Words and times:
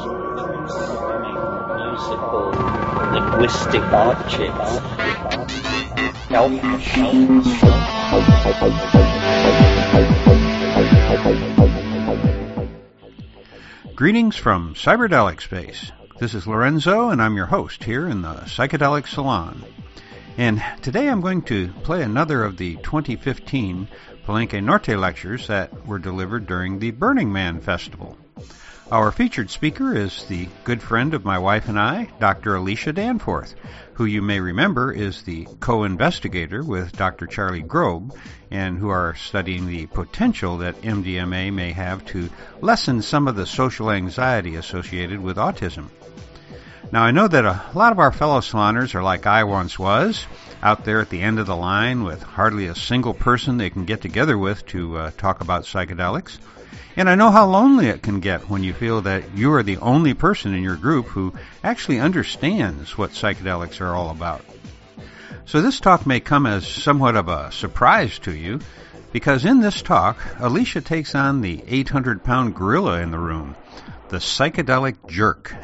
musical, 0.00 0.16
linguistic. 3.12 3.80
Greetings 13.94 14.36
from 14.36 14.74
Cyberdelic 14.74 15.42
Space. 15.42 15.92
This 16.18 16.34
is 16.34 16.46
Lorenzo, 16.46 17.10
and 17.10 17.20
I'm 17.20 17.36
your 17.36 17.46
host 17.46 17.84
here 17.84 18.08
in 18.08 18.22
the 18.22 18.34
Psychedelic 18.46 19.06
Salon. 19.06 19.62
And 20.38 20.62
today 20.80 21.08
I'm 21.08 21.20
going 21.20 21.42
to 21.42 21.68
play 21.82 22.02
another 22.02 22.42
of 22.44 22.56
the 22.56 22.76
2015 22.76 23.88
Palenque 24.24 24.62
Norte 24.62 24.96
lectures 24.96 25.48
that 25.48 25.86
were 25.86 25.98
delivered 25.98 26.46
during 26.46 26.78
the 26.78 26.92
Burning 26.92 27.32
Man 27.32 27.60
Festival. 27.60 28.16
Our 28.92 29.12
featured 29.12 29.50
speaker 29.50 29.94
is 29.94 30.24
the 30.24 30.48
good 30.64 30.82
friend 30.82 31.14
of 31.14 31.24
my 31.24 31.38
wife 31.38 31.68
and 31.68 31.78
I, 31.78 32.08
Dr. 32.18 32.56
Alicia 32.56 32.92
Danforth, 32.92 33.54
who 33.94 34.04
you 34.04 34.20
may 34.20 34.40
remember 34.40 34.90
is 34.90 35.22
the 35.22 35.46
co-investigator 35.60 36.64
with 36.64 36.96
Dr. 36.96 37.28
Charlie 37.28 37.62
Grob, 37.62 38.12
and 38.50 38.76
who 38.76 38.88
are 38.88 39.14
studying 39.14 39.68
the 39.68 39.86
potential 39.86 40.58
that 40.58 40.82
MDMA 40.82 41.52
may 41.52 41.70
have 41.70 42.04
to 42.06 42.30
lessen 42.60 43.00
some 43.00 43.28
of 43.28 43.36
the 43.36 43.46
social 43.46 43.92
anxiety 43.92 44.56
associated 44.56 45.20
with 45.20 45.36
autism. 45.36 45.88
Now, 46.90 47.04
I 47.04 47.12
know 47.12 47.28
that 47.28 47.44
a 47.44 47.62
lot 47.74 47.92
of 47.92 48.00
our 48.00 48.10
fellow 48.10 48.40
saloners 48.40 48.96
are 48.96 49.04
like 49.04 49.24
I 49.24 49.44
once 49.44 49.78
was, 49.78 50.26
out 50.64 50.84
there 50.84 51.00
at 51.00 51.10
the 51.10 51.22
end 51.22 51.38
of 51.38 51.46
the 51.46 51.54
line 51.54 52.02
with 52.02 52.24
hardly 52.24 52.66
a 52.66 52.74
single 52.74 53.14
person 53.14 53.56
they 53.56 53.70
can 53.70 53.84
get 53.84 54.00
together 54.00 54.36
with 54.36 54.66
to 54.66 54.96
uh, 54.96 55.10
talk 55.16 55.40
about 55.40 55.62
psychedelics. 55.62 56.38
And 56.96 57.08
I 57.08 57.14
know 57.14 57.30
how 57.30 57.46
lonely 57.46 57.86
it 57.86 58.02
can 58.02 58.20
get 58.20 58.50
when 58.50 58.64
you 58.64 58.72
feel 58.72 59.02
that 59.02 59.36
you 59.36 59.52
are 59.52 59.62
the 59.62 59.78
only 59.78 60.14
person 60.14 60.54
in 60.54 60.62
your 60.62 60.76
group 60.76 61.06
who 61.06 61.34
actually 61.62 62.00
understands 62.00 62.98
what 62.98 63.12
psychedelics 63.12 63.80
are 63.80 63.94
all 63.94 64.10
about. 64.10 64.44
So 65.46 65.62
this 65.62 65.80
talk 65.80 66.06
may 66.06 66.20
come 66.20 66.46
as 66.46 66.66
somewhat 66.66 67.16
of 67.16 67.28
a 67.28 67.52
surprise 67.52 68.18
to 68.20 68.34
you, 68.34 68.60
because 69.12 69.44
in 69.44 69.60
this 69.60 69.82
talk, 69.82 70.18
Alicia 70.38 70.80
takes 70.80 71.14
on 71.14 71.40
the 71.40 71.62
800 71.66 72.22
pound 72.22 72.54
gorilla 72.54 73.00
in 73.00 73.10
the 73.10 73.18
room, 73.18 73.56
the 74.08 74.18
psychedelic 74.18 75.08
jerk. 75.08 75.54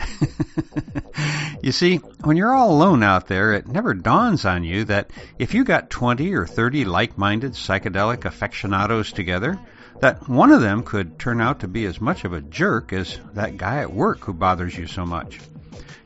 you 1.62 1.72
see, 1.72 1.96
when 2.24 2.36
you're 2.36 2.55
all 2.55 2.72
alone 2.72 3.02
out 3.02 3.28
there, 3.28 3.52
it 3.52 3.66
never 3.68 3.94
dawns 3.94 4.44
on 4.44 4.64
you 4.64 4.84
that 4.84 5.11
if 5.38 5.55
you 5.55 5.64
got 5.64 5.90
20 5.90 6.34
or 6.34 6.46
30 6.46 6.84
like-minded 6.84 7.52
psychedelic 7.52 8.24
aficionados 8.24 9.12
together, 9.12 9.58
that 10.00 10.28
one 10.28 10.50
of 10.50 10.61
them 10.61 10.83
could 10.83 11.19
turn 11.19 11.41
out 11.41 11.61
to 11.61 11.69
be 11.69 11.86
as 11.86 12.00
much 12.00 12.25
of 12.25 12.33
a 12.33 12.41
jerk 12.41 12.92
as 12.92 13.19
that 13.34 13.56
guy 13.56 13.80
at 13.80 13.92
work 13.92 14.20
who 14.20 14.33
bothers 14.33 14.77
you 14.77 14.86
so 14.86 15.06
much. 15.06 15.41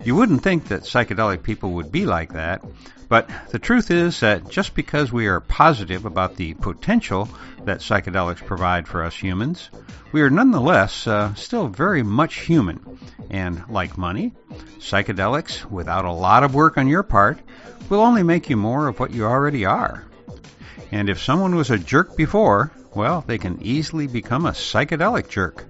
You 0.04 0.14
wouldn't 0.14 0.42
think 0.42 0.68
that 0.68 0.82
psychedelic 0.82 1.42
people 1.42 1.72
would 1.72 1.92
be 1.92 2.06
like 2.06 2.32
that, 2.32 2.64
but 3.10 3.28
the 3.50 3.58
truth 3.58 3.90
is 3.90 4.20
that 4.20 4.48
just 4.48 4.74
because 4.74 5.12
we 5.12 5.26
are 5.26 5.40
positive 5.40 6.06
about 6.06 6.36
the 6.36 6.54
potential 6.54 7.28
that 7.64 7.80
psychedelics 7.80 8.46
provide 8.46 8.86
for 8.86 9.02
us 9.02 9.16
humans, 9.16 9.68
we 10.12 10.22
are 10.22 10.30
nonetheless 10.30 11.06
uh, 11.06 11.34
still 11.34 11.66
very 11.66 12.02
much 12.02 12.36
human. 12.36 12.98
And 13.28 13.68
like 13.68 13.98
money, 13.98 14.32
psychedelics, 14.78 15.64
without 15.68 16.04
a 16.04 16.12
lot 16.12 16.44
of 16.44 16.54
work 16.54 16.78
on 16.78 16.88
your 16.88 17.02
part, 17.02 17.40
will 17.88 18.00
only 18.00 18.22
make 18.22 18.48
you 18.48 18.56
more 18.56 18.88
of 18.88 19.00
what 19.00 19.12
you 19.12 19.24
already 19.24 19.64
are. 19.64 20.04
And 20.92 21.08
if 21.08 21.22
someone 21.22 21.54
was 21.56 21.70
a 21.70 21.78
jerk 21.78 22.16
before, 22.16 22.72
well, 22.94 23.24
they 23.26 23.38
can 23.38 23.62
easily 23.62 24.06
become 24.06 24.46
a 24.46 24.52
psychedelic 24.52 25.28
jerk. 25.28 25.66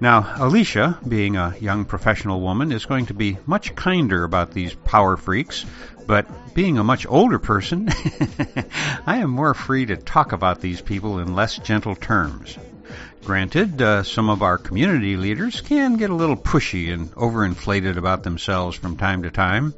Now, 0.00 0.34
Alicia, 0.38 0.98
being 1.06 1.36
a 1.36 1.54
young 1.60 1.84
professional 1.84 2.40
woman, 2.40 2.72
is 2.72 2.86
going 2.86 3.06
to 3.06 3.14
be 3.14 3.38
much 3.46 3.76
kinder 3.76 4.24
about 4.24 4.50
these 4.50 4.74
power 4.74 5.16
freaks, 5.16 5.64
but 6.08 6.26
being 6.54 6.76
a 6.76 6.82
much 6.82 7.06
older 7.08 7.38
person, 7.38 7.88
I 9.06 9.18
am 9.18 9.30
more 9.30 9.54
free 9.54 9.86
to 9.86 9.96
talk 9.96 10.32
about 10.32 10.60
these 10.60 10.80
people 10.80 11.20
in 11.20 11.36
less 11.36 11.56
gentle 11.56 11.94
terms. 11.94 12.58
Granted, 13.24 13.80
uh, 13.80 14.02
some 14.02 14.28
of 14.28 14.42
our 14.42 14.58
community 14.58 15.16
leaders 15.16 15.60
can 15.60 15.96
get 15.96 16.10
a 16.10 16.16
little 16.16 16.36
pushy 16.36 16.92
and 16.92 17.12
overinflated 17.12 17.96
about 17.96 18.24
themselves 18.24 18.76
from 18.76 18.96
time 18.96 19.22
to 19.22 19.30
time, 19.30 19.72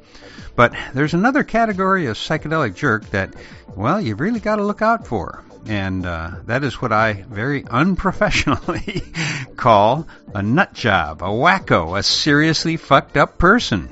but 0.55 0.73
there's 0.95 1.13
another 1.13 1.43
category 1.43 2.07
of 2.07 2.17
psychedelic 2.17 2.73
jerk 2.73 3.07
that, 3.11 3.35
well, 3.75 4.01
you've 4.01 4.19
really 4.19 4.39
got 4.39 4.55
to 4.55 4.65
look 4.65 4.81
out 4.81 5.05
for 5.05 5.43
and 5.67 6.05
uh, 6.05 6.31
that 6.45 6.63
is 6.63 6.81
what 6.81 6.91
I 6.91 7.13
very 7.13 7.65
unprofessionally 7.65 9.03
call 9.55 10.07
a 10.33 10.43
nut 10.43 10.73
job, 10.73 11.21
a 11.21 11.27
wacko, 11.27 11.97
a 11.97 12.03
seriously 12.03 12.77
fucked 12.77 13.17
up 13.17 13.37
person. 13.37 13.89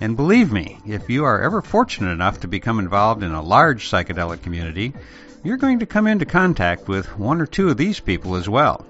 And 0.00 0.16
believe 0.16 0.52
me, 0.52 0.78
if 0.86 1.10
you 1.10 1.24
are 1.24 1.40
ever 1.40 1.62
fortunate 1.62 2.12
enough 2.12 2.40
to 2.40 2.48
become 2.48 2.78
involved 2.78 3.22
in 3.22 3.32
a 3.32 3.42
large 3.42 3.90
psychedelic 3.90 4.42
community, 4.42 4.92
you're 5.42 5.56
going 5.56 5.80
to 5.80 5.86
come 5.86 6.06
into 6.06 6.26
contact 6.26 6.88
with 6.88 7.18
one 7.18 7.40
or 7.40 7.46
two 7.46 7.68
of 7.68 7.76
these 7.76 8.00
people 8.00 8.36
as 8.36 8.48
well. 8.48 8.86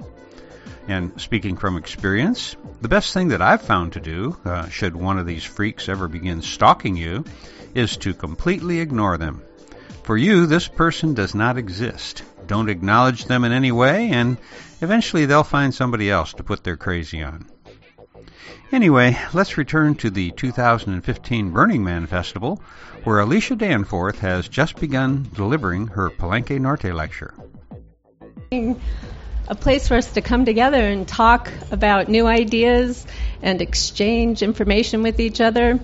And 0.89 1.21
speaking 1.21 1.57
from 1.57 1.77
experience, 1.77 2.57
the 2.81 2.89
best 2.89 3.13
thing 3.13 3.29
that 3.29 3.43
I've 3.43 3.63
found 3.63 3.93
to 3.93 4.01
do, 4.01 4.37
uh, 4.45 4.69
should 4.69 4.97
one 4.97 5.19
of 5.19 5.27
these 5.27 5.45
freaks 5.45 5.89
ever 5.89 6.09
begin 6.09 6.43
stalking 6.43 6.97
you, 6.97 7.25
is 7.75 7.97
to 7.99 8.15
completely 8.15 8.81
ignore 8.81 9.19
them. 9.19 9.43
For 10.09 10.17
you, 10.17 10.47
this 10.47 10.67
person 10.67 11.13
does 11.13 11.35
not 11.35 11.59
exist. 11.59 12.23
Don't 12.47 12.71
acknowledge 12.71 13.27
them 13.27 13.45
in 13.45 13.53
any 13.53 13.73
way, 13.73 14.09
and 14.09 14.39
eventually 14.81 15.27
they'll 15.27 15.45
find 15.45 15.75
somebody 15.75 16.11
else 16.11 16.33
to 16.33 16.43
put 16.43 16.65
their 16.65 16.79
crazy 16.79 17.23
on. 17.23 17.45
Anyway, 18.73 19.19
let's 19.35 19.59
return 19.59 19.97
to 19.97 20.09
the 20.09 20.31
2015 20.31 21.51
Burning 21.51 21.85
Man 21.85 22.07
Festival, 22.07 22.63
where 23.05 23.21
Alicia 23.21 23.57
Danforth 23.57 24.21
has 24.21 24.49
just 24.49 24.81
begun 24.81 25.29
delivering 25.35 25.89
her 25.89 26.09
Palenque 26.09 26.59
Norte 26.59 26.95
lecture. 26.95 27.35
A 28.51 29.55
place 29.55 29.89
for 29.89 29.97
us 29.99 30.11
to 30.13 30.23
come 30.23 30.47
together 30.47 30.81
and 30.81 31.07
talk 31.07 31.53
about 31.71 32.09
new 32.09 32.27
ideas 32.27 33.07
and 33.43 33.61
exchange 33.61 34.43
information 34.43 35.03
with 35.03 35.21
each 35.21 35.43
other. 35.43 35.79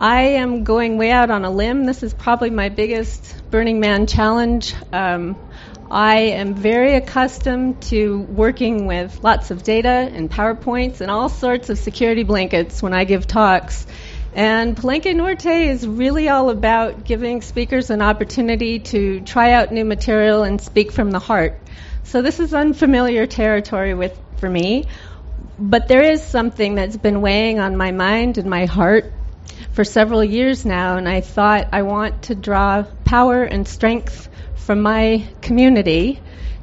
I 0.00 0.22
am 0.22 0.64
going 0.64 0.98
way 0.98 1.12
out 1.12 1.30
on 1.30 1.44
a 1.44 1.50
limb. 1.50 1.84
This 1.84 2.02
is 2.02 2.12
probably 2.12 2.50
my 2.50 2.68
biggest 2.68 3.36
Burning 3.52 3.80
Man 3.80 4.06
challenge. 4.06 4.74
Um, 4.94 5.36
I 5.90 6.16
am 6.40 6.54
very 6.54 6.94
accustomed 6.94 7.82
to 7.82 8.20
working 8.22 8.86
with 8.86 9.22
lots 9.22 9.50
of 9.50 9.62
data 9.62 9.90
and 9.90 10.30
PowerPoints 10.30 11.02
and 11.02 11.10
all 11.10 11.28
sorts 11.28 11.68
of 11.68 11.76
security 11.76 12.22
blankets 12.22 12.82
when 12.82 12.94
I 12.94 13.04
give 13.04 13.26
talks. 13.26 13.86
And 14.32 14.74
Palenque 14.74 15.14
Norte 15.14 15.44
is 15.44 15.86
really 15.86 16.30
all 16.30 16.48
about 16.48 17.04
giving 17.04 17.42
speakers 17.42 17.90
an 17.90 18.00
opportunity 18.00 18.78
to 18.78 19.20
try 19.20 19.52
out 19.52 19.70
new 19.70 19.84
material 19.84 20.44
and 20.44 20.58
speak 20.58 20.90
from 20.90 21.10
the 21.10 21.18
heart. 21.18 21.60
So 22.04 22.22
this 22.22 22.40
is 22.40 22.54
unfamiliar 22.54 23.26
territory 23.26 23.92
with 23.92 24.18
for 24.38 24.48
me, 24.48 24.86
but 25.58 25.88
there 25.88 26.02
is 26.02 26.22
something 26.22 26.76
that's 26.76 26.96
been 26.96 27.20
weighing 27.20 27.60
on 27.60 27.76
my 27.76 27.92
mind 27.92 28.38
and 28.38 28.48
my 28.48 28.64
heart 28.64 29.12
for 29.72 29.84
several 29.84 30.22
years 30.22 30.66
now, 30.66 30.96
and 30.96 31.08
I 31.08 31.20
thought 31.20 31.68
I 31.72 31.82
want 31.82 32.24
to 32.24 32.34
draw 32.34 32.84
power 33.04 33.42
and 33.42 33.66
strength 33.66 34.28
from 34.56 34.82
my 34.82 35.24
community 35.40 36.20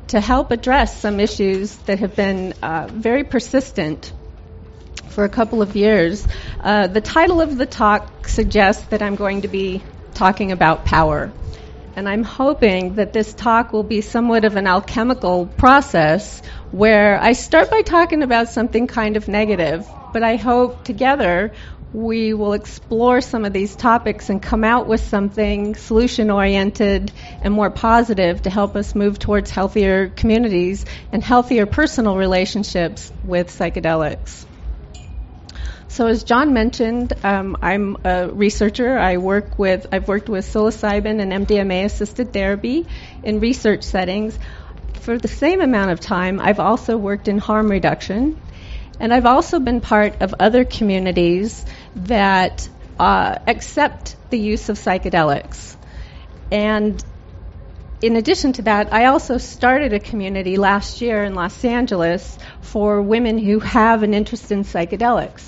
to 0.08 0.20
help 0.20 0.52
address 0.52 1.00
some 1.00 1.20
issues 1.20 1.76
that 1.88 2.00
have 2.00 2.16
been 2.16 2.54
uh, 2.62 2.88
very 2.92 3.24
persistent 3.24 4.12
for 5.10 5.24
a 5.24 5.30
couple 5.30 5.62
of 5.62 5.76
years. 5.76 6.26
Uh, 6.62 6.88
the 6.88 7.02
title 7.02 7.42
of 7.42 7.58
the 7.58 7.66
talk 7.66 8.28
suggests 8.28 8.86
that 8.88 9.02
I'm 9.02 9.16
going 9.16 9.42
to 9.42 9.48
be 9.48 9.84
talking 10.14 10.52
about 10.52 10.86
power. 10.86 11.32
And 11.96 12.08
I'm 12.08 12.24
hoping 12.24 12.96
that 12.96 13.12
this 13.12 13.34
talk 13.34 13.74
will 13.74 13.84
be 13.84 14.02
somewhat 14.02 14.46
of 14.46 14.56
an 14.56 14.68
alchemical 14.68 15.48
process 15.48 16.42
where 16.72 17.20
I 17.20 17.34
start 17.34 17.70
by 17.70 17.82
talking 17.82 18.24
about 18.24 18.50
something 18.50 18.88
kind 18.88 19.18
of 19.18 19.28
negative, 19.28 19.88
but 20.14 20.24
I 20.24 20.36
hope 20.36 20.84
together 20.84 21.52
we 21.94 22.34
will 22.34 22.54
explore 22.54 23.20
some 23.20 23.46
of 23.46 23.54
these 23.54 23.76
topics 23.76 24.30
and 24.30 24.42
come 24.42 24.64
out 24.64 24.88
with 24.88 25.02
something 25.02 25.76
solution 25.76 26.30
oriented 26.30 27.12
and 27.42 27.54
more 27.54 27.72
positive 27.72 28.44
to 28.44 28.50
help 28.50 28.76
us 28.76 28.94
move 28.94 29.18
towards 29.18 29.50
healthier 29.50 30.10
communities 30.10 30.86
and 31.12 31.24
healthier 31.24 31.66
personal 31.66 32.16
relationships 32.16 33.12
with 33.24 33.50
psychedelics. 33.50 34.46
So, 35.88 36.06
as 36.06 36.24
John 36.24 36.54
mentioned, 36.54 37.14
um, 37.24 37.58
I'm 37.64 37.98
a 38.04 38.28
researcher. 38.28 38.96
I 38.98 39.18
work 39.18 39.58
with 39.58 39.88
I've 39.92 40.08
worked 40.08 40.30
with 40.30 40.46
psilocybin 40.46 41.20
and 41.20 41.48
MDMA 41.48 41.86
assisted 41.86 42.32
therapy 42.32 42.86
in 43.24 43.40
research 43.40 43.84
settings. 43.84 44.38
For 44.94 45.18
the 45.18 45.28
same 45.28 45.62
amount 45.62 45.90
of 45.90 46.00
time, 46.00 46.40
I've 46.40 46.60
also 46.60 46.96
worked 46.98 47.28
in 47.28 47.40
harm 47.40 47.72
reduction 47.72 48.38
and 49.00 49.14
I've 49.14 49.26
also 49.26 49.60
been 49.60 49.82
part 49.82 50.22
of 50.22 50.36
other 50.40 50.66
communities 50.66 51.66
that 51.96 52.70
uh, 53.00 53.36
accept 53.48 54.16
the 54.30 54.40
use 54.40 54.70
of 54.70 54.78
psychedelics. 54.78 55.76
And 56.52 57.04
in 58.02 58.16
addition 58.16 58.54
to 58.54 58.62
that, 58.64 58.94
I 58.94 59.06
also 59.06 59.38
started 59.38 59.94
a 59.94 60.00
community 60.00 60.58
last 60.58 61.02
year 61.02 61.24
in 61.24 61.36
Los 61.36 61.64
Angeles 61.66 62.38
for 62.62 63.02
women 63.02 63.38
who 63.38 63.60
have 63.60 64.04
an 64.04 64.14
interest 64.14 64.52
in 64.52 64.64
psychedelics. 64.64 65.44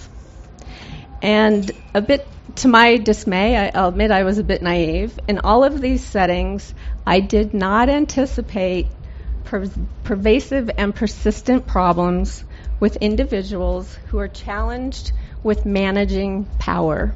And 1.21 1.71
a 1.93 2.01
bit 2.01 2.27
to 2.57 2.67
my 2.67 2.97
dismay, 2.97 3.55
I, 3.55 3.79
will 3.79 3.89
admit 3.89 4.11
I 4.11 4.23
was 4.23 4.37
a 4.37 4.43
bit 4.43 4.61
naive. 4.61 5.17
In 5.27 5.39
all 5.39 5.63
of 5.63 5.79
these 5.79 6.03
settings, 6.03 6.73
I 7.05 7.19
did 7.19 7.53
not 7.53 7.89
anticipate 7.89 8.87
per- 9.45 9.69
pervasive 10.03 10.69
and 10.77 10.93
persistent 10.93 11.67
problems 11.67 12.43
with 12.79 12.97
individuals 12.97 13.97
who 14.07 14.19
are 14.19 14.27
challenged 14.27 15.13
with 15.43 15.65
managing 15.65 16.45
power. 16.59 17.13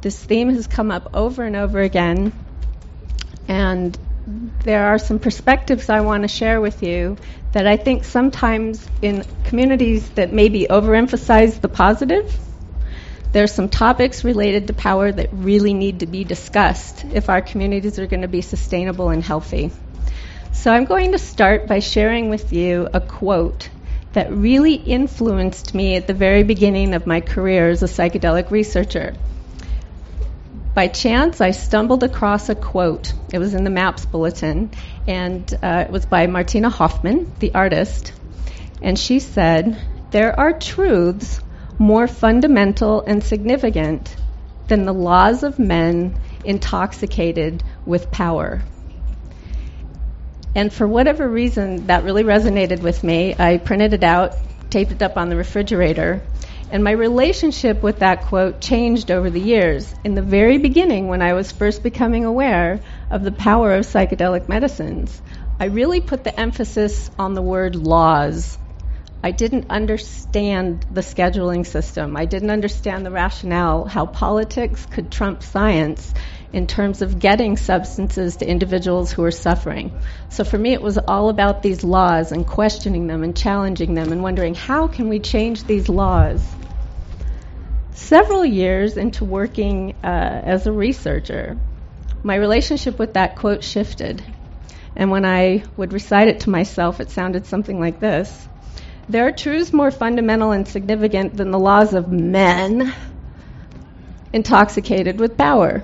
This 0.00 0.22
theme 0.22 0.50
has 0.50 0.66
come 0.66 0.90
up 0.90 1.14
over 1.14 1.42
and 1.42 1.56
over 1.56 1.80
again, 1.80 2.32
and 3.48 3.98
there 4.64 4.86
are 4.86 4.98
some 4.98 5.18
perspectives 5.18 5.88
I 5.88 6.00
want 6.00 6.22
to 6.22 6.28
share 6.28 6.60
with 6.60 6.82
you 6.82 7.16
that 7.52 7.66
I 7.66 7.76
think 7.76 8.04
sometimes 8.04 8.86
in 9.00 9.24
communities 9.44 10.08
that 10.10 10.32
maybe 10.32 10.66
overemphasize 10.68 11.60
the 11.60 11.68
positive, 11.68 12.36
there's 13.32 13.52
some 13.52 13.68
topics 13.68 14.24
related 14.24 14.66
to 14.66 14.72
power 14.72 15.12
that 15.12 15.28
really 15.32 15.74
need 15.74 16.00
to 16.00 16.06
be 16.06 16.24
discussed 16.24 17.04
if 17.04 17.28
our 17.28 17.42
communities 17.42 17.98
are 17.98 18.06
going 18.06 18.22
to 18.22 18.28
be 18.28 18.40
sustainable 18.40 19.10
and 19.10 19.22
healthy. 19.22 19.70
So 20.52 20.72
I'm 20.72 20.86
going 20.86 21.12
to 21.12 21.18
start 21.18 21.66
by 21.66 21.80
sharing 21.80 22.30
with 22.30 22.52
you 22.52 22.88
a 22.92 23.00
quote 23.00 23.68
that 24.16 24.32
really 24.32 24.72
influenced 24.72 25.74
me 25.74 25.94
at 25.94 26.06
the 26.06 26.14
very 26.14 26.42
beginning 26.42 26.94
of 26.94 27.06
my 27.06 27.20
career 27.20 27.68
as 27.68 27.82
a 27.82 27.86
psychedelic 27.86 28.50
researcher. 28.50 29.14
By 30.72 30.88
chance, 30.88 31.42
I 31.42 31.50
stumbled 31.50 32.02
across 32.02 32.48
a 32.48 32.54
quote. 32.54 33.12
It 33.30 33.38
was 33.38 33.52
in 33.52 33.62
the 33.62 33.68
MAPS 33.68 34.06
bulletin, 34.06 34.70
and 35.06 35.52
uh, 35.62 35.84
it 35.86 35.90
was 35.90 36.06
by 36.06 36.28
Martina 36.28 36.70
Hoffmann, 36.70 37.30
the 37.40 37.54
artist. 37.54 38.14
And 38.80 38.98
she 38.98 39.18
said, 39.18 39.78
There 40.12 40.40
are 40.40 40.54
truths 40.54 41.42
more 41.78 42.08
fundamental 42.08 43.02
and 43.02 43.22
significant 43.22 44.16
than 44.68 44.86
the 44.86 44.94
laws 44.94 45.42
of 45.42 45.58
men 45.58 46.18
intoxicated 46.42 47.62
with 47.84 48.10
power. 48.10 48.62
And 50.56 50.72
for 50.72 50.88
whatever 50.88 51.28
reason, 51.28 51.88
that 51.88 52.02
really 52.02 52.24
resonated 52.24 52.80
with 52.80 53.04
me. 53.04 53.34
I 53.38 53.58
printed 53.58 53.92
it 53.92 54.02
out, 54.02 54.38
taped 54.70 54.90
it 54.90 55.02
up 55.02 55.18
on 55.18 55.28
the 55.28 55.36
refrigerator, 55.36 56.22
and 56.70 56.82
my 56.82 56.92
relationship 56.92 57.82
with 57.82 57.98
that 57.98 58.22
quote 58.22 58.62
changed 58.62 59.10
over 59.10 59.28
the 59.28 59.38
years. 59.38 59.94
In 60.02 60.14
the 60.14 60.22
very 60.22 60.56
beginning, 60.56 61.08
when 61.08 61.20
I 61.20 61.34
was 61.34 61.52
first 61.52 61.82
becoming 61.82 62.24
aware 62.24 62.80
of 63.10 63.22
the 63.22 63.32
power 63.32 63.74
of 63.74 63.84
psychedelic 63.84 64.48
medicines, 64.48 65.20
I 65.60 65.66
really 65.66 66.00
put 66.00 66.24
the 66.24 66.40
emphasis 66.40 67.10
on 67.18 67.34
the 67.34 67.42
word 67.42 67.76
laws. 67.76 68.58
I 69.22 69.32
didn't 69.32 69.66
understand 69.68 70.86
the 70.90 71.02
scheduling 71.02 71.66
system. 71.66 72.16
I 72.16 72.24
didn't 72.24 72.50
understand 72.50 73.04
the 73.04 73.10
rationale, 73.10 73.84
how 73.84 74.06
politics 74.06 74.86
could 74.86 75.10
trump 75.10 75.42
science 75.42 76.14
in 76.52 76.66
terms 76.66 77.02
of 77.02 77.18
getting 77.18 77.56
substances 77.56 78.36
to 78.36 78.48
individuals 78.48 79.12
who 79.12 79.24
are 79.24 79.30
suffering. 79.30 79.92
So 80.28 80.44
for 80.44 80.58
me, 80.58 80.72
it 80.72 80.82
was 80.82 80.98
all 80.98 81.28
about 81.28 81.62
these 81.62 81.84
laws 81.84 82.32
and 82.32 82.46
questioning 82.46 83.06
them 83.06 83.22
and 83.22 83.36
challenging 83.36 83.94
them 83.94 84.12
and 84.12 84.22
wondering 84.22 84.54
how 84.54 84.86
can 84.86 85.08
we 85.08 85.18
change 85.18 85.64
these 85.64 85.88
laws. 85.88 86.46
Several 87.92 88.44
years 88.44 88.96
into 88.96 89.24
working 89.24 89.94
uh, 90.04 90.06
as 90.06 90.66
a 90.66 90.72
researcher, 90.72 91.58
my 92.22 92.34
relationship 92.34 92.98
with 92.98 93.14
that 93.14 93.36
quote 93.36 93.64
shifted. 93.64 94.22
And 94.94 95.10
when 95.10 95.24
I 95.24 95.64
would 95.76 95.92
recite 95.92 96.28
it 96.28 96.40
to 96.40 96.50
myself, 96.50 97.00
it 97.00 97.10
sounded 97.10 97.46
something 97.46 97.80
like 97.80 98.00
this 98.00 98.48
There 99.08 99.26
are 99.26 99.32
truths 99.32 99.72
more 99.72 99.90
fundamental 99.90 100.52
and 100.52 100.66
significant 100.66 101.36
than 101.36 101.50
the 101.50 101.58
laws 101.58 101.94
of 101.94 102.10
men 102.10 102.94
intoxicated 104.32 105.18
with 105.18 105.36
power. 105.36 105.82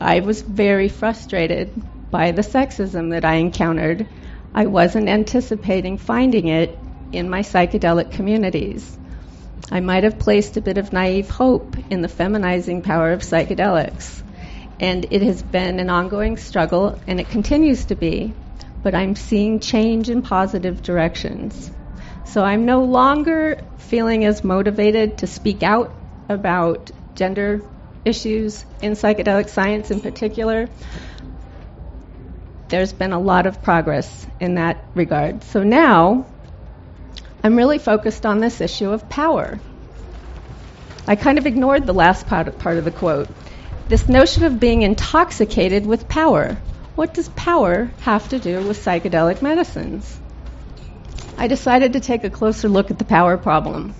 I 0.00 0.20
was 0.20 0.42
very 0.42 0.88
frustrated 0.88 1.82
by 2.10 2.32
the 2.32 2.42
sexism 2.42 3.10
that 3.10 3.24
I 3.24 3.34
encountered. 3.36 4.06
I 4.54 4.66
wasn't 4.66 5.08
anticipating 5.08 5.98
finding 5.98 6.48
it 6.48 6.78
in 7.12 7.30
my 7.30 7.40
psychedelic 7.40 8.10
communities. 8.12 8.96
I 9.70 9.80
might 9.80 10.04
have 10.04 10.18
placed 10.18 10.56
a 10.56 10.60
bit 10.60 10.78
of 10.78 10.92
naive 10.92 11.30
hope 11.30 11.76
in 11.90 12.02
the 12.02 12.08
feminizing 12.08 12.82
power 12.82 13.12
of 13.12 13.20
psychedelics. 13.20 14.22
And 14.78 15.06
it 15.10 15.22
has 15.22 15.42
been 15.42 15.80
an 15.80 15.90
ongoing 15.90 16.36
struggle, 16.36 17.00
and 17.06 17.18
it 17.18 17.28
continues 17.30 17.86
to 17.86 17.94
be, 17.94 18.34
but 18.82 18.94
I'm 18.94 19.16
seeing 19.16 19.60
change 19.60 20.10
in 20.10 20.22
positive 20.22 20.82
directions. 20.82 21.70
So 22.24 22.42
I'm 22.42 22.66
no 22.66 22.84
longer 22.84 23.62
feeling 23.78 24.24
as 24.24 24.44
motivated 24.44 25.18
to 25.18 25.26
speak 25.26 25.62
out 25.62 25.94
about 26.28 26.90
gender 27.14 27.62
issues 28.06 28.64
in 28.80 28.92
psychedelic 28.92 29.48
science 29.48 29.90
in 29.90 30.00
particular, 30.00 30.68
there's 32.68 32.92
been 32.92 33.12
a 33.12 33.18
lot 33.18 33.46
of 33.46 33.62
progress 33.62 34.26
in 34.40 34.54
that 34.54 34.84
regard. 34.94 35.42
So 35.44 35.62
now 35.62 36.26
I'm 37.42 37.56
really 37.56 37.78
focused 37.78 38.24
on 38.24 38.40
this 38.40 38.60
issue 38.60 38.90
of 38.90 39.08
power. 39.08 39.58
I 41.06 41.16
kind 41.16 41.38
of 41.38 41.46
ignored 41.46 41.86
the 41.86 41.94
last 41.94 42.26
part, 42.26 42.48
of 42.48 42.84
the 42.84 42.90
quote. 42.90 43.28
This 43.88 44.08
notion 44.08 44.44
of 44.44 44.58
being 44.58 44.82
intoxicated 44.82 45.86
with 45.86 46.08
power. 46.08 46.56
What 46.96 47.14
does 47.14 47.28
power 47.28 47.90
have 48.00 48.28
to 48.30 48.38
do 48.38 48.66
with 48.66 48.84
psychedelic 48.84 49.42
medicines? 49.42 50.18
I 51.38 51.46
decided 51.46 51.92
to 51.92 52.00
take 52.00 52.24
a 52.24 52.30
closer 52.30 52.68
look 52.68 52.90
at 52.90 52.98
the 52.98 53.04
power 53.04 53.36
problem 53.36 53.94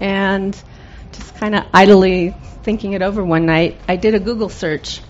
and 0.00 0.60
just 1.12 1.34
kind 1.36 1.54
of 1.54 1.64
idly 1.72 2.34
thinking 2.68 2.92
it 2.92 3.00
over 3.00 3.24
one 3.24 3.46
night, 3.46 3.80
I 3.88 3.96
did 3.96 4.14
a 4.14 4.20
Google 4.20 4.50
search 4.50 5.00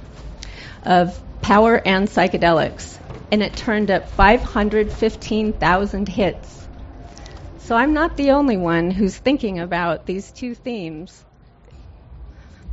of 0.85 1.21
power 1.43 1.75
and 1.85 2.07
psychedelics, 2.07 2.97
and 3.33 3.43
it 3.43 3.57
turned 3.57 3.91
up 3.91 4.09
515,000 4.11 6.09
hits. 6.09 6.69
So 7.59 7.75
I'm 7.75 7.95
not 7.95 8.17
the 8.17 8.31
only 8.31 8.57
one 8.57 8.93
who's 8.93 9.17
thinking 9.17 9.59
about 9.59 10.07
these 10.07 10.31
two 10.31 10.55
themes. 10.55 11.25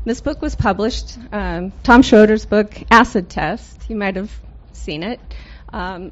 This 0.03 0.21
book 0.21 0.39
was 0.39 0.55
published, 0.55 1.17
um, 1.31 1.73
Tom 1.81 2.03
Shroder's 2.03 2.45
book, 2.45 2.71
Acid 2.91 3.27
Test. 3.27 3.89
You 3.89 3.95
might 3.95 4.17
have 4.17 4.31
seen 4.73 5.01
it. 5.01 5.19
Um, 5.73 6.11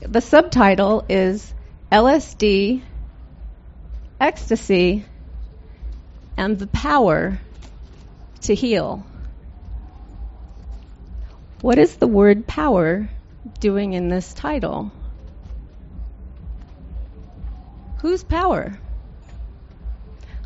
the 0.00 0.22
subtitle 0.22 1.04
is 1.10 1.52
LSD, 1.92 2.80
Ecstasy, 4.18 5.04
and 6.38 6.58
the 6.58 6.66
Power 6.68 7.40
to 8.46 8.54
heal. 8.54 9.04
What 11.62 11.78
is 11.78 11.96
the 11.96 12.06
word 12.06 12.46
power 12.46 13.08
doing 13.58 13.92
in 13.92 14.08
this 14.08 14.32
title? 14.34 14.92
Whose 17.98 18.22
power? 18.22 18.78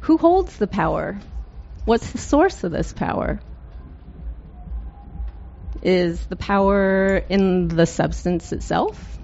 Who 0.02 0.16
holds 0.16 0.56
the 0.56 0.66
power? 0.66 1.18
What's 1.84 2.10
the 2.12 2.18
source 2.18 2.64
of 2.64 2.72
this 2.72 2.92
power? 2.92 3.40
Is 5.82 6.24
the 6.26 6.36
power 6.36 7.16
in 7.28 7.68
the 7.68 7.86
substance 7.86 8.52
itself? 8.52 9.18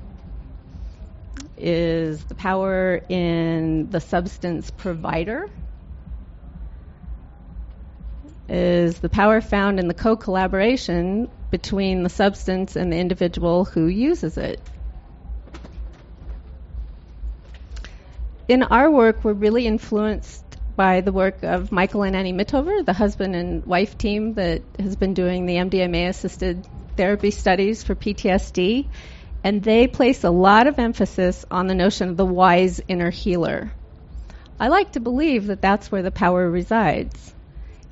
Is 1.57 2.23
the 2.25 2.35
power 2.35 3.01
in 3.09 3.89
the 3.89 4.01
substance 4.01 4.71
provider? 4.71 5.49
Is 8.49 8.99
the 8.99 9.09
power 9.09 9.41
found 9.41 9.81
in 9.81 9.89
the 9.89 9.95
co 9.95 10.17
collaboration 10.17 11.29
between 11.51 12.03
the 12.03 12.09
substance 12.09 12.77
and 12.77 12.93
the 12.93 12.97
individual 12.97 13.65
who 13.65 13.87
uses 13.87 14.37
it. 14.37 14.61
In 18.49 18.63
our 18.63 18.91
work, 18.91 19.25
we're 19.25 19.33
really 19.33 19.67
influenced 19.67 20.45
by 20.77 21.01
the 21.01 21.13
work 21.13 21.43
of 21.43 21.73
Michael 21.73 22.03
and 22.03 22.15
Annie 22.15 22.33
Mithoefer, 22.33 22.85
the 22.85 22.93
husband 22.93 23.35
and 23.35 23.65
wife 23.65 23.97
team 23.99 24.35
that 24.35 24.63
has 24.79 24.95
been 24.95 25.15
doing 25.15 25.47
the 25.47 25.57
MDMA 25.57 26.09
assisted 26.09 26.67
therapy 26.97 27.31
studies 27.31 27.83
for 27.83 27.95
PTSD. 27.95 28.87
And 29.43 29.63
they 29.63 29.87
place 29.87 30.23
a 30.23 30.31
lot 30.31 30.67
of 30.67 30.79
emphasis 30.79 31.45
on 31.51 31.67
the 31.67 31.75
notion 31.75 32.11
of 32.11 32.17
the 32.17 32.27
wise 32.27 32.81
inner 32.89 33.11
healer. 33.11 33.73
I 34.61 34.69
like 34.69 34.93
to 34.93 35.01
believe 35.01 35.47
that 35.47 35.63
that's 35.63 35.91
where 35.91 36.03
the 36.03 36.11
power 36.11 36.49
resides 36.49 37.35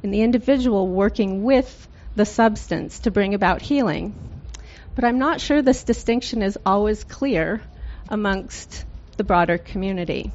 in 0.05 0.11
the 0.11 0.21
individual 0.21 0.87
working 0.87 1.43
with 1.45 1.89
the 2.15 2.27
substance 2.27 3.01
to 3.01 3.11
bring 3.11 3.33
about 3.33 3.63
healing. 3.63 4.15
But 4.95 5.05
I'm 5.05 5.19
not 5.19 5.41
sure 5.41 5.63
this 5.63 5.83
distinction 5.83 6.43
is 6.43 6.59
always 6.67 7.03
clear 7.05 7.63
amongst 8.11 8.85
the 9.17 9.25
broader 9.25 9.57
community. 9.57 10.31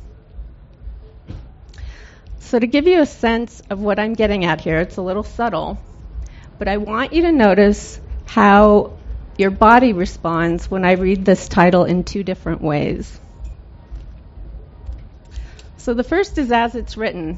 So, 2.40 2.58
to 2.58 2.66
give 2.66 2.88
you 2.88 3.00
a 3.00 3.06
sense 3.06 3.62
of 3.70 3.80
what 3.80 4.00
I'm 4.00 4.16
getting 4.16 4.44
at 4.44 4.60
here, 4.60 4.80
it's 4.80 4.98
a 4.98 5.04
little 5.04 5.24
subtle, 5.24 5.78
but 6.58 6.68
I 6.68 6.78
want 6.78 7.14
you 7.14 7.22
to 7.22 7.32
notice 7.32 8.02
how 8.26 8.98
your 9.38 9.52
body 9.52 9.94
responds 9.94 10.70
when 10.72 10.84
I 10.84 10.94
read 10.94 11.24
this 11.24 11.48
title 11.48 11.86
in 11.86 12.04
two 12.04 12.24
different 12.24 12.62
ways. 12.62 13.20
So 15.78 15.94
the 15.94 16.04
first 16.04 16.40
is 16.40 16.52
as 16.52 16.74
it's 16.74 16.98
written 16.98 17.38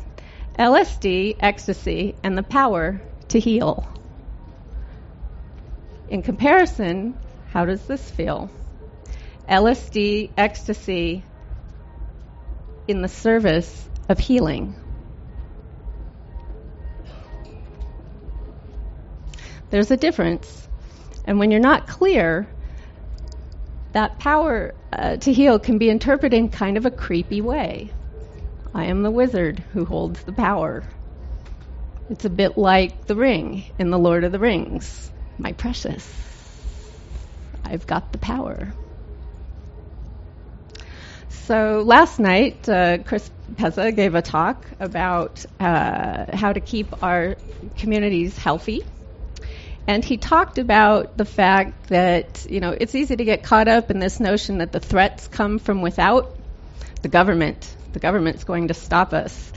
LSD, 0.61 1.37
ecstasy, 1.39 2.13
and 2.21 2.37
the 2.37 2.43
power 2.43 3.01
to 3.29 3.39
heal. 3.39 3.83
In 6.07 6.21
comparison, 6.21 7.17
how 7.49 7.65
does 7.65 7.81
this 7.87 8.11
feel? 8.11 8.47
LSD, 9.49 10.29
ecstasy, 10.37 11.23
in 12.87 13.01
the 13.01 13.07
service 13.07 13.89
of 14.07 14.19
healing. 14.19 14.75
There's 19.71 19.89
a 19.89 19.97
difference. 19.97 20.69
And 21.25 21.39
when 21.39 21.49
you're 21.49 21.59
not 21.59 21.87
clear, 21.87 22.47
that 23.93 24.19
power 24.19 24.75
uh, 24.93 25.15
to 25.17 25.33
heal 25.33 25.57
can 25.57 25.79
be 25.79 25.89
interpreted 25.89 26.37
in 26.37 26.49
kind 26.49 26.77
of 26.77 26.85
a 26.85 26.91
creepy 26.91 27.41
way. 27.41 27.91
I 28.73 28.85
am 28.85 29.03
the 29.03 29.11
wizard 29.11 29.59
who 29.73 29.85
holds 29.85 30.23
the 30.23 30.31
power. 30.31 30.83
It's 32.09 32.25
a 32.25 32.29
bit 32.29 32.57
like 32.57 33.05
the 33.05 33.15
ring 33.15 33.65
in 33.77 33.89
The 33.89 33.99
Lord 33.99 34.23
of 34.23 34.31
the 34.31 34.39
Rings. 34.39 35.11
My 35.37 35.51
precious. 35.53 36.09
I've 37.65 37.85
got 37.87 38.11
the 38.11 38.17
power. 38.17 38.73
So 41.29 41.83
last 41.85 42.19
night, 42.19 42.67
uh, 42.69 42.99
Chris 42.99 43.29
Pezza 43.55 43.93
gave 43.95 44.15
a 44.15 44.21
talk 44.21 44.65
about 44.79 45.45
uh, 45.59 46.35
how 46.35 46.53
to 46.53 46.59
keep 46.59 47.03
our 47.03 47.35
communities 47.77 48.37
healthy. 48.37 48.83
And 49.87 50.05
he 50.05 50.17
talked 50.17 50.57
about 50.57 51.17
the 51.17 51.25
fact 51.25 51.89
that, 51.89 52.45
you 52.49 52.59
know, 52.59 52.71
it's 52.71 52.95
easy 52.95 53.15
to 53.15 53.25
get 53.25 53.43
caught 53.43 53.67
up 53.67 53.91
in 53.91 53.99
this 53.99 54.19
notion 54.19 54.59
that 54.59 54.71
the 54.71 54.79
threats 54.79 55.27
come 55.27 55.59
from 55.59 55.81
without 55.81 56.37
the 57.01 57.09
government. 57.09 57.75
The 57.93 57.99
government's 57.99 58.43
going 58.43 58.69
to 58.69 58.73
stop 58.73 59.13
us. 59.13 59.51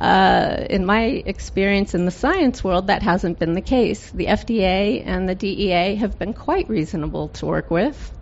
Uh, 0.00 0.66
in 0.68 0.84
my 0.84 1.04
experience 1.04 1.94
in 1.94 2.04
the 2.04 2.10
science 2.10 2.62
world, 2.62 2.88
that 2.88 3.02
hasn't 3.02 3.38
been 3.38 3.54
the 3.54 3.62
case. 3.62 4.10
The 4.10 4.26
FDA 4.26 5.02
and 5.06 5.28
the 5.28 5.34
DEA 5.34 5.96
have 5.96 6.18
been 6.18 6.34
quite 6.34 6.68
reasonable 6.68 7.28
to 7.28 7.46
work 7.46 7.70
with. 7.70 8.12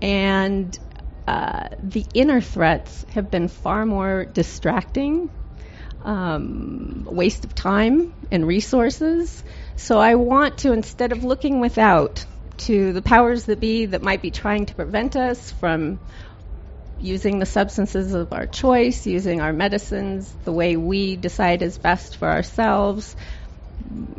And 0.00 0.78
uh, 1.26 1.68
the 1.82 2.06
inner 2.14 2.40
threats 2.40 3.04
have 3.14 3.30
been 3.30 3.48
far 3.48 3.84
more 3.84 4.24
distracting, 4.24 5.30
um, 6.04 7.06
waste 7.10 7.44
of 7.44 7.54
time 7.54 8.14
and 8.30 8.46
resources. 8.46 9.42
So 9.76 9.98
I 9.98 10.14
want 10.14 10.58
to, 10.58 10.72
instead 10.72 11.12
of 11.12 11.24
looking 11.24 11.60
without 11.60 12.24
to 12.56 12.92
the 12.92 13.02
powers 13.02 13.44
that 13.44 13.60
be 13.60 13.86
that 13.86 14.02
might 14.02 14.22
be 14.22 14.30
trying 14.30 14.66
to 14.66 14.74
prevent 14.74 15.16
us 15.16 15.50
from 15.50 15.98
using 17.04 17.38
the 17.38 17.46
substances 17.46 18.14
of 18.14 18.32
our 18.32 18.46
choice, 18.46 19.06
using 19.06 19.40
our 19.40 19.52
medicines 19.52 20.34
the 20.44 20.52
way 20.52 20.76
we 20.76 21.16
decide 21.16 21.60
is 21.60 21.76
best 21.76 22.16
for 22.16 22.26
ourselves, 22.26 23.14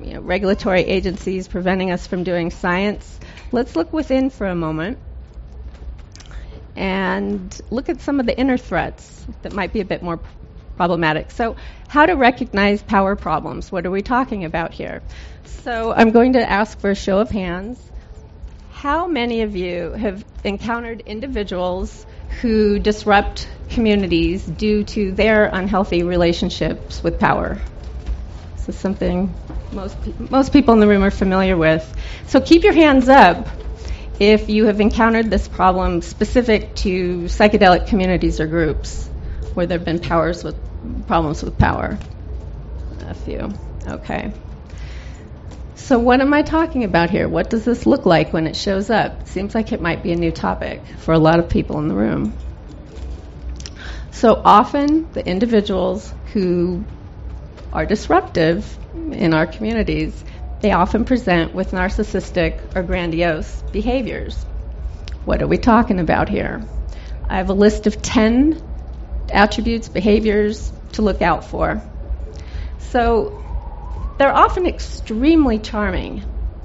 you 0.02 0.14
know, 0.14 0.22
regulatory 0.22 0.82
agencies 0.82 1.48
preventing 1.48 1.90
us 1.90 2.06
from 2.06 2.24
doing 2.24 2.52
science. 2.52 3.20
Let's 3.52 3.76
look 3.76 3.92
within 3.92 4.30
for 4.30 4.46
a 4.46 4.56
moment 4.56 5.00
and 6.76 7.60
look 7.72 7.90
at 7.90 8.02
some 8.02 8.20
of 8.20 8.28
the 8.28 8.38
inner 8.38 8.58
threats 8.58 9.26
that 9.42 9.54
might 9.54 9.74
be 9.74 9.80
a 9.80 9.86
bit 9.86 10.04
more 10.04 10.20
problematic. 10.78 11.32
So, 11.32 11.56
how 11.88 12.06
to 12.06 12.14
recognize 12.14 12.84
power 12.84 13.16
problems? 13.16 13.72
What 13.72 13.86
are 13.88 13.92
we 13.92 14.04
talking 14.04 14.46
about 14.46 14.74
here? 14.74 15.02
So, 15.64 15.92
I'm 15.92 16.12
going 16.12 16.34
to 16.34 16.48
ask 16.48 16.78
for 16.80 16.92
a 16.92 16.96
show 16.96 17.18
of 17.18 17.32
hands. 17.32 17.80
How 18.76 19.08
many 19.08 19.42
of 19.42 19.56
you 19.56 19.94
have 19.94 20.24
encountered 20.44 21.02
individuals 21.06 22.06
who 22.42 22.78
disrupt 22.78 23.48
communities 23.70 24.46
due 24.46 24.84
to 24.84 25.14
their 25.14 25.46
unhealthy 25.46 26.04
relationships 26.04 27.02
with 27.02 27.18
power? 27.18 27.58
This 28.58 28.70
is 28.70 28.78
something 28.78 29.34
most, 29.72 29.96
most 30.30 30.52
people 30.52 30.74
in 30.74 30.82
the 30.82 30.88
room 30.88 31.04
are 31.04 31.10
familiar 31.10 31.56
with. 31.56 31.84
So, 32.28 32.42
keep 32.42 32.64
your 32.64 32.74
hands 32.74 33.08
up 33.08 33.48
if 34.20 34.50
you 34.50 34.66
have 34.66 34.82
encountered 34.82 35.30
this 35.30 35.48
problem 35.48 36.02
specific 36.02 36.76
to 36.76 37.24
psychedelic 37.24 37.88
communities 37.88 38.42
or 38.42 38.46
groups 38.46 39.08
where 39.54 39.66
there 39.66 39.78
have 39.78 39.86
been 39.86 40.00
powers 40.00 40.44
with 40.44 40.58
problems 41.08 41.42
with 41.42 41.58
power. 41.58 41.98
A 43.08 43.14
few. 43.14 43.54
Okay. 43.88 44.34
So 45.86 46.00
what 46.00 46.20
am 46.20 46.34
I 46.34 46.42
talking 46.42 46.84
about 46.84 47.12
here? 47.12 47.30
What 47.30 47.52
does 47.52 47.64
this 47.64 47.86
look 47.86 48.08
like 48.08 48.34
when 48.34 48.48
it 48.48 48.56
shows 48.56 48.90
up? 48.90 49.22
It 49.22 49.28
seems 49.28 49.54
like 49.54 49.72
it 49.72 49.80
might 49.80 50.02
be 50.02 50.14
a 50.14 50.16
new 50.16 50.32
topic 50.32 50.82
for 50.98 51.14
a 51.14 51.20
lot 51.20 51.38
of 51.38 51.48
people 51.48 51.78
in 51.78 51.90
the 51.90 51.94
room. 51.94 52.34
So 54.10 54.42
often 54.44 55.08
the 55.14 55.24
individuals 55.24 56.12
who 56.34 56.84
are 57.72 57.86
disruptive 57.86 58.66
in 59.12 59.36
our 59.36 59.46
communities 59.46 60.24
they 60.62 60.72
often 60.72 61.06
present 61.06 61.54
with 61.54 61.70
narcissistic 61.70 62.76
or 62.76 62.82
grandiose 62.82 63.62
behaviors. 63.72 64.44
What 65.24 65.44
are 65.44 65.48
we 65.48 65.60
talking 65.60 66.00
about 66.00 66.30
here? 66.30 66.64
I 67.30 67.38
have 67.38 67.52
a 67.52 67.54
list 67.54 67.86
of 67.86 68.02
10 68.02 68.60
attributes, 69.32 69.88
behaviors 69.88 70.74
to 70.94 71.04
look 71.04 71.22
out 71.22 71.46
for. 71.46 71.80
So 72.80 73.45
they're 74.18 74.36
often 74.36 74.66
extremely 74.66 75.60
charming. 75.60 76.24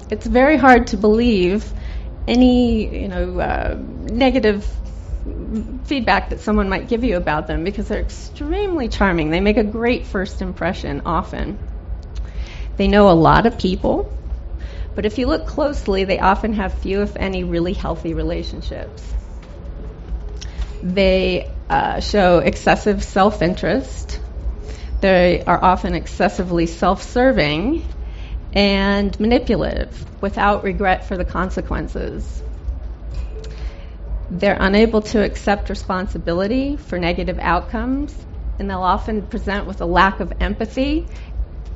It's 0.09 0.25
very 0.25 0.57
hard 0.57 0.87
to 0.87 0.97
believe 0.97 1.71
any 2.27 3.01
you 3.03 3.07
know 3.07 3.39
uh, 3.39 3.77
negative 3.79 4.65
feedback 5.85 6.29
that 6.29 6.39
someone 6.39 6.69
might 6.69 6.87
give 6.87 7.03
you 7.03 7.17
about 7.17 7.47
them 7.47 7.63
because 7.63 7.87
they're 7.87 8.01
extremely 8.01 8.87
charming. 8.87 9.29
They 9.29 9.39
make 9.39 9.57
a 9.57 9.63
great 9.63 10.05
first 10.05 10.41
impression 10.41 11.01
often. 11.05 11.57
They 12.77 12.87
know 12.87 13.09
a 13.09 13.13
lot 13.13 13.45
of 13.45 13.59
people, 13.59 14.11
but 14.95 15.05
if 15.05 15.17
you 15.17 15.27
look 15.27 15.45
closely, 15.47 16.05
they 16.05 16.19
often 16.19 16.53
have 16.53 16.73
few, 16.73 17.01
if 17.01 17.15
any, 17.15 17.43
really 17.43 17.73
healthy 17.73 18.13
relationships. 18.13 19.13
They 20.81 21.51
uh, 21.69 21.99
show 21.99 22.39
excessive 22.39 23.03
self 23.03 23.41
interest. 23.41 24.19
They 25.01 25.43
are 25.45 25.61
often 25.61 25.95
excessively 25.95 26.67
self 26.67 27.01
serving 27.01 27.83
and 28.53 29.19
manipulative 29.19 30.05
without 30.21 30.63
regret 30.63 31.05
for 31.05 31.17
the 31.17 31.25
consequences. 31.25 32.43
They're 34.29 34.57
unable 34.59 35.01
to 35.01 35.23
accept 35.23 35.69
responsibility 35.69 36.77
for 36.77 36.99
negative 36.99 37.39
outcomes, 37.39 38.15
and 38.59 38.69
they'll 38.69 38.83
often 38.83 39.23
present 39.23 39.65
with 39.65 39.81
a 39.81 39.85
lack 39.85 40.19
of 40.19 40.33
empathy 40.39 41.07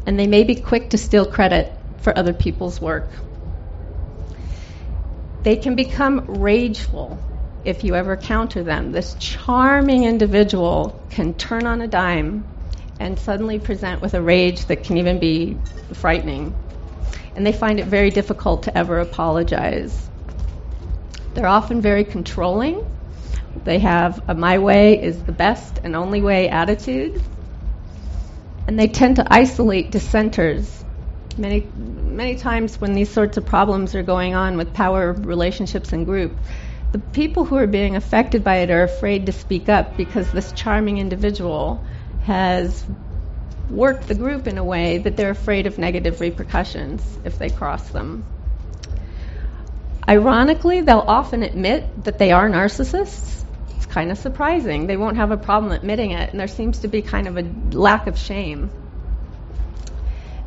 and 0.06 0.20
they 0.20 0.28
may 0.28 0.44
be 0.44 0.56
quick 0.56 0.92
to 0.92 0.98
steal 1.00 1.26
credit 1.26 1.74
for 1.98 2.16
other 2.16 2.34
people's 2.34 2.80
work. 2.80 3.10
They 5.42 5.56
can 5.56 5.76
become 5.76 6.26
rageful 6.42 7.20
if 7.64 7.84
you 7.84 7.96
ever 7.96 8.16
counter 8.16 8.62
them. 8.62 8.92
This 8.92 9.16
charming 9.16 10.04
individual 10.04 11.04
can 11.10 11.34
turn 11.34 11.66
on 11.66 11.82
a 11.82 11.88
dime 11.88 12.46
and 13.00 13.20
suddenly 13.20 13.60
present 13.60 14.02
with 14.02 14.14
a 14.14 14.22
rage 14.22 14.66
that 14.66 14.84
can 14.84 14.98
even 14.98 15.20
be 15.20 15.58
frightening. 15.94 16.54
And 17.36 17.46
they 17.46 17.52
find 17.52 17.80
it 17.80 17.86
very 17.86 18.10
difficult 18.10 18.64
to 18.64 18.78
ever 18.78 19.00
apologize. 19.00 20.10
They're 21.34 21.48
often 21.48 21.82
very 21.82 22.04
controlling. 22.04 22.86
They 23.64 23.80
have 23.80 24.22
a 24.30 24.36
my 24.36 24.60
way 24.60 25.02
is 25.02 25.24
the 25.24 25.32
best 25.32 25.80
and 25.84 25.96
only 25.96 26.22
way 26.22 26.50
attitude 26.50 27.22
and 28.68 28.80
they 28.80 28.88
tend 28.88 29.18
to 29.18 29.34
isolate 29.34 29.92
dissenters. 29.92 30.84
Many, 31.38 31.70
many 31.76 32.36
times 32.36 32.80
when 32.80 32.94
these 32.94 33.10
sorts 33.10 33.38
of 33.38 33.46
problems 33.46 33.94
are 33.96 34.04
going 34.04 34.34
on 34.34 34.58
with 34.58 34.74
power 34.74 35.14
relationships 35.14 35.94
and 35.94 36.06
group, 36.06 36.38
the 36.92 37.00
people 37.00 37.46
who 37.46 37.58
are 37.58 37.68
being 37.68 37.96
affected 37.96 38.44
by 38.44 38.58
it 38.58 38.72
are 38.72 38.84
afraid 38.84 39.26
to 39.26 39.32
speak 39.32 39.70
up 39.70 39.98
because 39.98 40.32
this 40.32 40.52
charming 40.54 40.98
individual 40.98 41.84
has 42.26 42.84
worked 43.70 44.08
the 44.08 44.16
group 44.16 44.48
in 44.48 44.58
a 44.58 44.64
way 44.64 44.98
that 44.98 45.16
they're 45.16 45.32
afraid 45.32 45.68
of 45.68 45.78
negative 45.78 46.22
repercussions 46.22 47.02
if 47.24 47.38
they 47.38 47.50
cross 47.50 47.90
them. 47.90 48.26
Ironically, 50.08 50.82
they'll 50.82 51.06
often 51.08 51.44
admit 51.44 52.04
that 52.04 52.18
they 52.18 52.32
are 52.32 52.50
narcissists 52.50 53.44
It's 53.78 53.86
kind 53.86 54.12
of 54.12 54.18
surprising. 54.18 54.88
They 54.88 54.98
won't 54.98 55.18
have 55.18 55.32
a 55.32 55.38
problem 55.38 55.72
admitting 55.72 56.12
it, 56.12 56.32
and 56.32 56.40
there 56.40 56.48
seems 56.48 56.80
to 56.80 56.88
be 56.88 57.02
kind 57.02 57.28
of 57.28 57.38
a 57.38 57.44
lack 57.78 58.08
of 58.08 58.18
shame. 58.18 58.72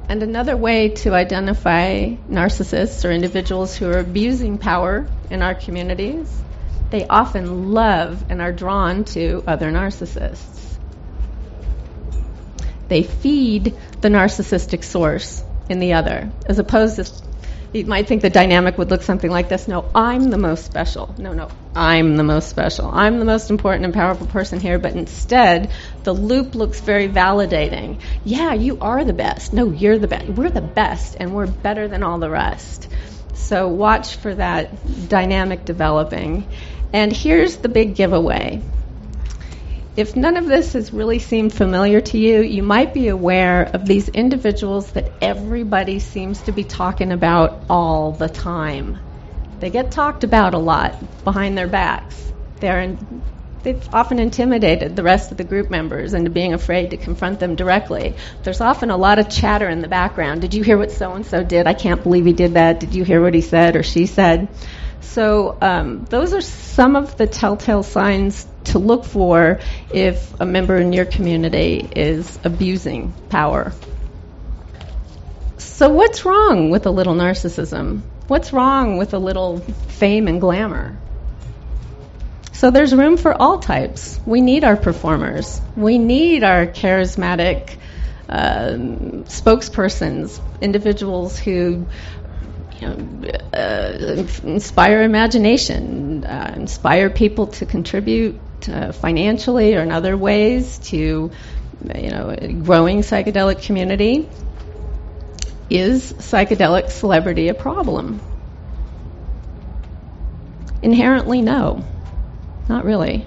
And 0.08 0.22
another 0.22 0.56
way 0.56 0.90
to 1.04 1.14
identify 1.14 2.16
narcissists 2.28 3.04
or 3.04 3.12
individuals 3.12 3.76
who 3.76 3.88
are 3.88 3.98
abusing 3.98 4.58
power 4.58 5.06
in 5.30 5.42
our 5.42 5.54
communities, 5.54 6.28
they 6.90 7.06
often 7.06 7.72
love 7.72 8.24
and 8.30 8.40
are 8.40 8.52
drawn 8.52 9.04
to 9.16 9.44
other 9.46 9.70
narcissists. 9.70 10.57
They 12.88 13.02
feed 13.02 13.76
the 14.00 14.08
narcissistic 14.08 14.82
source 14.82 15.42
in 15.68 15.78
the 15.78 15.92
other, 15.94 16.30
as 16.46 16.58
opposed 16.58 16.96
to 16.96 17.04
You 17.70 17.84
might 17.84 18.06
think 18.06 18.22
the 18.22 18.30
dynamic 18.30 18.78
would 18.78 18.88
look 18.88 19.02
something 19.02 19.30
like 19.30 19.50
this. 19.50 19.68
No, 19.68 19.84
I'm 19.94 20.30
the 20.30 20.38
most 20.38 20.64
special. 20.64 21.14
No, 21.18 21.34
no, 21.34 21.50
I'm 21.74 22.16
the 22.16 22.24
most 22.24 22.48
special. 22.48 22.86
I'm 22.86 23.18
the 23.18 23.26
most 23.26 23.50
important 23.50 23.84
and 23.84 23.92
powerful 23.92 24.26
person 24.26 24.58
here. 24.58 24.78
But 24.78 24.94
instead, 24.96 25.70
the 26.02 26.14
loop 26.14 26.54
looks 26.54 26.80
very 26.80 27.08
validating. 27.08 28.00
Yeah, 28.24 28.54
you 28.54 28.78
are 28.80 29.04
the 29.04 29.12
best. 29.12 29.52
No, 29.52 29.70
you're 29.70 29.98
the 29.98 30.08
best. 30.08 30.28
We're 30.28 30.48
the 30.48 30.62
best, 30.62 31.16
and 31.20 31.34
we're 31.34 31.46
better 31.46 31.88
than 31.88 32.02
all 32.02 32.18
the 32.18 32.30
rest. 32.30 32.88
So 33.34 33.68
watch 33.68 34.16
for 34.16 34.34
that 34.34 35.08
dynamic 35.10 35.66
developing. 35.66 36.48
And 36.94 37.12
here's 37.12 37.58
the 37.58 37.68
big 37.68 37.96
giveaway 37.96 38.62
if 39.98 40.14
none 40.14 40.36
of 40.36 40.46
this 40.46 40.74
has 40.74 40.92
really 40.92 41.18
seemed 41.18 41.52
familiar 41.52 42.00
to 42.00 42.18
you, 42.18 42.40
you 42.40 42.62
might 42.62 42.94
be 42.94 43.08
aware 43.08 43.64
of 43.64 43.84
these 43.84 44.08
individuals 44.08 44.92
that 44.92 45.10
everybody 45.20 45.98
seems 45.98 46.40
to 46.42 46.52
be 46.52 46.62
talking 46.62 47.10
about 47.10 47.64
all 47.68 48.12
the 48.12 48.28
time. 48.28 48.96
They 49.58 49.70
get 49.70 49.90
talked 49.90 50.22
about 50.22 50.54
a 50.54 50.58
lot 50.58 51.24
behind 51.24 51.58
their 51.58 51.66
backs. 51.66 52.32
They're 52.60 52.80
in, 52.80 53.22
they've 53.64 53.88
often 53.92 54.20
intimidated 54.20 54.94
the 54.94 55.02
rest 55.02 55.32
of 55.32 55.36
the 55.36 55.42
group 55.42 55.68
members 55.68 56.14
into 56.14 56.30
being 56.30 56.54
afraid 56.54 56.90
to 56.90 56.96
confront 56.96 57.40
them 57.40 57.56
directly. 57.56 58.14
There's 58.44 58.60
often 58.60 58.90
a 58.90 58.96
lot 58.96 59.18
of 59.18 59.28
chatter 59.28 59.68
in 59.68 59.80
the 59.80 59.88
background. 59.88 60.42
Did 60.42 60.54
you 60.54 60.62
hear 60.62 60.78
what 60.78 60.92
so 60.92 61.14
and 61.14 61.26
so 61.26 61.42
did? 61.42 61.66
I 61.66 61.74
can't 61.74 62.04
believe 62.04 62.24
he 62.24 62.34
did 62.34 62.54
that. 62.54 62.78
Did 62.78 62.94
you 62.94 63.02
hear 63.02 63.20
what 63.20 63.34
he 63.34 63.40
said 63.40 63.74
or 63.74 63.82
she 63.82 64.06
said? 64.06 64.46
So, 65.00 65.56
um, 65.60 66.04
those 66.04 66.32
are 66.34 66.40
some 66.40 66.96
of 66.96 67.16
the 67.16 67.26
telltale 67.26 67.82
signs 67.82 68.46
to 68.64 68.78
look 68.78 69.04
for 69.04 69.60
if 69.92 70.40
a 70.40 70.46
member 70.46 70.76
in 70.76 70.92
your 70.92 71.04
community 71.04 71.88
is 71.94 72.38
abusing 72.44 73.12
power. 73.30 73.72
So, 75.56 75.88
what's 75.88 76.24
wrong 76.24 76.70
with 76.70 76.86
a 76.86 76.90
little 76.90 77.14
narcissism? 77.14 78.02
What's 78.26 78.52
wrong 78.52 78.98
with 78.98 79.14
a 79.14 79.18
little 79.18 79.58
fame 79.58 80.28
and 80.28 80.40
glamour? 80.40 80.98
So, 82.52 82.70
there's 82.70 82.94
room 82.94 83.16
for 83.16 83.32
all 83.32 83.60
types. 83.60 84.20
We 84.26 84.40
need 84.40 84.64
our 84.64 84.76
performers, 84.76 85.60
we 85.76 85.98
need 85.98 86.42
our 86.42 86.66
charismatic 86.66 87.76
uh, 88.28 88.72
spokespersons, 89.24 90.40
individuals 90.60 91.38
who 91.38 91.86
you 92.80 92.88
know, 92.88 93.28
uh, 93.52 94.26
inspire 94.44 95.02
imagination, 95.02 96.24
uh, 96.24 96.54
inspire 96.56 97.10
people 97.10 97.48
to 97.48 97.66
contribute 97.66 98.40
uh, 98.68 98.92
financially 98.92 99.74
or 99.74 99.82
in 99.82 99.90
other 99.90 100.16
ways 100.16 100.78
to, 100.78 100.96
you 100.96 102.10
know, 102.10 102.34
a 102.36 102.52
growing 102.52 103.00
psychedelic 103.00 103.64
community. 103.64 104.28
Is 105.70 106.12
psychedelic 106.14 106.90
celebrity 106.90 107.48
a 107.48 107.54
problem? 107.54 108.20
Inherently, 110.80 111.42
no. 111.42 111.84
Not 112.68 112.84
really. 112.84 113.26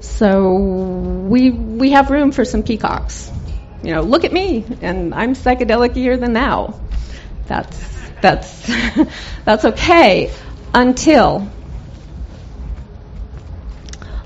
So 0.00 0.54
we 0.54 1.50
we 1.50 1.90
have 1.90 2.10
room 2.10 2.32
for 2.32 2.44
some 2.44 2.62
peacocks. 2.62 3.30
You 3.82 3.92
know, 3.92 4.00
look 4.02 4.24
at 4.24 4.32
me, 4.32 4.64
and 4.80 5.14
I'm 5.14 5.34
psychedelicier 5.34 6.18
than 6.18 6.32
thou. 6.32 6.80
That's 7.46 7.96
that's 8.20 8.70
that's 9.44 9.64
okay 9.64 10.32
until 10.74 11.48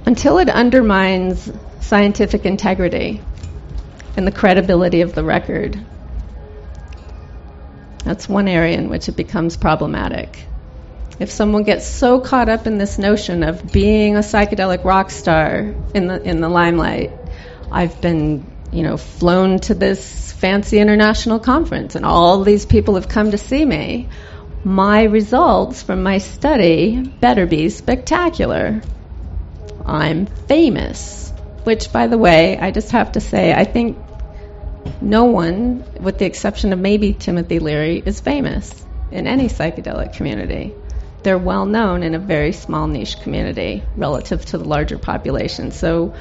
until 0.07 0.39
it 0.39 0.49
undermines 0.49 1.51
scientific 1.81 2.47
integrity 2.47 3.21
and 4.17 4.27
the 4.27 4.33
credibility 4.33 5.03
of 5.03 5.15
the 5.15 5.23
record. 5.23 5.79
That's 8.05 8.29
one 8.29 8.49
area 8.49 8.77
in 8.77 8.89
which 8.89 9.09
it 9.09 9.17
becomes 9.17 9.57
problematic. 9.57 10.45
If 11.19 11.31
someone 11.31 11.65
gets 11.65 11.87
so 11.87 12.19
caught 12.19 12.49
up 12.49 12.67
in 12.67 12.79
this 12.79 12.99
notion 12.99 13.43
of 13.43 13.71
being 13.71 14.17
a 14.17 14.21
psychedelic 14.21 14.85
rock 14.85 15.11
star 15.11 15.75
in 15.95 16.07
the 16.07 16.23
in 16.23 16.41
the 16.41 16.49
limelight, 16.49 17.13
I've 17.71 18.01
been, 18.01 18.45
you 18.73 18.83
know, 18.83 18.97
flown 18.97 19.59
to 19.61 19.75
this 19.75 20.33
fancy 20.33 20.79
international 20.79 21.39
conference 21.39 21.95
and 21.95 22.05
all 22.05 22.43
these 22.43 22.65
people 22.65 22.95
have 22.95 23.09
come 23.09 23.31
to 23.31 23.39
see 23.39 23.65
me. 23.65 24.09
My 24.65 25.05
results 25.05 25.83
from 25.83 26.03
my 26.03 26.19
study 26.19 27.03
better 27.03 27.47
be 27.47 27.69
spectacular. 27.71 28.83
I'm 29.85 30.27
famous. 30.27 31.31
Which, 31.65 31.93
by 31.93 32.07
the 32.07 32.17
way, 32.17 32.59
I 32.59 32.71
just 32.71 32.93
have 32.93 33.13
to 33.13 33.21
say, 33.21 33.53
I 33.53 33.65
think 33.65 33.99
no 35.01 35.27
one, 35.27 35.85
with 36.01 36.19
the 36.19 36.25
exception 36.25 36.73
of 36.73 36.79
maybe 36.79 37.13
Timothy 37.13 37.59
Leary, 37.59 38.03
is 38.05 38.21
famous 38.21 38.73
in 39.11 39.27
any 39.27 39.49
psychedelic 39.49 40.15
community. 40.15 40.73
They're 41.23 41.39
well 41.39 41.67
known 41.67 42.03
in 42.03 42.15
a 42.15 42.19
very 42.19 42.53
small 42.53 42.87
niche 42.87 43.21
community 43.21 43.83
relative 43.95 44.45
to 44.47 44.59
the 44.59 44.65
larger 44.65 44.99
population. 44.99 45.71
So 45.71 46.15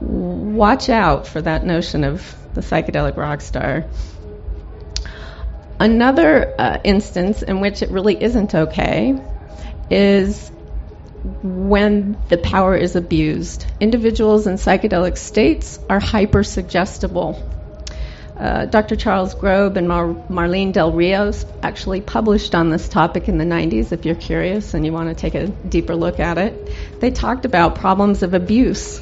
watch 0.00 0.88
out 0.88 1.26
for 1.26 1.40
that 1.42 1.64
notion 1.64 2.04
of 2.04 2.36
the 2.54 2.60
psychedelic 2.60 3.16
rock 3.16 3.40
star. 3.40 3.84
Another 5.78 6.54
uh, 6.58 6.78
instance 6.84 7.42
in 7.42 7.60
which 7.60 7.82
it 7.82 7.90
really 7.90 8.20
isn't 8.22 8.54
okay 8.54 9.18
is 9.90 10.50
when 11.42 12.16
the 12.28 12.38
power 12.38 12.76
is 12.76 12.96
abused. 12.96 13.66
Individuals 13.80 14.46
in 14.46 14.54
psychedelic 14.54 15.18
states 15.18 15.78
are 15.90 16.00
hypersuggestible. 16.00 17.52
Uh, 18.38 18.66
Dr. 18.66 18.96
Charles 18.96 19.34
Grob 19.34 19.76
and 19.76 19.88
Mar- 19.88 20.14
Marlene 20.28 20.72
Del 20.72 20.92
Rios 20.92 21.46
actually 21.62 22.02
published 22.02 22.54
on 22.54 22.70
this 22.70 22.88
topic 22.88 23.28
in 23.28 23.38
the 23.38 23.44
90s, 23.44 23.92
if 23.92 24.04
you're 24.04 24.14
curious 24.14 24.74
and 24.74 24.84
you 24.84 24.92
want 24.92 25.08
to 25.08 25.14
take 25.14 25.34
a 25.34 25.46
deeper 25.46 25.96
look 25.96 26.20
at 26.20 26.36
it. 26.36 27.00
They 27.00 27.10
talked 27.10 27.46
about 27.46 27.76
problems 27.76 28.22
of 28.22 28.34
abuse 28.34 29.00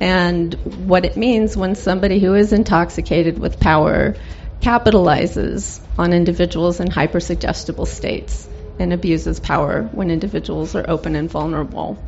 and 0.00 0.54
what 0.86 1.04
it 1.04 1.16
means 1.16 1.56
when 1.56 1.74
somebody 1.74 2.18
who 2.20 2.34
is 2.34 2.52
intoxicated 2.52 3.38
with 3.38 3.58
power 3.58 4.14
capitalizes 4.60 5.80
on 5.98 6.12
individuals 6.12 6.80
in 6.80 6.88
hypersuggestible 6.88 7.86
states 7.86 8.48
and 8.78 8.92
abuses 8.92 9.40
power 9.40 9.82
when 9.92 10.10
individuals 10.10 10.74
are 10.74 10.84
open 10.88 11.16
and 11.16 11.30
vulnerable. 11.30 11.98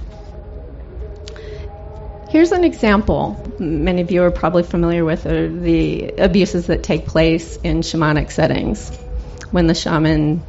Here's 2.28 2.52
an 2.52 2.64
example. 2.64 3.42
Many 3.58 4.02
of 4.02 4.10
you 4.10 4.22
are 4.22 4.30
probably 4.30 4.62
familiar 4.62 5.02
with 5.02 5.24
uh, 5.24 5.30
the 5.30 6.08
abuses 6.18 6.66
that 6.66 6.82
take 6.82 7.06
place 7.06 7.56
in 7.56 7.80
shamanic 7.80 8.30
settings 8.30 8.94
when 9.50 9.66
the 9.66 9.74
shaman 9.74 10.42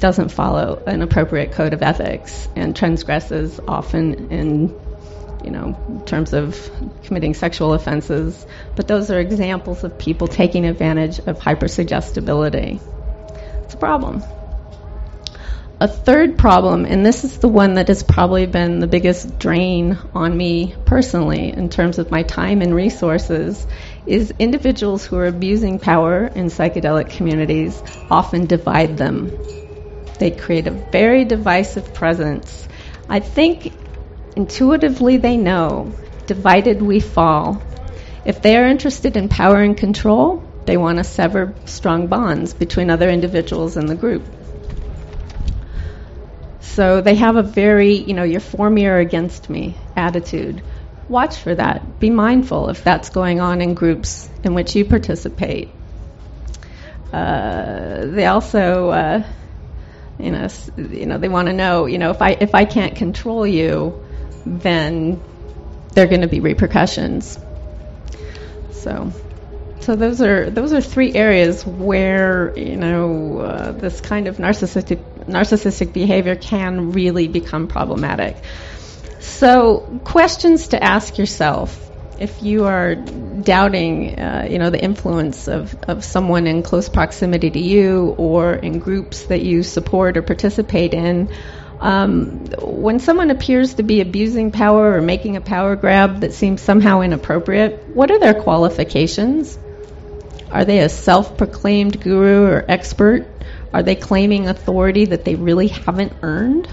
doesn't 0.00 0.30
follow 0.30 0.82
an 0.84 1.00
appropriate 1.00 1.52
code 1.52 1.74
of 1.74 1.82
ethics 1.82 2.48
and 2.56 2.74
transgresses 2.74 3.60
often 3.68 4.32
in 4.32 4.74
you 5.44 5.50
know, 5.50 5.76
in 5.88 6.04
terms 6.04 6.32
of 6.32 6.70
committing 7.04 7.34
sexual 7.34 7.72
offenses. 7.74 8.46
But 8.76 8.88
those 8.88 9.10
are 9.10 9.20
examples 9.20 9.84
of 9.84 9.98
people 9.98 10.28
taking 10.28 10.66
advantage 10.66 11.18
of 11.20 11.38
hypersuggestibility. 11.38 12.80
It's 13.64 13.74
a 13.74 13.78
problem. 13.78 14.22
A 15.80 15.88
third 15.88 16.38
problem, 16.38 16.84
and 16.84 17.04
this 17.04 17.24
is 17.24 17.38
the 17.38 17.48
one 17.48 17.74
that 17.74 17.88
has 17.88 18.04
probably 18.04 18.46
been 18.46 18.78
the 18.78 18.86
biggest 18.86 19.40
drain 19.40 19.98
on 20.14 20.36
me 20.36 20.76
personally 20.84 21.52
in 21.52 21.70
terms 21.70 21.98
of 21.98 22.08
my 22.08 22.22
time 22.22 22.62
and 22.62 22.72
resources, 22.72 23.66
is 24.06 24.32
individuals 24.38 25.04
who 25.04 25.16
are 25.16 25.26
abusing 25.26 25.80
power 25.80 26.26
in 26.26 26.46
psychedelic 26.46 27.10
communities 27.10 27.82
often 28.08 28.46
divide 28.46 28.96
them. 28.96 29.36
They 30.20 30.30
create 30.30 30.68
a 30.68 30.70
very 30.70 31.24
divisive 31.24 31.92
presence. 31.94 32.68
I 33.08 33.18
think 33.18 33.72
intuitively 34.36 35.16
they 35.16 35.36
know 35.36 35.92
divided 36.26 36.80
we 36.80 37.00
fall. 37.00 37.62
If 38.24 38.40
they 38.40 38.56
are 38.56 38.66
interested 38.66 39.16
in 39.16 39.28
power 39.28 39.60
and 39.60 39.76
control, 39.76 40.42
they 40.64 40.76
want 40.76 40.98
to 40.98 41.04
sever 41.04 41.54
strong 41.64 42.06
bonds 42.06 42.54
between 42.54 42.90
other 42.90 43.08
individuals 43.08 43.76
in 43.76 43.86
the 43.86 43.94
group. 43.94 44.24
So 46.60 47.00
they 47.00 47.16
have 47.16 47.36
a 47.36 47.42
very, 47.42 47.94
you 47.96 48.14
know, 48.14 48.22
you're 48.22 48.40
for 48.40 48.70
me 48.70 48.86
or 48.86 48.98
against 48.98 49.50
me 49.50 49.76
attitude. 49.96 50.62
Watch 51.08 51.36
for 51.36 51.54
that. 51.54 52.00
Be 52.00 52.08
mindful 52.08 52.70
if 52.70 52.82
that's 52.82 53.10
going 53.10 53.40
on 53.40 53.60
in 53.60 53.74
groups 53.74 54.28
in 54.44 54.54
which 54.54 54.74
you 54.74 54.84
participate. 54.84 55.68
Uh, 57.12 58.06
they 58.06 58.24
also, 58.24 58.88
uh, 58.88 59.22
you 60.18 60.30
know, 60.30 60.48
you 60.76 61.04
know, 61.04 61.18
they 61.18 61.28
want 61.28 61.48
to 61.48 61.52
know, 61.52 61.84
you 61.86 61.98
know, 61.98 62.10
if 62.10 62.22
I 62.22 62.30
if 62.30 62.54
I 62.54 62.64
can't 62.64 62.96
control 62.96 63.46
you, 63.46 64.01
then 64.44 65.22
there 65.94 66.04
are 66.04 66.08
going 66.08 66.22
to 66.22 66.28
be 66.28 66.40
repercussions. 66.40 67.38
So, 68.72 69.12
so 69.80 69.96
those 69.96 70.20
are 70.20 70.50
those 70.50 70.72
are 70.72 70.80
three 70.80 71.14
areas 71.14 71.64
where 71.64 72.56
you 72.58 72.76
know 72.76 73.38
uh, 73.38 73.72
this 73.72 74.00
kind 74.00 74.26
of 74.26 74.38
narcissistic 74.38 75.02
narcissistic 75.26 75.92
behavior 75.92 76.36
can 76.36 76.92
really 76.92 77.28
become 77.28 77.68
problematic. 77.68 78.36
So, 79.20 80.00
questions 80.04 80.68
to 80.68 80.82
ask 80.82 81.16
yourself 81.18 81.90
if 82.18 82.42
you 82.42 82.64
are 82.66 82.94
doubting, 82.94 84.18
uh, 84.18 84.46
you 84.48 84.58
know, 84.58 84.70
the 84.70 84.82
influence 84.82 85.48
of, 85.48 85.74
of 85.88 86.04
someone 86.04 86.46
in 86.46 86.62
close 86.62 86.88
proximity 86.88 87.50
to 87.50 87.58
you 87.58 88.14
or 88.16 88.54
in 88.54 88.78
groups 88.78 89.22
that 89.26 89.42
you 89.42 89.62
support 89.62 90.16
or 90.16 90.22
participate 90.22 90.94
in, 90.94 91.32
um, 91.82 92.46
when 92.60 93.00
someone 93.00 93.30
appears 93.30 93.74
to 93.74 93.82
be 93.82 94.00
abusing 94.00 94.52
power 94.52 94.92
or 94.96 95.02
making 95.02 95.34
a 95.36 95.40
power 95.40 95.74
grab 95.74 96.20
that 96.20 96.32
seems 96.32 96.62
somehow 96.62 97.00
inappropriate, 97.00 97.88
what 97.92 98.10
are 98.12 98.20
their 98.20 98.34
qualifications? 98.34 99.58
Are 100.48 100.64
they 100.64 100.78
a 100.78 100.88
self 100.88 101.36
proclaimed 101.36 102.00
guru 102.00 102.46
or 102.46 102.64
expert? 102.68 103.42
Are 103.74 103.82
they 103.82 103.96
claiming 103.96 104.46
authority 104.46 105.06
that 105.06 105.24
they 105.24 105.34
really 105.34 105.68
haven't 105.68 106.12
earned? 106.22 106.68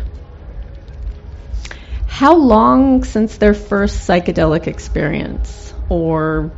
How 2.06 2.36
long 2.36 3.04
since 3.04 3.38
their 3.38 3.56
first 3.56 4.08
psychedelic 4.08 4.67
experience 4.67 5.74
or 5.89 6.52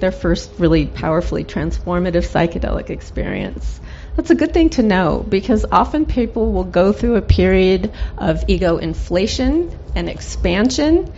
their 0.00 0.12
first 0.12 0.58
really 0.58 0.86
powerfully 0.86 1.44
transformative 1.44 2.26
psychedelic 2.26 2.90
experience? 2.90 3.80
That's 4.16 4.30
a 4.30 4.36
good 4.36 4.54
thing 4.54 4.70
to 4.70 4.82
know 4.82 5.24
because 5.28 5.66
often 5.70 6.06
people 6.06 6.52
will 6.52 6.64
go 6.64 6.92
through 6.92 7.16
a 7.16 7.22
period 7.22 7.92
of 8.16 8.44
ego 8.46 8.76
inflation 8.76 9.70
and 9.96 10.08
expansion, 10.08 11.12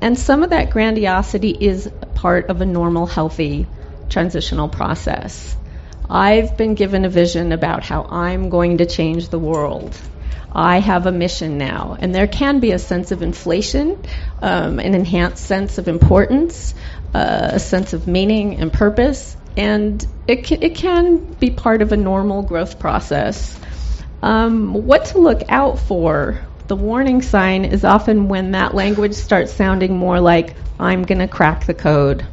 and 0.00 0.18
some 0.18 0.42
of 0.42 0.50
that 0.50 0.70
grandiosity 0.70 1.50
is 1.50 1.90
part 2.14 2.48
of 2.48 2.60
a 2.60 2.66
normal, 2.66 3.06
healthy 3.06 3.66
transitional 4.08 4.68
process. 4.68 5.56
I've 6.08 6.56
been 6.56 6.74
given 6.74 7.04
a 7.04 7.10
vision 7.10 7.52
about 7.52 7.82
how 7.82 8.04
I'm 8.04 8.48
going 8.48 8.78
to 8.78 8.86
change 8.86 9.28
the 9.28 9.38
world. 9.38 9.94
I 10.50 10.80
have 10.80 11.04
a 11.04 11.12
mission 11.12 11.58
now. 11.58 11.98
And 12.00 12.14
there 12.14 12.26
can 12.26 12.60
be 12.60 12.72
a 12.72 12.78
sense 12.78 13.12
of 13.12 13.22
inflation, 13.22 14.02
um, 14.40 14.78
an 14.78 14.94
enhanced 14.94 15.44
sense 15.44 15.76
of 15.76 15.88
importance, 15.88 16.74
uh, 17.12 17.50
a 17.52 17.60
sense 17.60 17.92
of 17.92 18.06
meaning 18.06 18.56
and 18.56 18.72
purpose 18.72 19.36
and 19.58 20.06
it 20.28 20.44
can, 20.44 20.62
it 20.62 20.76
can 20.76 21.16
be 21.34 21.50
part 21.50 21.82
of 21.82 21.90
a 21.90 21.96
normal 21.96 22.42
growth 22.42 22.78
process. 22.78 23.58
Um, 24.22 24.72
what 24.72 25.06
to 25.06 25.18
look 25.18 25.42
out 25.48 25.80
for? 25.80 26.40
The 26.68 26.76
warning 26.76 27.22
sign 27.22 27.64
is 27.64 27.84
often 27.84 28.28
when 28.28 28.52
that 28.52 28.74
language 28.74 29.14
starts 29.14 29.52
sounding 29.52 29.96
more 29.96 30.20
like, 30.20 30.54
I'm 30.78 31.02
going 31.02 31.18
to 31.18 31.26
crack 31.26 31.66
the 31.66 31.74
code. 31.74 32.24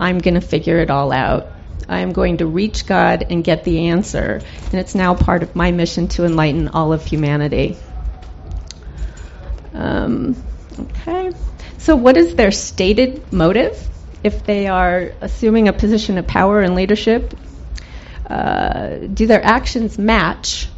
I'm 0.00 0.18
going 0.18 0.34
to 0.34 0.40
figure 0.40 0.78
it 0.78 0.90
all 0.90 1.12
out. 1.12 1.52
I'm 1.88 2.12
going 2.12 2.38
to 2.38 2.46
reach 2.46 2.84
God 2.84 3.26
and 3.30 3.44
get 3.44 3.62
the 3.62 3.88
answer. 3.88 4.40
And 4.64 4.74
it's 4.74 4.96
now 4.96 5.14
part 5.14 5.44
of 5.44 5.54
my 5.54 5.70
mission 5.70 6.08
to 6.08 6.24
enlighten 6.24 6.66
all 6.68 6.92
of 6.92 7.04
humanity. 7.04 7.76
Um, 9.72 10.42
okay. 10.80 11.30
So, 11.78 11.94
what 11.94 12.16
is 12.16 12.34
their 12.34 12.50
stated 12.50 13.32
motive? 13.32 13.88
If 14.24 14.44
they 14.44 14.66
are 14.66 15.12
assuming 15.20 15.68
a 15.68 15.72
position 15.72 16.16
of 16.16 16.26
power 16.26 16.62
and 16.62 16.74
leadership, 16.74 17.34
uh, 18.26 18.96
do 18.96 19.26
their 19.26 19.44
actions 19.44 19.98
match 19.98 20.68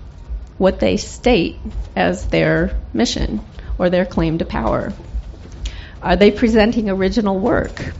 what 0.59 0.81
they 0.81 0.97
state 0.97 1.61
as 1.95 2.27
their 2.27 2.77
mission 2.93 3.41
or 3.79 3.89
their 3.89 4.05
claim 4.05 4.39
to 4.39 4.45
power? 4.45 4.93
Are 6.03 6.17
they 6.17 6.33
presenting 6.33 6.91
original 6.91 7.39
work? 7.39 7.95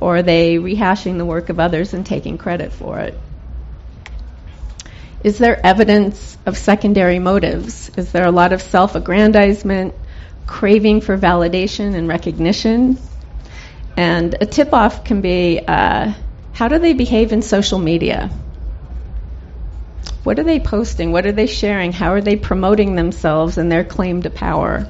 Or 0.00 0.16
are 0.16 0.22
they 0.22 0.56
rehashing 0.56 1.18
the 1.18 1.26
work 1.26 1.50
of 1.50 1.60
others 1.60 1.92
and 1.92 2.04
taking 2.04 2.38
credit 2.38 2.72
for 2.72 2.98
it? 2.98 3.18
Is 5.22 5.38
there 5.38 5.64
evidence 5.64 6.36
of 6.46 6.56
secondary 6.56 7.18
motives? 7.18 7.90
Is 7.96 8.10
there 8.10 8.26
a 8.26 8.32
lot 8.32 8.52
of 8.52 8.62
self 8.62 8.94
aggrandizement, 8.94 9.94
craving 10.46 11.02
for 11.02 11.16
validation 11.16 11.94
and 11.94 12.08
recognition? 12.08 12.98
And 13.96 14.34
a 14.40 14.46
tip 14.46 14.72
off 14.72 15.04
can 15.04 15.20
be 15.20 15.60
uh, 15.66 16.12
how 16.52 16.68
do 16.68 16.78
they 16.78 16.94
behave 16.94 17.32
in 17.32 17.42
social 17.42 17.78
media? 17.78 18.30
What 20.24 20.38
are 20.38 20.44
they 20.44 20.60
posting? 20.60 21.12
What 21.12 21.26
are 21.26 21.32
they 21.32 21.46
sharing? 21.46 21.92
How 21.92 22.12
are 22.12 22.20
they 22.20 22.36
promoting 22.36 22.94
themselves 22.94 23.58
and 23.58 23.70
their 23.70 23.84
claim 23.84 24.22
to 24.22 24.30
power? 24.30 24.88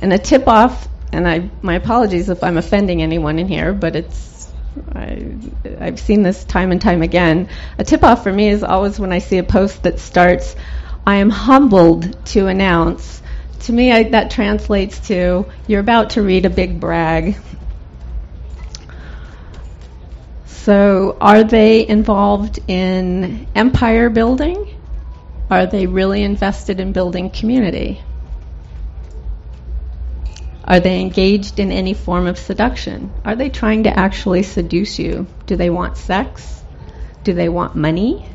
And 0.00 0.12
a 0.12 0.18
tip 0.18 0.48
off, 0.48 0.88
and 1.12 1.26
I, 1.26 1.50
my 1.62 1.74
apologies 1.74 2.28
if 2.28 2.42
I'm 2.42 2.58
offending 2.58 3.02
anyone 3.02 3.38
in 3.38 3.48
here, 3.48 3.72
but 3.72 3.96
it's 3.96 4.50
I, 4.94 5.36
I've 5.80 5.98
seen 5.98 6.22
this 6.22 6.44
time 6.44 6.72
and 6.72 6.80
time 6.80 7.02
again. 7.02 7.48
A 7.78 7.84
tip 7.84 8.02
off 8.04 8.22
for 8.22 8.32
me 8.32 8.48
is 8.48 8.62
always 8.62 8.98
when 8.98 9.12
I 9.12 9.18
see 9.18 9.38
a 9.38 9.44
post 9.44 9.82
that 9.84 9.98
starts, 9.98 10.54
I 11.06 11.16
am 11.16 11.30
humbled 11.30 12.26
to 12.26 12.46
announce. 12.46 13.22
To 13.60 13.72
me, 13.72 13.92
I, 13.92 14.02
that 14.10 14.30
translates 14.30 15.08
to 15.08 15.46
you're 15.66 15.80
about 15.80 16.10
to 16.10 16.22
read 16.22 16.46
a 16.46 16.50
big 16.50 16.80
brag 16.80 17.36
So, 20.68 21.16
are 21.18 21.44
they 21.44 21.88
involved 21.88 22.58
in 22.68 23.46
empire 23.54 24.10
building? 24.10 24.76
Are 25.50 25.64
they 25.64 25.86
really 25.86 26.22
invested 26.22 26.78
in 26.78 26.92
building 26.92 27.30
community? 27.30 28.02
Are 30.64 30.78
they 30.78 31.00
engaged 31.00 31.58
in 31.58 31.72
any 31.72 31.94
form 31.94 32.26
of 32.26 32.36
seduction? 32.36 33.10
Are 33.24 33.34
they 33.34 33.48
trying 33.48 33.84
to 33.84 33.98
actually 33.98 34.42
seduce 34.42 34.98
you? 34.98 35.26
Do 35.46 35.56
they 35.56 35.70
want 35.70 35.96
sex? 35.96 36.62
Do 37.24 37.32
they 37.32 37.48
want 37.48 37.74
money? 37.74 38.28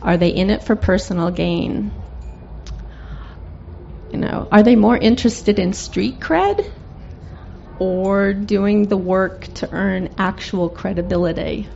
Are 0.00 0.16
they 0.16 0.30
in 0.30 0.48
it 0.48 0.62
for 0.64 0.76
personal 0.76 1.30
gain? 1.30 1.90
You 4.10 4.20
know, 4.20 4.48
are 4.50 4.62
they 4.62 4.74
more 4.74 4.96
interested 4.96 5.58
in 5.58 5.74
street 5.74 6.18
cred 6.18 6.66
or 7.78 8.32
doing 8.32 8.88
the 8.88 8.96
work 8.96 9.52
to 9.54 9.70
earn 9.72 10.08
actual 10.18 10.68
credibility. 10.68 11.68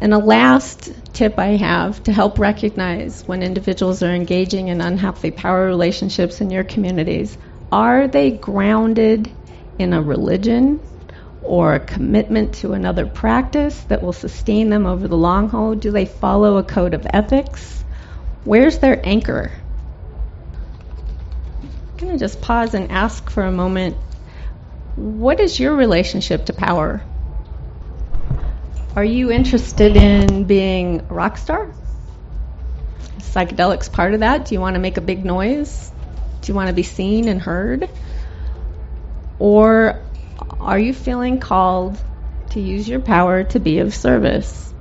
And 0.00 0.12
a 0.12 0.18
last 0.18 0.90
tip 1.12 1.38
I 1.38 1.56
have 1.56 2.02
to 2.04 2.12
help 2.12 2.38
recognize 2.38 3.22
when 3.26 3.42
individuals 3.42 4.02
are 4.02 4.14
engaging 4.14 4.68
in 4.68 4.80
unhealthy 4.80 5.30
power 5.30 5.66
relationships 5.66 6.40
in 6.40 6.50
your 6.50 6.64
communities 6.64 7.38
are 7.70 8.08
they 8.08 8.30
grounded 8.30 9.32
in 9.78 9.92
a 9.92 10.02
religion 10.02 10.80
or 11.42 11.74
a 11.74 11.80
commitment 11.80 12.54
to 12.54 12.72
another 12.72 13.06
practice 13.06 13.78
that 13.84 14.02
will 14.02 14.12
sustain 14.12 14.70
them 14.70 14.86
over 14.86 15.08
the 15.08 15.16
long 15.16 15.48
haul? 15.48 15.74
Do 15.74 15.90
they 15.90 16.06
follow 16.06 16.56
a 16.56 16.62
code 16.64 16.94
of 16.94 17.06
ethics? 17.12 17.84
Where's 18.44 18.78
their 18.78 19.00
anchor? 19.04 19.50
Going 22.04 22.18
to 22.18 22.22
just 22.22 22.42
pause 22.42 22.74
and 22.74 22.92
ask 22.92 23.30
for 23.30 23.44
a 23.44 23.50
moment 23.50 23.96
what 24.94 25.40
is 25.40 25.58
your 25.58 25.74
relationship 25.74 26.44
to 26.44 26.52
power? 26.52 27.02
Are 28.94 29.02
you 29.02 29.32
interested 29.32 29.96
in 29.96 30.44
being 30.44 31.00
a 31.00 31.14
rock 31.14 31.38
star? 31.38 31.72
Psychedelics 33.20 33.90
part 33.90 34.12
of 34.12 34.20
that? 34.20 34.44
Do 34.44 34.54
you 34.54 34.60
want 34.60 34.74
to 34.74 34.80
make 34.80 34.98
a 34.98 35.00
big 35.00 35.24
noise? 35.24 35.90
Do 36.42 36.52
you 36.52 36.54
want 36.54 36.68
to 36.68 36.74
be 36.74 36.82
seen 36.82 37.26
and 37.26 37.40
heard? 37.40 37.88
Or 39.38 39.98
are 40.60 40.78
you 40.78 40.92
feeling 40.92 41.40
called 41.40 41.98
to 42.50 42.60
use 42.60 42.86
your 42.86 43.00
power 43.00 43.44
to 43.44 43.58
be 43.58 43.78
of 43.78 43.94
service? 43.94 44.74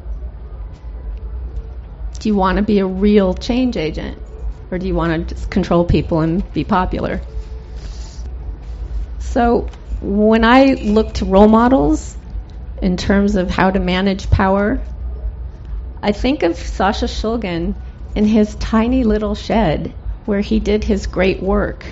Do 2.20 2.28
you 2.28 2.36
want 2.36 2.58
to 2.58 2.64
be 2.64 2.80
a 2.80 2.86
real 2.86 3.34
change 3.34 3.78
agent? 3.78 4.22
Or 4.74 4.80
do 4.80 4.88
you 4.88 4.96
want 4.96 5.30
to 5.30 5.36
just 5.36 5.52
control 5.52 5.86
people 5.86 6.22
and 6.22 6.52
be 6.52 6.64
popular? 6.64 7.22
So, 9.20 9.68
when 10.02 10.44
I 10.44 10.74
look 10.74 11.14
to 11.16 11.26
role 11.26 11.48
models 11.48 12.18
in 12.82 12.98
terms 12.98 13.36
of 13.36 13.52
how 13.52 13.70
to 13.70 13.80
manage 13.80 14.32
power, 14.32 14.82
I 16.02 16.12
think 16.12 16.42
of 16.42 16.58
Sasha 16.58 17.06
Shulgin 17.06 17.76
in 18.16 18.26
his 18.26 18.56
tiny 18.56 19.04
little 19.04 19.36
shed 19.36 19.94
where 20.26 20.42
he 20.42 20.60
did 20.60 20.84
his 20.84 21.06
great 21.06 21.44
work. 21.44 21.86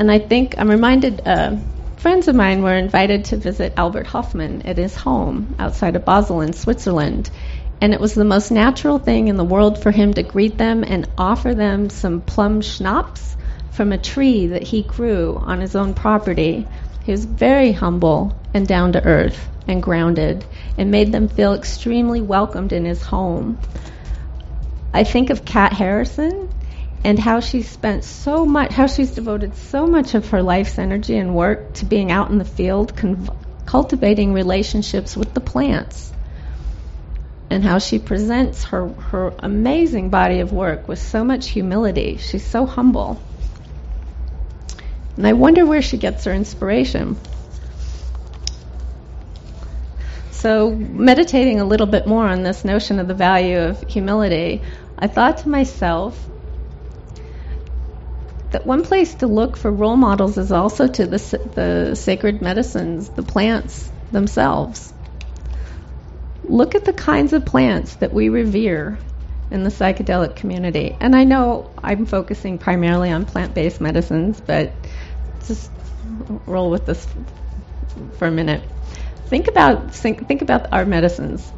And 0.00 0.10
I 0.10 0.20
think 0.20 0.54
I'm 0.56 0.70
reminded 0.70 1.20
uh, 1.26 1.56
friends 1.98 2.28
of 2.28 2.34
mine 2.34 2.62
were 2.62 2.76
invited 2.76 3.26
to 3.26 3.36
visit 3.36 3.74
Albert 3.76 4.06
Hofmann 4.06 4.62
at 4.62 4.78
his 4.78 4.94
home 4.94 5.54
outside 5.58 5.96
of 5.96 6.06
Basel 6.06 6.40
in 6.40 6.54
Switzerland. 6.54 7.28
And 7.80 7.94
it 7.94 8.00
was 8.00 8.14
the 8.14 8.24
most 8.24 8.50
natural 8.50 8.98
thing 8.98 9.28
in 9.28 9.36
the 9.36 9.44
world 9.44 9.80
for 9.80 9.92
him 9.92 10.12
to 10.14 10.22
greet 10.22 10.58
them 10.58 10.82
and 10.82 11.08
offer 11.16 11.54
them 11.54 11.90
some 11.90 12.20
plum 12.20 12.60
schnapps 12.60 13.36
from 13.70 13.92
a 13.92 13.98
tree 13.98 14.48
that 14.48 14.64
he 14.64 14.82
grew 14.82 15.40
on 15.40 15.60
his 15.60 15.76
own 15.76 15.94
property. 15.94 16.66
He 17.04 17.12
was 17.12 17.24
very 17.24 17.70
humble 17.70 18.36
and 18.52 18.66
down 18.66 18.92
to 18.92 19.04
earth 19.04 19.48
and 19.68 19.80
grounded 19.80 20.44
and 20.76 20.90
made 20.90 21.12
them 21.12 21.28
feel 21.28 21.54
extremely 21.54 22.20
welcomed 22.20 22.72
in 22.72 22.84
his 22.84 23.02
home. 23.02 23.58
I 24.92 25.04
think 25.04 25.30
of 25.30 25.44
Kat 25.44 25.72
Harrison 25.72 26.48
and 27.04 27.16
how 27.16 27.38
she 27.38 27.62
spent 27.62 28.02
so 28.02 28.44
much, 28.44 28.72
how 28.72 28.88
she's 28.88 29.12
devoted 29.12 29.54
so 29.54 29.86
much 29.86 30.16
of 30.16 30.30
her 30.30 30.42
life's 30.42 30.78
energy 30.78 31.16
and 31.16 31.36
work 31.36 31.74
to 31.74 31.84
being 31.84 32.10
out 32.10 32.30
in 32.30 32.38
the 32.38 32.44
field, 32.44 32.92
cultivating 33.66 34.32
relationships 34.32 35.16
with 35.16 35.32
the 35.32 35.40
plants 35.40 36.12
and 37.50 37.64
how 37.64 37.78
she 37.78 37.98
presents 37.98 38.64
her, 38.64 38.88
her 38.88 39.32
amazing 39.38 40.10
body 40.10 40.40
of 40.40 40.52
work 40.52 40.86
with 40.86 40.98
so 40.98 41.24
much 41.24 41.48
humility. 41.48 42.18
She's 42.18 42.46
so 42.46 42.66
humble. 42.66 43.22
And 45.16 45.26
I 45.26 45.32
wonder 45.32 45.64
where 45.64 45.82
she 45.82 45.96
gets 45.96 46.24
her 46.24 46.32
inspiration. 46.32 47.16
So, 50.30 50.70
meditating 50.70 51.58
a 51.58 51.64
little 51.64 51.86
bit 51.86 52.06
more 52.06 52.24
on 52.24 52.44
this 52.44 52.64
notion 52.64 53.00
of 53.00 53.08
the 53.08 53.14
value 53.14 53.58
of 53.58 53.82
humility, 53.88 54.62
I 54.96 55.08
thought 55.08 55.38
to 55.38 55.48
myself 55.48 56.28
that 58.50 58.64
one 58.64 58.84
place 58.84 59.16
to 59.16 59.26
look 59.26 59.56
for 59.56 59.70
role 59.70 59.96
models 59.96 60.38
is 60.38 60.52
also 60.52 60.86
to 60.86 61.06
the, 61.06 61.50
the 61.54 61.94
sacred 61.96 62.40
medicines, 62.40 63.08
the 63.08 63.22
plants 63.22 63.90
themselves. 64.12 64.92
Look 66.48 66.74
at 66.74 66.84
the 66.84 66.92
kinds 66.92 67.32
of 67.32 67.44
plants 67.44 67.96
that 67.96 68.12
we 68.12 68.28
revere 68.28 68.98
in 69.50 69.64
the 69.64 69.70
psychedelic 69.70 70.36
community. 70.36 70.96
And 71.00 71.14
I 71.14 71.24
know 71.24 71.70
I'm 71.82 72.06
focusing 72.06 72.58
primarily 72.58 73.10
on 73.10 73.24
plant 73.24 73.54
based 73.54 73.80
medicines, 73.80 74.40
but 74.40 74.72
just 75.46 75.70
roll 76.46 76.70
with 76.70 76.86
this 76.86 77.06
for 78.18 78.26
a 78.26 78.30
minute. 78.30 78.62
Think 79.26 79.48
about 79.48 79.94
think, 79.94 80.26
think 80.26 80.42
about 80.42 80.72
our 80.72 80.84
medicines 80.84 81.50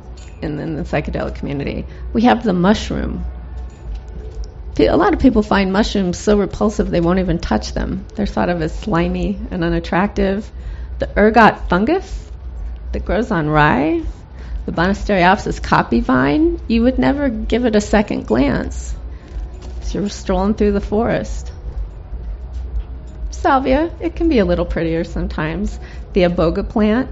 in, 0.42 0.58
in 0.58 0.76
the 0.76 0.82
psychedelic 0.82 1.36
community. 1.36 1.86
We 2.12 2.22
have 2.22 2.42
the 2.42 2.52
mushroom. 2.52 3.24
A 4.78 4.96
lot 4.96 5.12
of 5.12 5.20
people 5.20 5.42
find 5.42 5.72
mushrooms 5.72 6.18
so 6.18 6.38
repulsive 6.38 6.90
they 6.90 7.00
won't 7.00 7.18
even 7.18 7.38
touch 7.38 7.74
them. 7.74 8.06
They're 8.14 8.26
thought 8.26 8.48
of 8.48 8.62
as 8.62 8.76
slimy 8.76 9.38
and 9.50 9.62
unattractive. 9.62 10.50
The 10.98 11.10
ergot 11.18 11.68
fungus 11.68 12.30
that 12.92 13.04
grows 13.04 13.30
on 13.30 13.48
rye, 13.48 14.02
the 14.66 14.72
Banisteriopsis 14.72 15.60
caapi 15.60 16.02
vine, 16.02 16.60
you 16.68 16.82
would 16.82 16.98
never 16.98 17.28
give 17.28 17.64
it 17.64 17.76
a 17.76 17.80
second 17.80 18.26
glance 18.26 18.94
as 19.80 19.94
you're 19.94 20.08
strolling 20.08 20.54
through 20.54 20.72
the 20.72 20.80
forest. 20.80 21.52
Salvia, 23.30 23.90
it 24.00 24.16
can 24.16 24.28
be 24.28 24.38
a 24.38 24.44
little 24.44 24.66
prettier 24.66 25.04
sometimes. 25.04 25.78
The 26.12 26.22
iboga 26.22 26.68
plant, 26.68 27.10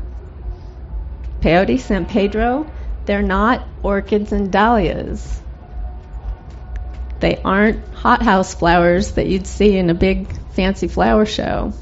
Peyote, 1.40 1.80
San 1.80 2.04
Pedro, 2.04 2.70
they're 3.06 3.22
not 3.22 3.66
orchids 3.82 4.32
and 4.32 4.52
dahlias. 4.52 5.40
They 7.20 7.40
aren't 7.42 7.82
hothouse 7.94 8.54
flowers 8.54 9.12
that 9.12 9.26
you'd 9.26 9.46
see 9.46 9.76
in 9.76 9.90
a 9.90 9.94
big 9.94 10.28
fancy 10.52 10.88
flower 10.88 11.24
show. 11.24 11.72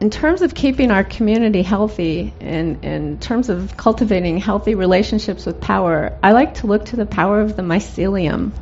In 0.00 0.08
terms 0.08 0.40
of 0.40 0.54
keeping 0.54 0.90
our 0.90 1.04
community 1.04 1.62
healthy 1.62 2.32
and 2.40 2.82
in 2.82 3.18
terms 3.18 3.50
of 3.50 3.76
cultivating 3.76 4.38
healthy 4.38 4.74
relationships 4.74 5.44
with 5.44 5.60
power, 5.60 6.18
I 6.22 6.32
like 6.32 6.54
to 6.54 6.66
look 6.66 6.86
to 6.86 6.96
the 6.96 7.04
power 7.04 7.42
of 7.42 7.54
the 7.54 7.62
mycelium. 7.62 8.52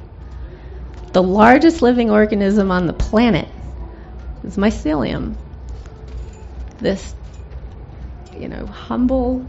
The 1.12 1.22
largest 1.22 1.80
living 1.80 2.10
organism 2.10 2.72
on 2.72 2.88
the 2.88 2.92
planet 2.92 3.48
is 4.42 4.56
mycelium. 4.56 5.36
This 6.80 7.14
you 8.36 8.48
know, 8.48 8.66
humble 8.66 9.46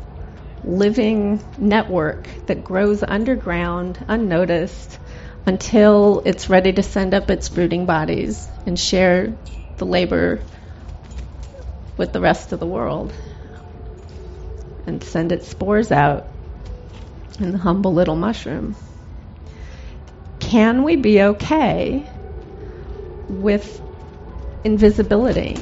living 0.64 1.44
network 1.58 2.28
that 2.46 2.64
grows 2.64 3.02
underground, 3.02 4.04
unnoticed, 4.08 5.00
until 5.48 6.22
it's 6.26 6.50
ready 6.50 6.74
to 6.74 6.84
send 6.84 7.16
up 7.16 7.32
its 7.32 7.48
fruiting 7.48 7.88
bodies 7.88 8.48
and 8.68 8.80
share 8.80 9.36
the 9.78 9.86
labor 9.86 10.40
with 12.00 12.14
the 12.14 12.22
rest 12.22 12.54
of 12.54 12.60
the 12.62 12.66
world 12.66 13.14
and 14.88 15.04
send 15.04 15.34
its 15.34 15.48
spores 15.50 15.92
out 15.92 16.26
in 17.40 17.52
the 17.52 17.58
humble 17.58 17.94
little 17.94 18.16
mushroom. 18.16 18.74
Can 20.40 20.84
we 20.84 20.96
be 20.96 21.22
okay 21.22 22.08
with 23.28 23.82
invisibility? 24.64 25.58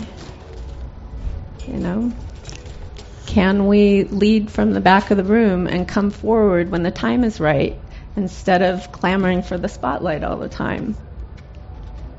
You 1.67 1.73
know, 1.73 2.13
can 3.25 3.65
we 3.67 4.03
lead 4.03 4.51
from 4.51 4.73
the 4.73 4.79
back 4.79 5.09
of 5.09 5.17
the 5.17 5.23
room 5.23 5.65
and 5.65 5.87
come 5.87 6.11
forward 6.11 6.69
when 6.69 6.83
the 6.83 6.91
time 6.91 7.23
is 7.23 7.39
right 7.39 7.77
instead 8.15 8.61
of 8.61 8.91
clamoring 8.91 9.41
for 9.41 9.57
the 9.57 9.67
spotlight 9.67 10.23
all 10.23 10.37
the 10.37 10.49
time? 10.49 10.95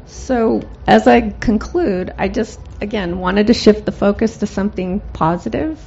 So, 0.07 0.63
as 0.87 1.07
I 1.07 1.31
conclude, 1.31 2.13
I 2.19 2.29
just, 2.29 2.61
again, 2.81 3.19
wanted 3.19 3.49
to 3.49 3.55
shift 3.55 3.87
the 3.87 3.93
focus 3.93 4.39
to 4.39 4.47
something 4.47 5.01
positive 5.01 5.83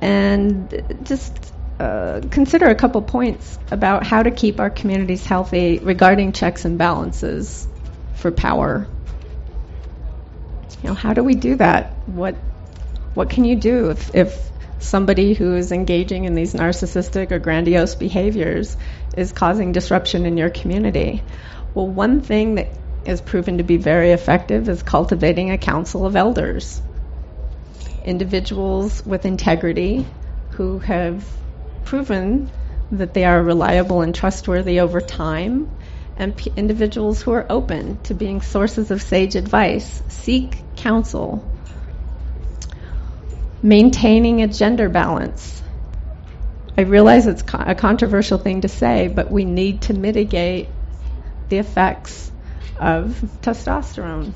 and 0.00 1.00
just 1.02 1.52
uh, 1.80 2.20
consider 2.30 2.66
a 2.66 2.74
couple 2.74 3.02
points 3.02 3.58
about 3.70 4.04
how 4.04 4.22
to 4.22 4.30
keep 4.30 4.60
our 4.60 4.70
communities 4.70 5.24
healthy 5.24 5.78
regarding 5.78 6.32
checks 6.32 6.64
and 6.64 6.78
balances 6.78 7.66
for 8.14 8.30
power. 8.30 8.86
You 10.82 10.90
know, 10.90 10.94
how 10.94 11.14
do 11.14 11.24
we 11.24 11.34
do 11.34 11.56
that? 11.56 11.92
What 12.06 12.36
what 13.14 13.30
can 13.30 13.44
you 13.44 13.56
do 13.56 13.90
if, 13.90 14.14
if 14.14 14.52
somebody 14.78 15.34
who 15.34 15.56
is 15.56 15.72
engaging 15.72 16.24
in 16.24 16.34
these 16.34 16.54
narcissistic 16.54 17.32
or 17.32 17.40
grandiose 17.40 17.96
behaviors 17.96 18.76
is 19.16 19.32
causing 19.32 19.72
disruption 19.72 20.24
in 20.24 20.36
your 20.36 20.50
community? 20.50 21.22
Well, 21.74 21.88
one 21.88 22.20
thing 22.20 22.56
that 22.56 22.68
is 23.08 23.20
proven 23.22 23.58
to 23.58 23.64
be 23.64 23.78
very 23.78 24.12
effective 24.12 24.68
is 24.68 24.82
cultivating 24.82 25.50
a 25.50 25.58
council 25.58 26.04
of 26.04 26.14
elders. 26.14 26.80
Individuals 28.04 29.04
with 29.04 29.24
integrity 29.24 30.06
who 30.50 30.78
have 30.80 31.26
proven 31.84 32.50
that 32.92 33.14
they 33.14 33.24
are 33.24 33.42
reliable 33.42 34.02
and 34.02 34.14
trustworthy 34.14 34.80
over 34.80 35.00
time, 35.00 35.68
and 36.18 36.36
p- 36.36 36.52
individuals 36.56 37.22
who 37.22 37.32
are 37.32 37.46
open 37.48 38.00
to 38.02 38.14
being 38.14 38.40
sources 38.40 38.90
of 38.90 39.00
sage 39.00 39.36
advice. 39.36 40.02
Seek 40.08 40.62
counsel 40.76 41.50
maintaining 43.62 44.42
a 44.42 44.48
gender 44.48 44.88
balance. 44.88 45.62
I 46.76 46.82
realize 46.82 47.26
it's 47.26 47.42
a 47.54 47.74
controversial 47.74 48.38
thing 48.38 48.60
to 48.60 48.68
say, 48.68 49.08
but 49.08 49.30
we 49.30 49.44
need 49.44 49.82
to 49.82 49.94
mitigate 49.94 50.68
the 51.48 51.58
effects 51.58 52.27
of 52.80 53.20
testosterone 53.42 54.32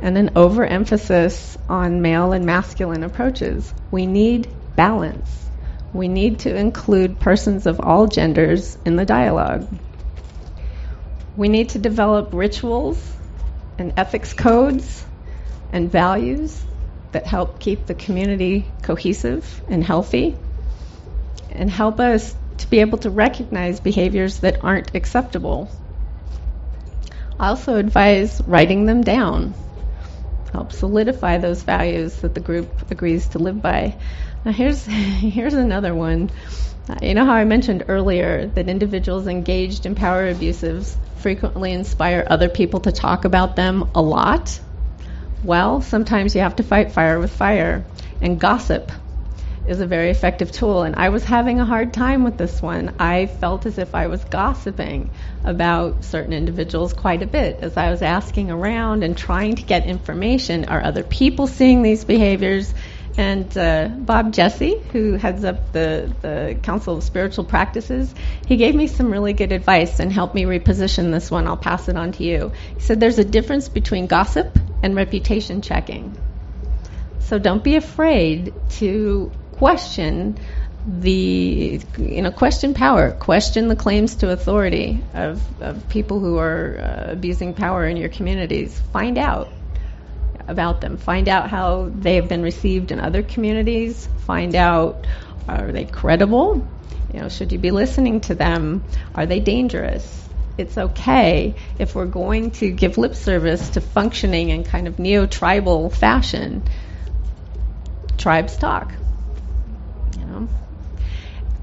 and 0.00 0.18
an 0.18 0.30
overemphasis 0.36 1.56
on 1.68 2.02
male 2.02 2.32
and 2.32 2.44
masculine 2.44 3.04
approaches. 3.04 3.72
We 3.90 4.06
need 4.06 4.48
balance. 4.74 5.48
We 5.92 6.08
need 6.08 6.40
to 6.40 6.54
include 6.54 7.20
persons 7.20 7.66
of 7.66 7.80
all 7.80 8.06
genders 8.06 8.76
in 8.84 8.96
the 8.96 9.04
dialogue. 9.04 9.68
We 11.36 11.48
need 11.48 11.70
to 11.70 11.78
develop 11.78 12.30
rituals 12.32 13.00
and 13.78 13.92
ethics 13.96 14.32
codes 14.32 15.04
and 15.72 15.90
values 15.90 16.62
that 17.12 17.26
help 17.26 17.60
keep 17.60 17.86
the 17.86 17.94
community 17.94 18.66
cohesive 18.82 19.62
and 19.68 19.84
healthy 19.84 20.36
and 21.50 21.70
help 21.70 22.00
us 22.00 22.34
to 22.58 22.70
be 22.70 22.80
able 22.80 22.98
to 22.98 23.10
recognize 23.10 23.80
behaviors 23.80 24.40
that 24.40 24.64
aren't 24.64 24.94
acceptable. 24.94 25.70
I 27.38 27.48
also 27.48 27.76
advise 27.76 28.40
writing 28.46 28.86
them 28.86 29.02
down. 29.02 29.54
Help 30.52 30.72
solidify 30.72 31.38
those 31.38 31.62
values 31.62 32.16
that 32.20 32.34
the 32.34 32.40
group 32.40 32.90
agrees 32.90 33.28
to 33.28 33.38
live 33.38 33.62
by. 33.62 33.96
Now 34.44 34.52
here's 34.52 34.84
here's 34.86 35.54
another 35.54 35.94
one. 35.94 36.30
Uh, 36.88 36.96
you 37.00 37.14
know 37.14 37.24
how 37.24 37.34
I 37.34 37.44
mentioned 37.44 37.84
earlier 37.88 38.46
that 38.48 38.68
individuals 38.68 39.26
engaged 39.26 39.86
in 39.86 39.94
power 39.94 40.32
abusives 40.32 40.96
frequently 41.16 41.72
inspire 41.72 42.26
other 42.28 42.48
people 42.48 42.80
to 42.80 42.92
talk 42.92 43.24
about 43.24 43.56
them 43.56 43.88
a 43.94 44.02
lot? 44.02 44.60
Well, 45.42 45.80
sometimes 45.80 46.34
you 46.34 46.42
have 46.42 46.56
to 46.56 46.62
fight 46.62 46.92
fire 46.92 47.18
with 47.18 47.32
fire. 47.32 47.86
And 48.20 48.38
gossip 48.38 48.92
is 49.66 49.80
a 49.80 49.86
very 49.86 50.10
effective 50.10 50.50
tool. 50.50 50.82
And 50.82 50.96
I 50.96 51.10
was 51.10 51.24
having 51.24 51.60
a 51.60 51.64
hard 51.64 51.92
time 51.92 52.24
with 52.24 52.36
this 52.36 52.60
one. 52.60 52.94
I 52.98 53.26
felt 53.26 53.66
as 53.66 53.78
if 53.78 53.94
I 53.94 54.08
was 54.08 54.24
gossiping 54.24 55.10
about 55.44 56.04
certain 56.04 56.32
individuals 56.32 56.92
quite 56.92 57.22
a 57.22 57.26
bit 57.26 57.58
as 57.60 57.76
I 57.76 57.90
was 57.90 58.02
asking 58.02 58.50
around 58.50 59.04
and 59.04 59.16
trying 59.16 59.56
to 59.56 59.62
get 59.62 59.86
information. 59.86 60.64
Are 60.64 60.82
other 60.82 61.04
people 61.04 61.46
seeing 61.46 61.82
these 61.82 62.04
behaviors? 62.04 62.74
And 63.16 63.56
uh, 63.58 63.88
Bob 63.88 64.32
Jesse, 64.32 64.78
who 64.92 65.12
heads 65.14 65.44
up 65.44 65.72
the, 65.72 66.10
the 66.22 66.58
Council 66.62 66.96
of 66.96 67.04
Spiritual 67.04 67.44
Practices, 67.44 68.12
he 68.46 68.56
gave 68.56 68.74
me 68.74 68.86
some 68.86 69.10
really 69.10 69.34
good 69.34 69.52
advice 69.52 70.00
and 70.00 70.10
helped 70.10 70.34
me 70.34 70.44
reposition 70.44 71.12
this 71.12 71.30
one. 71.30 71.46
I'll 71.46 71.58
pass 71.58 71.88
it 71.88 71.96
on 71.96 72.12
to 72.12 72.24
you. 72.24 72.52
He 72.74 72.80
said 72.80 73.00
there's 73.00 73.18
a 73.18 73.24
difference 73.24 73.68
between 73.68 74.06
gossip 74.06 74.58
and 74.82 74.96
reputation 74.96 75.60
checking. 75.60 76.16
So 77.20 77.38
don't 77.38 77.62
be 77.62 77.76
afraid 77.76 78.54
to 78.70 79.30
question 79.62 80.36
the 80.84 81.80
you 81.96 82.22
know 82.22 82.32
question 82.32 82.74
power 82.74 83.12
question 83.12 83.68
the 83.68 83.76
claims 83.76 84.16
to 84.16 84.30
authority 84.30 85.00
of, 85.14 85.40
of 85.62 85.88
people 85.88 86.18
who 86.18 86.36
are 86.38 86.78
uh, 86.80 87.12
abusing 87.12 87.54
power 87.54 87.86
in 87.86 87.96
your 87.96 88.08
communities 88.08 88.80
find 88.92 89.16
out 89.16 89.48
about 90.48 90.80
them. 90.80 90.96
Find 90.96 91.28
out 91.28 91.50
how 91.50 91.90
they 91.94 92.16
have 92.16 92.28
been 92.28 92.42
received 92.42 92.92
in 92.92 93.00
other 93.00 93.22
communities. 93.22 94.08
Find 94.26 94.54
out 94.54 95.06
are 95.48 95.72
they 95.72 95.84
credible? 95.84 96.66
You 97.12 97.20
know, 97.20 97.28
should 97.28 97.52
you 97.52 97.58
be 97.58 97.70
listening 97.70 98.20
to 98.22 98.34
them? 98.34 98.84
Are 99.14 99.26
they 99.26 99.40
dangerous? 99.40 100.28
It's 100.56 100.76
okay 100.76 101.54
if 101.78 101.94
we're 101.94 102.06
going 102.06 102.52
to 102.52 102.70
give 102.70 102.98
lip 102.98 103.14
service 103.14 103.70
to 103.70 103.80
functioning 103.80 104.50
in 104.50 104.64
kind 104.64 104.86
of 104.86 104.98
neo 104.98 105.26
tribal 105.26 105.90
fashion. 105.90 106.62
tribes 108.18 108.56
talk. 108.56 108.92
You 110.18 110.24
know, 110.26 110.48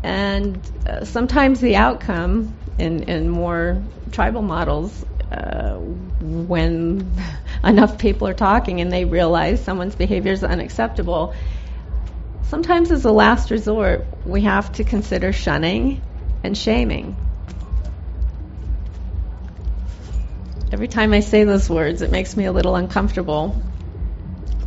and 0.03 0.61
uh, 0.85 1.05
sometimes 1.05 1.59
the 1.59 1.75
outcome 1.75 2.57
in 2.77 3.03
in 3.03 3.29
more 3.29 3.83
tribal 4.11 4.41
models, 4.41 5.05
uh, 5.31 5.75
when 5.75 7.13
enough 7.63 7.99
people 7.99 8.27
are 8.27 8.33
talking 8.33 8.81
and 8.81 8.91
they 8.91 9.05
realize 9.05 9.63
someone's 9.63 9.95
behavior 9.95 10.31
is 10.31 10.43
unacceptable, 10.43 11.33
sometimes 12.43 12.91
as 12.91 13.05
a 13.05 13.11
last 13.11 13.51
resort, 13.51 14.07
we 14.25 14.41
have 14.41 14.71
to 14.73 14.83
consider 14.83 15.31
shunning 15.31 16.01
and 16.43 16.57
shaming. 16.57 17.15
Every 20.71 20.87
time 20.87 21.13
I 21.13 21.21
say 21.21 21.43
those 21.43 21.69
words, 21.69 22.01
it 22.01 22.11
makes 22.11 22.37
me 22.37 22.45
a 22.45 22.51
little 22.51 22.75
uncomfortable. 22.75 23.68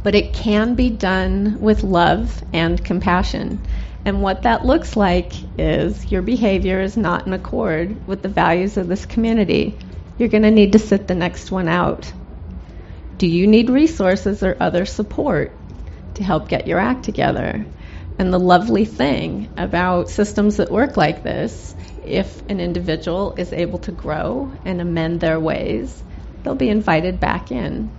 But 0.02 0.14
it 0.14 0.32
can 0.32 0.74
be 0.74 0.90
done 0.90 1.60
with 1.60 1.84
love 1.84 2.42
and 2.52 2.84
compassion. 2.84 3.60
And 4.04 4.20
what 4.20 4.42
that 4.42 4.66
looks 4.66 4.96
like 4.96 5.32
is 5.58 6.10
your 6.10 6.22
behavior 6.22 6.80
is 6.80 6.96
not 6.96 7.26
in 7.26 7.32
accord 7.32 8.06
with 8.06 8.22
the 8.22 8.28
values 8.28 8.76
of 8.76 8.88
this 8.88 9.06
community. 9.06 9.78
You're 10.18 10.28
going 10.28 10.42
to 10.42 10.50
need 10.50 10.72
to 10.72 10.78
sit 10.78 11.06
the 11.06 11.14
next 11.14 11.52
one 11.52 11.68
out. 11.68 12.12
Do 13.16 13.28
you 13.28 13.46
need 13.46 13.70
resources 13.70 14.42
or 14.42 14.56
other 14.58 14.86
support 14.86 15.52
to 16.14 16.24
help 16.24 16.48
get 16.48 16.66
your 16.66 16.80
act 16.80 17.04
together? 17.04 17.64
And 18.18 18.32
the 18.32 18.40
lovely 18.40 18.84
thing 18.84 19.48
about 19.56 20.10
systems 20.10 20.56
that 20.56 20.70
work 20.70 20.96
like 20.96 21.22
this, 21.22 21.74
if 22.04 22.42
an 22.48 22.58
individual 22.58 23.34
is 23.36 23.52
able 23.52 23.78
to 23.80 23.92
grow 23.92 24.52
and 24.64 24.80
amend 24.80 25.20
their 25.20 25.38
ways, 25.38 26.02
they'll 26.42 26.56
be 26.56 26.68
invited 26.68 27.20
back 27.20 27.52
in. 27.52 27.90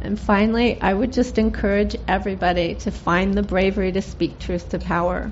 And 0.00 0.18
finally, 0.18 0.80
I 0.80 0.92
would 0.92 1.12
just 1.12 1.38
encourage 1.38 1.96
everybody 2.06 2.76
to 2.76 2.90
find 2.90 3.34
the 3.34 3.42
bravery 3.42 3.92
to 3.92 4.02
speak 4.02 4.38
truth 4.38 4.70
to 4.70 4.78
power. 4.78 5.30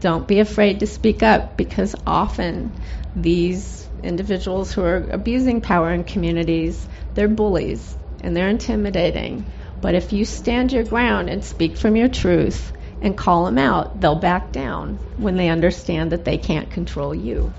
Don't 0.00 0.28
be 0.28 0.40
afraid 0.40 0.80
to 0.80 0.86
speak 0.86 1.22
up 1.22 1.56
because 1.56 1.94
often 2.06 2.72
these 3.16 3.88
individuals 4.02 4.72
who 4.72 4.82
are 4.82 5.06
abusing 5.10 5.60
power 5.60 5.92
in 5.92 6.04
communities, 6.04 6.86
they're 7.14 7.28
bullies 7.28 7.96
and 8.20 8.36
they're 8.36 8.48
intimidating. 8.48 9.44
But 9.80 9.94
if 9.94 10.12
you 10.12 10.24
stand 10.24 10.72
your 10.72 10.84
ground 10.84 11.28
and 11.28 11.44
speak 11.44 11.76
from 11.76 11.96
your 11.96 12.08
truth 12.08 12.72
and 13.00 13.16
call 13.16 13.44
them 13.44 13.58
out, 13.58 14.00
they'll 14.00 14.14
back 14.14 14.52
down 14.52 14.96
when 15.16 15.36
they 15.36 15.48
understand 15.48 16.12
that 16.12 16.24
they 16.24 16.38
can't 16.38 16.70
control 16.70 17.14
you. 17.14 17.52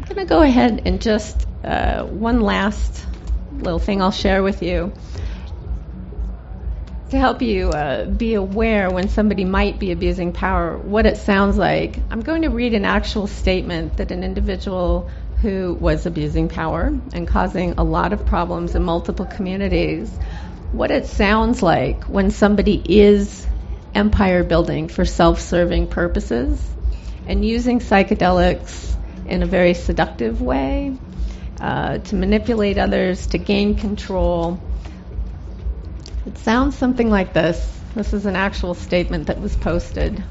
I'm 0.00 0.04
going 0.04 0.16
to 0.16 0.24
go 0.26 0.42
ahead 0.42 0.82
and 0.86 1.00
just 1.00 1.46
uh, 1.64 2.04
one 2.04 2.40
last 2.40 3.04
little 3.58 3.78
thing 3.78 4.02
I'll 4.02 4.10
share 4.10 4.42
with 4.42 4.62
you 4.62 4.92
to 7.14 7.18
help 7.20 7.42
you 7.42 7.70
uh, 7.70 8.06
be 8.06 8.34
aware 8.34 8.90
when 8.90 9.08
somebody 9.08 9.44
might 9.44 9.78
be 9.78 9.92
abusing 9.92 10.32
power, 10.32 10.76
what 10.76 11.06
it 11.06 11.16
sounds 11.16 11.56
like. 11.56 11.98
I'm 12.10 12.22
going 12.22 12.42
to 12.42 12.48
read 12.48 12.74
an 12.74 12.84
actual 12.84 13.28
statement 13.28 13.98
that 13.98 14.10
an 14.10 14.24
individual 14.24 15.08
who 15.40 15.74
was 15.74 16.06
abusing 16.06 16.48
power 16.48 16.92
and 17.12 17.28
causing 17.28 17.74
a 17.78 17.84
lot 17.84 18.12
of 18.12 18.26
problems 18.26 18.74
in 18.74 18.82
multiple 18.82 19.26
communities, 19.26 20.10
what 20.72 20.90
it 20.90 21.06
sounds 21.06 21.62
like 21.62 22.04
when 22.04 22.30
somebody 22.30 22.82
is 22.84 23.46
empire 23.94 24.42
building 24.42 24.88
for 24.88 25.04
self 25.04 25.40
serving 25.40 25.86
purposes 25.86 26.60
and 27.26 27.44
using 27.44 27.78
psychedelics 27.78 28.92
in 29.26 29.42
a 29.42 29.46
very 29.46 29.74
seductive 29.74 30.42
way 30.42 30.98
uh, 31.60 31.98
to 31.98 32.16
manipulate 32.16 32.78
others, 32.78 33.26
to 33.28 33.38
gain 33.38 33.76
control. 33.76 34.60
It 36.26 36.38
sounds 36.38 36.76
something 36.76 37.10
like 37.10 37.32
this. 37.32 37.70
This 37.94 38.12
is 38.12 38.26
an 38.26 38.36
actual 38.36 38.74
statement 38.74 39.28
that 39.28 39.40
was 39.40 39.54
posted. 39.54 40.22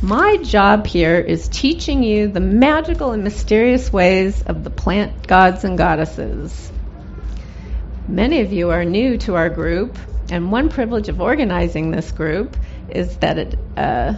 My 0.00 0.36
job 0.36 0.86
here 0.86 1.18
is 1.18 1.48
teaching 1.48 2.04
you 2.04 2.28
the 2.28 2.40
magical 2.40 3.10
and 3.10 3.24
mysterious 3.24 3.92
ways 3.92 4.42
of 4.42 4.62
the 4.62 4.70
plant 4.70 5.26
gods 5.26 5.64
and 5.64 5.76
goddesses. 5.76 6.70
Many 8.06 8.40
of 8.40 8.52
you 8.52 8.70
are 8.70 8.84
new 8.84 9.18
to 9.18 9.34
our 9.34 9.50
group, 9.50 9.98
and 10.30 10.52
one 10.52 10.68
privilege 10.68 11.08
of 11.08 11.20
organizing 11.20 11.90
this 11.90 12.12
group 12.12 12.56
is 12.88 13.16
that 13.18 13.38
it, 13.38 13.58
uh, 13.76 14.14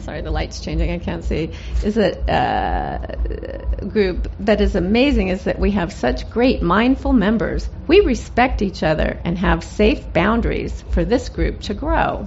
sorry, 0.00 0.20
the 0.22 0.30
light's 0.30 0.60
changing, 0.60 0.90
I 0.90 0.98
can't 0.98 1.24
see, 1.24 1.52
is 1.82 1.96
a 1.96 2.18
uh, 2.30 3.86
group 3.86 4.30
that 4.40 4.60
is 4.60 4.74
amazing 4.74 5.28
is 5.28 5.44
that 5.44 5.58
we 5.58 5.72
have 5.72 5.92
such 5.92 6.28
great 6.30 6.62
mindful 6.62 7.12
members. 7.12 7.68
We 7.86 8.00
respect 8.00 8.62
each 8.62 8.82
other 8.82 9.20
and 9.24 9.38
have 9.38 9.64
safe 9.64 10.12
boundaries 10.12 10.82
for 10.90 11.04
this 11.04 11.28
group 11.28 11.60
to 11.62 11.74
grow. 11.74 12.26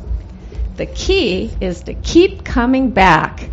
The 0.77 0.85
key 0.87 1.51
is 1.61 1.83
to 1.83 1.93
keep 1.93 2.43
coming 2.43 2.91
back. 2.91 3.49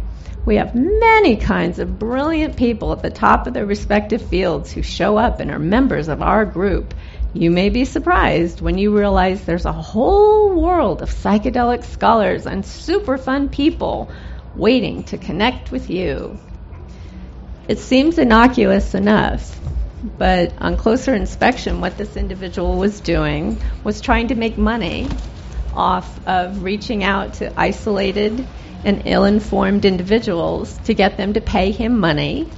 We 0.46 0.56
have 0.56 0.74
many 0.74 1.36
kinds 1.36 1.78
of 1.78 1.98
brilliant 1.98 2.56
people 2.56 2.92
at 2.92 3.02
the 3.02 3.10
top 3.10 3.46
of 3.46 3.52
their 3.52 3.66
respective 3.66 4.22
fields 4.22 4.72
who 4.72 4.82
show 4.82 5.18
up 5.18 5.40
and 5.40 5.50
are 5.50 5.58
members 5.58 6.08
of 6.08 6.22
our 6.22 6.46
group. 6.46 6.94
You 7.34 7.50
may 7.50 7.68
be 7.68 7.84
surprised 7.84 8.60
when 8.60 8.78
you 8.78 8.96
realize 8.96 9.44
there's 9.44 9.66
a 9.66 9.72
whole 9.72 10.60
world 10.60 11.02
of 11.02 11.10
psychedelic 11.10 11.84
scholars 11.84 12.46
and 12.46 12.64
super 12.64 13.18
fun 13.18 13.50
people 13.50 14.10
waiting 14.56 15.04
to 15.04 15.18
connect 15.18 15.70
with 15.70 15.90
you. 15.90 16.38
It 17.68 17.78
seems 17.78 18.18
innocuous 18.18 18.94
enough, 18.94 19.60
but 20.02 20.54
on 20.58 20.76
closer 20.76 21.14
inspection, 21.14 21.80
what 21.80 21.98
this 21.98 22.16
individual 22.16 22.76
was 22.76 23.00
doing 23.00 23.60
was 23.84 24.00
trying 24.00 24.28
to 24.28 24.34
make 24.34 24.58
money 24.58 25.08
off 25.74 26.26
of 26.26 26.62
reaching 26.62 27.04
out 27.04 27.34
to 27.34 27.60
isolated 27.60 28.46
and 28.84 29.02
ill 29.04 29.24
informed 29.24 29.84
individuals 29.84 30.76
to 30.78 30.94
get 30.94 31.16
them 31.16 31.34
to 31.34 31.40
pay 31.40 31.70
him 31.70 31.98
money 31.98 32.50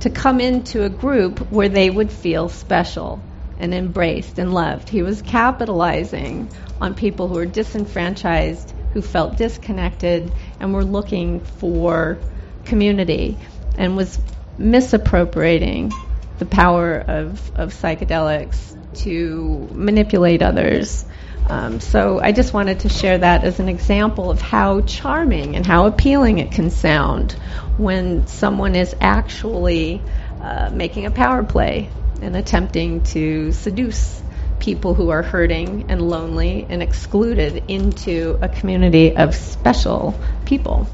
to 0.00 0.10
come 0.10 0.40
into 0.40 0.84
a 0.84 0.88
group 0.88 1.50
where 1.50 1.68
they 1.68 1.90
would 1.90 2.12
feel 2.12 2.48
special 2.48 3.22
and 3.58 3.74
embraced 3.74 4.38
and 4.38 4.52
loved. 4.52 4.88
He 4.88 5.02
was 5.02 5.22
capitalizing 5.22 6.50
on 6.80 6.94
people 6.94 7.28
who 7.28 7.34
were 7.34 7.46
disenfranchised, 7.46 8.72
who 8.92 9.00
felt 9.00 9.36
disconnected, 9.36 10.32
and 10.60 10.74
were 10.74 10.84
looking 10.84 11.40
for 11.40 12.18
community, 12.64 13.38
and 13.78 13.96
was 13.96 14.18
misappropriating 14.58 15.92
the 16.38 16.46
power 16.46 16.98
of, 16.98 17.50
of 17.54 17.72
psychedelics 17.72 18.74
to 18.96 19.68
manipulate 19.72 20.42
others 20.42 21.06
um, 21.48 21.80
so 21.80 22.20
I 22.20 22.32
just 22.32 22.52
wanted 22.52 22.80
to 22.80 22.88
share 22.88 23.18
that 23.18 23.44
as 23.44 23.60
an 23.60 23.68
example 23.68 24.30
of 24.30 24.40
how 24.40 24.80
charming 24.80 25.54
and 25.54 25.64
how 25.64 25.86
appealing 25.86 26.38
it 26.38 26.50
can 26.50 26.70
sound 26.70 27.32
when 27.76 28.26
someone 28.26 28.74
is 28.74 28.96
actually 29.00 30.02
uh, 30.40 30.70
making 30.72 31.06
a 31.06 31.10
power 31.10 31.44
play 31.44 31.88
and 32.20 32.36
attempting 32.36 33.02
to 33.04 33.52
seduce 33.52 34.22
people 34.58 34.94
who 34.94 35.10
are 35.10 35.22
hurting 35.22 35.86
and 35.88 36.02
lonely 36.02 36.66
and 36.68 36.82
excluded 36.82 37.62
into 37.68 38.38
a 38.42 38.48
community 38.48 39.16
of 39.16 39.34
special 39.34 40.18
people. 40.46 40.88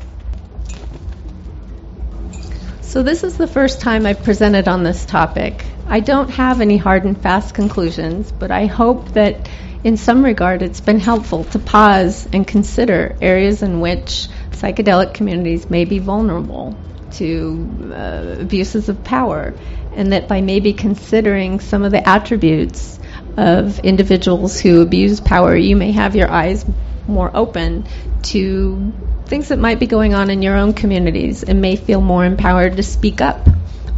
So, 2.81 3.03
this 3.03 3.25
is 3.25 3.39
the 3.39 3.47
first 3.47 3.81
time 3.81 4.05
I've 4.05 4.23
presented 4.23 4.69
on 4.69 4.83
this 4.83 5.07
topic. 5.07 5.65
I 5.87 6.01
don't 6.01 6.29
have 6.31 6.61
any 6.61 6.77
hard 6.77 7.05
and 7.05 7.19
fast 7.19 7.55
conclusions, 7.55 8.31
but 8.31 8.51
I 8.51 8.67
hope 8.67 9.13
that 9.13 9.49
in 9.85 9.97
some 9.97 10.25
regard, 10.25 10.63
it's 10.63 10.81
been 10.81 11.01
helpful 11.01 11.45
to 11.45 11.59
pause 11.59 12.29
and 12.33 12.47
consider 12.47 13.17
areas 13.21 13.63
in 13.63 13.81
which 13.81 14.29
psychedelic 14.51 15.13
communities 15.15 15.69
may 15.69 15.85
be 15.85 15.99
vulnerable 15.99 16.77
to 17.13 17.91
uh, 17.93 18.37
abuses 18.41 18.89
of 18.89 19.03
power, 19.03 19.53
and 19.95 20.13
that 20.13 20.29
by 20.29 20.41
maybe 20.41 20.73
considering 20.73 21.61
some 21.61 21.83
of 21.83 21.91
the 21.91 22.09
attributes 22.09 22.99
of 23.37 23.81
individuals 23.81 24.61
who 24.61 24.83
abuse 24.83 25.21
power, 25.21 25.55
you 25.57 25.77
may 25.77 25.93
have 25.93 26.15
your 26.15 26.31
eyes 26.31 26.65
more 27.09 27.31
open 27.35 27.85
to 28.23 28.93
things 29.27 29.49
that 29.49 29.59
might 29.59 29.81
be 29.81 29.87
going 29.87 30.15
on 30.15 30.31
in 30.31 30.43
your 30.43 30.57
own 30.57 30.73
communities 30.73 31.43
and 31.43 31.61
may 31.61 31.75
feel 31.75 32.01
more 32.01 32.25
empowered 32.25 32.77
to 32.77 32.83
speak 32.83 33.21
up 33.21 33.49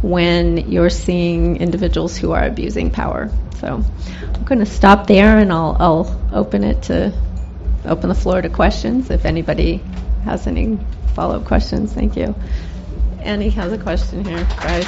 when 0.01 0.71
you're 0.71 0.89
seeing 0.89 1.57
individuals 1.57 2.17
who 2.17 2.31
are 2.31 2.43
abusing 2.43 2.89
power. 2.89 3.29
So 3.59 3.83
I'm 4.21 4.43
going 4.43 4.59
to 4.59 4.65
stop 4.65 5.07
there 5.07 5.37
and 5.37 5.51
I'll, 5.51 5.77
I'll 5.79 6.29
open 6.33 6.63
it 6.63 6.83
to 6.83 7.13
open 7.85 8.09
the 8.09 8.15
floor 8.15 8.41
to 8.41 8.49
questions 8.49 9.09
if 9.09 9.25
anybody 9.25 9.77
has 10.23 10.47
any 10.47 10.77
follow 11.13 11.37
up 11.37 11.45
questions. 11.45 11.93
Thank 11.93 12.15
you. 12.15 12.35
Annie 13.19 13.49
has 13.49 13.71
a 13.71 13.77
question 13.77 14.23
here, 14.23 14.43
guys. 14.43 14.85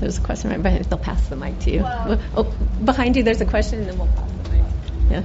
There's 0.00 0.18
a 0.18 0.20
question 0.20 0.50
right 0.50 0.62
behind 0.62 0.84
you. 0.84 0.88
They'll 0.88 0.98
pass 0.98 1.28
the 1.28 1.36
mic 1.36 1.58
to 1.60 1.70
you. 1.70 1.82
Oh, 1.84 2.44
behind 2.84 3.16
you, 3.16 3.24
there's 3.24 3.40
a 3.40 3.46
question, 3.46 3.80
and 3.80 3.88
then 3.88 3.98
we'll 3.98 4.06
pass 4.06 4.30
the 4.30 4.50
mic. 4.50 4.64
Yeah. 5.10 5.22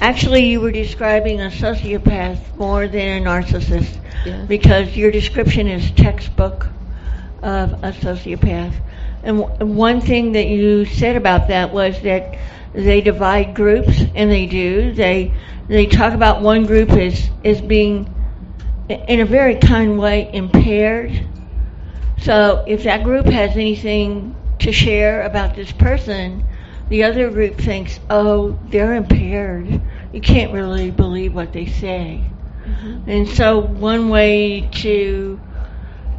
Actually, 0.00 0.46
you 0.46 0.60
were 0.60 0.72
describing 0.72 1.40
a 1.40 1.50
sociopath 1.50 2.56
more 2.56 2.88
than 2.88 3.22
a 3.22 3.24
narcissist 3.24 3.96
Yeah. 4.26 4.44
because 4.46 4.96
your 4.96 5.10
description 5.10 5.68
is 5.68 5.90
textbook 5.92 6.68
of 7.42 7.72
a 7.84 7.92
sociopath. 7.92 8.74
And 9.22 9.38
w- 9.40 9.74
one 9.74 10.00
thing 10.00 10.32
that 10.32 10.46
you 10.46 10.84
said 10.84 11.16
about 11.16 11.48
that 11.48 11.72
was 11.72 12.00
that 12.02 12.36
they 12.72 13.00
divide 13.00 13.54
groups, 13.54 14.02
and 14.14 14.30
they 14.30 14.46
do. 14.46 14.92
They 14.92 15.34
they 15.68 15.86
talk 15.86 16.14
about 16.14 16.42
one 16.42 16.66
group 16.66 16.90
as 16.90 17.30
as 17.44 17.60
being, 17.60 18.08
in 18.88 19.20
a 19.20 19.26
very 19.26 19.56
kind 19.56 19.98
way, 19.98 20.30
impaired. 20.32 21.28
So 22.18 22.64
if 22.66 22.84
that 22.84 23.04
group 23.04 23.26
has 23.26 23.52
anything 23.56 24.36
to 24.60 24.72
share 24.72 25.22
about 25.22 25.54
this 25.54 25.72
person, 25.72 26.44
the 26.88 27.04
other 27.04 27.30
group 27.30 27.58
thinks, 27.58 28.00
oh, 28.10 28.58
they're 28.64 28.94
impaired. 28.94 29.80
You 30.12 30.20
can't 30.20 30.52
really 30.52 30.90
believe 30.90 31.34
what 31.34 31.52
they 31.52 31.66
say. 31.66 32.32
And 33.06 33.28
so 33.28 33.58
one 33.60 34.08
way 34.08 34.68
to 34.82 35.40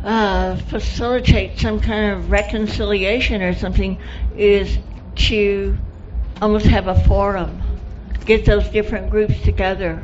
uh, 0.03 0.55
facilitate 0.57 1.59
some 1.59 1.79
kind 1.79 2.13
of 2.13 2.31
reconciliation 2.31 3.41
or 3.41 3.53
something 3.53 3.99
is 4.35 4.77
to 5.15 5.77
almost 6.41 6.65
have 6.65 6.87
a 6.87 7.03
forum, 7.05 7.61
get 8.25 8.45
those 8.45 8.67
different 8.69 9.09
groups 9.09 9.39
together 9.41 10.01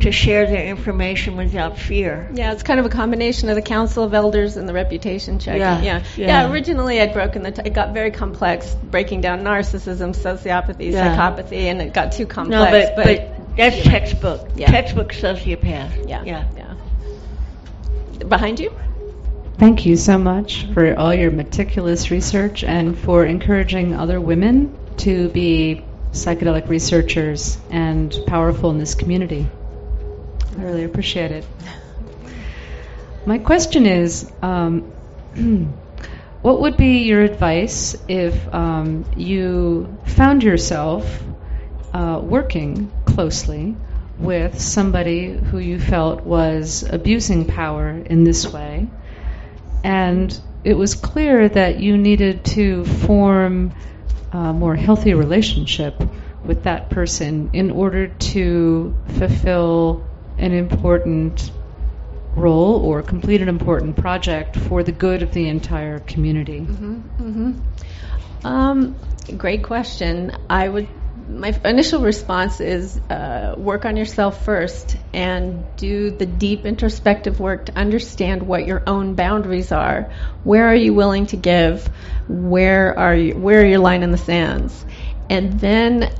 to 0.00 0.12
share 0.12 0.46
their 0.46 0.66
information 0.66 1.36
without 1.36 1.78
fear. 1.78 2.30
Yeah, 2.34 2.52
it's 2.52 2.62
kind 2.62 2.78
of 2.78 2.86
a 2.86 2.90
combination 2.90 3.48
of 3.48 3.54
the 3.54 3.62
Council 3.62 4.04
of 4.04 4.12
Elders 4.12 4.56
and 4.56 4.68
the 4.68 4.72
reputation 4.74 5.38
checking. 5.38 5.60
Yeah, 5.60 5.80
yeah. 5.82 6.02
yeah. 6.16 6.50
originally 6.50 7.00
I'd 7.00 7.12
broken 7.14 7.42
the, 7.42 7.50
t- 7.52 7.62
it 7.64 7.72
got 7.72 7.94
very 7.94 8.10
complex, 8.10 8.74
breaking 8.74 9.22
down 9.22 9.40
narcissism, 9.42 10.14
sociopathy, 10.14 10.92
Yeah. 10.92 11.16
psychopathy, 11.16 11.64
and 11.64 11.80
it 11.80 11.94
got 11.94 12.12
too 12.12 12.24
No, 12.24 12.28
complex. 12.28 12.90
but, 12.94 13.04
but 13.04 13.35
that's 13.56 13.82
textbook. 13.82 14.48
Yeah. 14.54 14.70
Textbook 14.70 15.12
sociopath. 15.12 16.08
yeah, 16.08 16.22
Yeah. 16.24 16.44
yeah. 16.56 16.74
Behind 18.26 18.58
you? 18.60 18.72
Thank 19.58 19.86
you 19.86 19.96
so 19.96 20.18
much 20.18 20.66
for 20.74 20.94
all 20.98 21.14
your 21.14 21.30
meticulous 21.30 22.10
research 22.10 22.62
and 22.62 22.98
for 22.98 23.24
encouraging 23.24 23.94
other 23.94 24.20
women 24.20 24.76
to 24.98 25.28
be 25.30 25.82
psychedelic 26.12 26.68
researchers 26.68 27.58
and 27.70 28.14
powerful 28.26 28.70
in 28.70 28.78
this 28.78 28.94
community. 28.94 29.46
I 30.58 30.62
really 30.62 30.84
appreciate 30.84 31.30
it. 31.30 31.46
My 33.26 33.38
question 33.38 33.86
is 33.86 34.30
um, 34.42 34.82
what 36.42 36.60
would 36.60 36.76
be 36.76 36.98
your 36.98 37.22
advice 37.22 37.96
if 38.08 38.54
um, 38.54 39.04
you 39.16 39.98
found 40.06 40.42
yourself 40.42 41.22
uh, 41.92 42.20
working 42.22 42.90
closely 43.16 43.74
with 44.18 44.60
somebody 44.60 45.32
who 45.32 45.58
you 45.58 45.80
felt 45.80 46.22
was 46.22 46.84
abusing 46.88 47.44
power 47.46 47.88
in 47.90 48.24
this 48.24 48.46
way? 48.46 48.88
and 49.86 50.40
it 50.64 50.74
was 50.74 50.96
clear 50.96 51.48
that 51.48 51.78
you 51.78 51.96
needed 51.96 52.44
to 52.44 52.84
form 52.84 53.72
a 54.32 54.52
more 54.52 54.74
healthy 54.74 55.14
relationship 55.14 55.94
with 56.44 56.64
that 56.64 56.90
person 56.90 57.50
in 57.52 57.70
order 57.70 58.08
to 58.08 58.96
fulfill 59.18 60.04
an 60.38 60.52
important 60.52 61.52
role 62.34 62.84
or 62.84 63.00
complete 63.00 63.40
an 63.40 63.48
important 63.48 63.96
project 63.96 64.56
for 64.56 64.82
the 64.82 64.90
good 64.90 65.22
of 65.22 65.32
the 65.32 65.48
entire 65.48 66.00
community. 66.00 66.60
Mm 66.60 67.02
hmm. 67.02 68.46
Um, 68.46 68.96
great 69.36 69.62
question. 69.62 70.36
I 70.50 70.68
would. 70.68 70.88
My 71.28 71.58
initial 71.64 72.02
response 72.02 72.60
is 72.60 72.98
uh, 73.10 73.54
work 73.58 73.84
on 73.84 73.96
yourself 73.96 74.44
first 74.44 74.96
and 75.12 75.64
do 75.76 76.10
the 76.10 76.26
deep 76.26 76.64
introspective 76.64 77.40
work 77.40 77.66
to 77.66 77.76
understand 77.76 78.44
what 78.44 78.66
your 78.66 78.82
own 78.86 79.14
boundaries 79.14 79.72
are. 79.72 80.12
Where 80.44 80.68
are 80.68 80.74
you 80.74 80.94
willing 80.94 81.26
to 81.28 81.36
give? 81.36 81.88
Where 82.28 82.96
are 82.96 83.14
you? 83.14 83.36
Where 83.36 83.62
are 83.62 83.66
your 83.66 83.80
line 83.80 84.04
in 84.04 84.12
the 84.12 84.18
sands? 84.18 84.86
And 85.28 85.58
then 85.58 86.12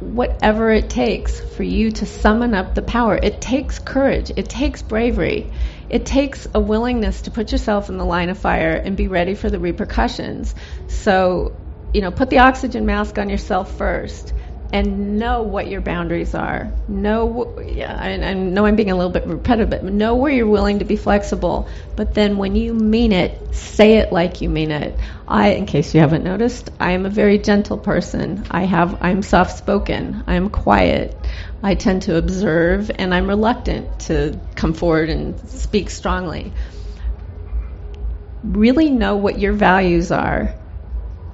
whatever 0.00 0.70
it 0.70 0.90
takes 0.90 1.38
for 1.40 1.62
you 1.62 1.90
to 1.90 2.06
summon 2.06 2.54
up 2.54 2.74
the 2.74 2.82
power. 2.82 3.18
It 3.22 3.40
takes 3.40 3.78
courage, 3.78 4.30
it 4.36 4.48
takes 4.48 4.82
bravery, 4.82 5.50
it 5.88 6.04
takes 6.04 6.46
a 6.54 6.60
willingness 6.60 7.22
to 7.22 7.30
put 7.30 7.52
yourself 7.52 7.88
in 7.88 7.96
the 7.96 8.04
line 8.04 8.28
of 8.28 8.38
fire 8.38 8.72
and 8.72 8.96
be 8.96 9.08
ready 9.08 9.34
for 9.34 9.48
the 9.48 9.58
repercussions. 9.58 10.54
So, 10.88 11.56
you 11.94 12.02
know, 12.02 12.10
put 12.10 12.28
the 12.28 12.38
oxygen 12.40 12.84
mask 12.84 13.18
on 13.18 13.30
yourself 13.30 13.76
first. 13.78 14.34
And 14.72 15.18
know 15.18 15.42
what 15.42 15.68
your 15.68 15.80
boundaries 15.80 16.34
are. 16.34 16.70
Know, 16.88 17.58
yeah, 17.60 17.96
I, 17.98 18.10
I 18.10 18.34
know 18.34 18.66
I'm 18.66 18.76
being 18.76 18.90
a 18.90 18.96
little 18.96 19.12
bit 19.12 19.26
repetitive, 19.26 19.70
but 19.70 19.84
know 19.84 20.16
where 20.16 20.30
you're 20.30 20.46
willing 20.46 20.80
to 20.80 20.84
be 20.84 20.96
flexible. 20.96 21.68
But 21.94 22.14
then 22.14 22.36
when 22.36 22.56
you 22.56 22.74
mean 22.74 23.12
it, 23.12 23.54
say 23.54 23.98
it 23.98 24.12
like 24.12 24.40
you 24.40 24.48
mean 24.48 24.70
it. 24.72 24.98
I, 25.26 25.50
in 25.50 25.66
case 25.66 25.94
you 25.94 26.00
haven't 26.00 26.24
noticed, 26.24 26.70
I 26.78 26.92
am 26.92 27.06
a 27.06 27.10
very 27.10 27.38
gentle 27.38 27.78
person. 27.78 28.44
I 28.50 28.64
have, 28.64 29.02
I'm 29.02 29.22
soft 29.22 29.56
spoken. 29.56 30.24
I'm 30.26 30.50
quiet. 30.50 31.16
I 31.62 31.74
tend 31.74 32.02
to 32.02 32.16
observe, 32.16 32.90
and 32.94 33.14
I'm 33.14 33.28
reluctant 33.28 34.00
to 34.00 34.38
come 34.56 34.74
forward 34.74 35.10
and 35.10 35.38
speak 35.48 35.90
strongly. 35.90 36.52
Really 38.42 38.90
know 38.90 39.16
what 39.16 39.38
your 39.38 39.52
values 39.52 40.12
are. 40.12 40.54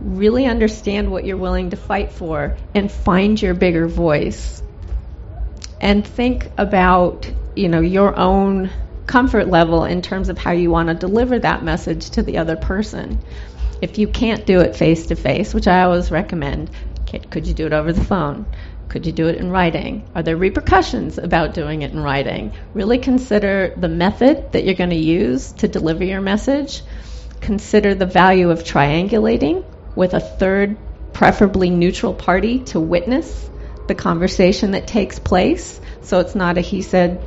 Really 0.05 0.47
understand 0.47 1.11
what 1.11 1.25
you're 1.25 1.37
willing 1.37 1.71
to 1.71 1.77
fight 1.77 2.13
for, 2.13 2.57
and 2.75 2.91
find 2.91 3.41
your 3.41 3.55
bigger 3.55 3.87
voice. 3.87 4.61
And 5.81 6.05
think 6.07 6.51
about, 6.59 7.31
you 7.55 7.69
know, 7.69 7.81
your 7.81 8.17
own 8.17 8.71
comfort 9.07 9.49
level 9.49 9.85
in 9.85 10.03
terms 10.03 10.29
of 10.29 10.39
how 10.39 10.51
you 10.51 10.71
want 10.71 10.89
to 10.89 10.95
deliver 10.95 11.39
that 11.39 11.63
message 11.63 12.11
to 12.11 12.23
the 12.23 12.39
other 12.39 12.57
person. 12.57 13.21
If 13.81 13.99
you 13.99 14.09
can't 14.09 14.45
do 14.45 14.61
it 14.61 14.77
face 14.77 15.07
to 15.07 15.17
face, 15.17 15.55
which 15.55 15.69
I 15.69 15.83
always 15.83 16.11
recommend, 16.11 16.71
could 17.31 17.47
you 17.47 17.55
do 17.55 17.67
it 17.67 17.73
over 17.73 17.93
the 17.93 18.05
phone? 18.05 18.47
Could 18.89 19.07
you 19.07 19.13
do 19.13 19.29
it 19.29 19.37
in 19.37 19.51
writing? 19.51 20.09
Are 20.15 20.23
there 20.23 20.37
repercussions 20.37 21.19
about 21.19 21.55
doing 21.55 21.83
it 21.83 21.93
in 21.93 22.01
writing? 22.01 22.53
Really 22.75 22.99
consider 22.99 23.73
the 23.77 23.89
method 23.89 24.53
that 24.53 24.65
you're 24.65 24.75
going 24.75 24.91
to 24.91 24.97
use 24.97 25.53
to 25.53 25.69
deliver 25.69 26.05
your 26.05 26.21
message. 26.21 26.83
Consider 27.41 27.95
the 27.95 28.07
value 28.07 28.51
of 28.51 28.65
triangulating 28.65 29.65
with 29.95 30.15
a 30.15 30.21
third, 30.21 30.77
preferably 31.13 31.71
neutral 31.71 32.15
party 32.15 32.65
to 32.65 32.81
witness 32.81 33.51
the 33.87 33.95
conversation 33.95 34.73
that 34.73 34.87
takes 34.87 35.19
place. 35.19 35.81
So 36.03 36.21
it's 36.21 36.35
not 36.35 36.59
a 36.59 36.61
he 36.61 36.83
said, 36.83 37.25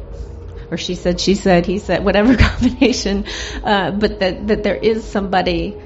or 0.72 0.78
she 0.78 0.96
said, 0.96 1.20
she 1.20 1.36
said, 1.36 1.66
he 1.66 1.80
said, 1.80 2.04
whatever 2.04 2.36
combination, 2.38 3.26
uh, 3.64 3.92
but 3.92 4.20
that, 4.20 4.48
that 4.48 4.64
there 4.64 4.76
is 4.76 5.04
somebody 5.04 5.78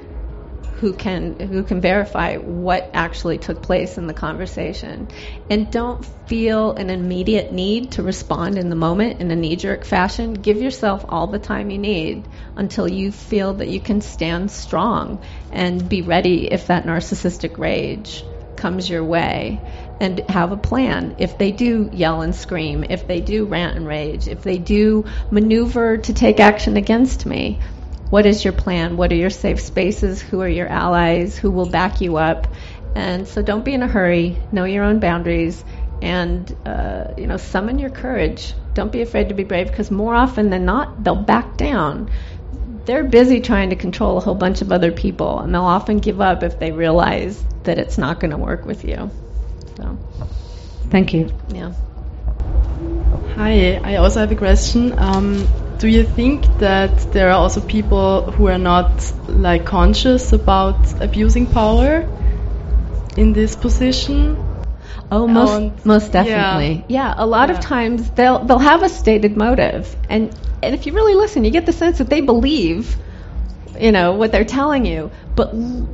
who 0.80 0.94
can 0.94 1.38
who 1.38 1.62
can 1.62 1.80
verify 1.80 2.36
what 2.36 2.90
actually 2.94 3.36
took 3.36 3.60
place 3.60 3.98
in 3.98 4.06
the 4.06 4.14
conversation. 4.14 5.08
And 5.50 5.70
don't 5.70 6.04
feel 6.26 6.72
an 6.72 6.88
immediate 6.88 7.52
need 7.52 7.92
to 7.92 8.02
respond 8.02 8.56
in 8.56 8.70
the 8.70 8.76
moment 8.76 9.20
in 9.20 9.30
a 9.30 9.36
knee-jerk 9.36 9.84
fashion. 9.84 10.32
Give 10.32 10.56
yourself 10.56 11.04
all 11.06 11.26
the 11.26 11.38
time 11.38 11.70
you 11.70 11.78
need 11.78 12.28
until 12.56 12.88
you 12.88 13.12
feel 13.12 13.54
that 13.54 13.68
you 13.68 13.80
can 13.80 14.00
stand 14.00 14.50
strong 14.50 15.22
and 15.52 15.86
be 15.86 16.00
ready 16.00 16.50
if 16.50 16.68
that 16.68 16.84
narcissistic 16.84 17.58
rage 17.58 18.24
comes 18.56 18.88
your 18.88 19.04
way. 19.04 19.60
And 20.00 20.20
have 20.30 20.50
a 20.50 20.56
plan. 20.56 21.16
If 21.18 21.36
they 21.36 21.52
do 21.52 21.90
yell 21.92 22.22
and 22.22 22.34
scream, 22.34 22.86
if 22.88 23.06
they 23.06 23.20
do 23.20 23.44
rant 23.44 23.76
and 23.76 23.86
rage, 23.86 24.28
if 24.28 24.42
they 24.42 24.56
do 24.56 25.04
maneuver 25.30 25.98
to 25.98 26.14
take 26.14 26.40
action 26.40 26.78
against 26.78 27.26
me, 27.26 27.60
what 28.10 28.26
is 28.26 28.44
your 28.44 28.52
plan? 28.52 28.96
What 28.96 29.12
are 29.12 29.16
your 29.16 29.30
safe 29.30 29.60
spaces? 29.60 30.20
Who 30.20 30.40
are 30.40 30.48
your 30.48 30.66
allies? 30.68 31.38
Who 31.38 31.50
will 31.50 31.70
back 31.70 32.00
you 32.00 32.16
up? 32.16 32.48
And 32.94 33.26
so 33.26 33.40
don't 33.40 33.64
be 33.64 33.72
in 33.72 33.82
a 33.82 33.86
hurry. 33.86 34.36
Know 34.50 34.64
your 34.64 34.84
own 34.84 34.98
boundaries 34.98 35.64
and 36.02 36.56
uh, 36.66 37.14
you 37.16 37.26
know 37.26 37.36
summon 37.36 37.78
your 37.78 37.90
courage. 37.90 38.54
Don't 38.74 38.90
be 38.90 39.02
afraid 39.02 39.28
to 39.28 39.34
be 39.34 39.44
brave 39.44 39.68
because 39.68 39.90
more 39.90 40.14
often 40.14 40.50
than 40.50 40.64
not 40.64 41.02
they'll 41.04 41.14
back 41.14 41.56
down. 41.56 42.10
They're 42.84 43.04
busy 43.04 43.40
trying 43.40 43.70
to 43.70 43.76
control 43.76 44.16
a 44.16 44.20
whole 44.20 44.34
bunch 44.34 44.62
of 44.62 44.72
other 44.72 44.90
people, 44.90 45.38
and 45.38 45.54
they'll 45.54 45.62
often 45.62 45.98
give 45.98 46.20
up 46.20 46.42
if 46.42 46.58
they 46.58 46.72
realize 46.72 47.44
that 47.64 47.78
it's 47.78 47.98
not 47.98 48.18
going 48.18 48.30
to 48.30 48.38
work 48.38 48.64
with 48.64 48.84
you. 48.84 49.10
So, 49.76 49.98
Thank 50.88 51.12
you. 51.12 51.30
yeah. 51.50 51.72
Hi, 53.36 53.74
I 53.76 53.96
also 53.96 54.20
have 54.20 54.32
a 54.32 54.36
question. 54.36 54.98
Um, 54.98 55.46
do 55.80 55.88
you 55.88 56.04
think 56.04 56.44
that 56.58 57.10
there 57.12 57.28
are 57.30 57.38
also 57.42 57.60
people 57.62 58.30
who 58.30 58.48
are 58.48 58.58
not 58.58 59.12
like 59.28 59.64
conscious 59.64 60.32
about 60.34 60.76
abusing 61.00 61.46
power 61.46 62.06
in 63.16 63.32
this 63.32 63.56
position? 63.56 64.36
Oh, 65.10 65.26
most 65.26 65.52
And- 65.52 65.84
most 65.86 66.12
definitely. 66.12 66.84
Yeah, 66.88 67.14
a 67.16 67.26
lot 67.26 67.50
of 67.50 67.60
times 67.60 68.10
they'll 68.10 68.40
they'll 68.44 68.66
have 68.72 68.82
a 68.82 68.90
stated 68.90 69.36
motive, 69.36 69.96
and 70.08 70.30
and 70.62 70.74
if 70.74 70.86
you 70.86 70.92
really 70.92 71.14
listen, 71.14 71.44
you 71.44 71.50
get 71.50 71.64
the 71.64 71.72
sense 71.72 71.98
that 71.98 72.10
they 72.10 72.20
believe, 72.20 72.96
you 73.80 73.90
know, 73.90 74.12
what 74.12 74.32
they're 74.32 74.44
telling 74.44 74.84
you. 74.84 75.10
But 75.34 75.54
l- 75.54 75.88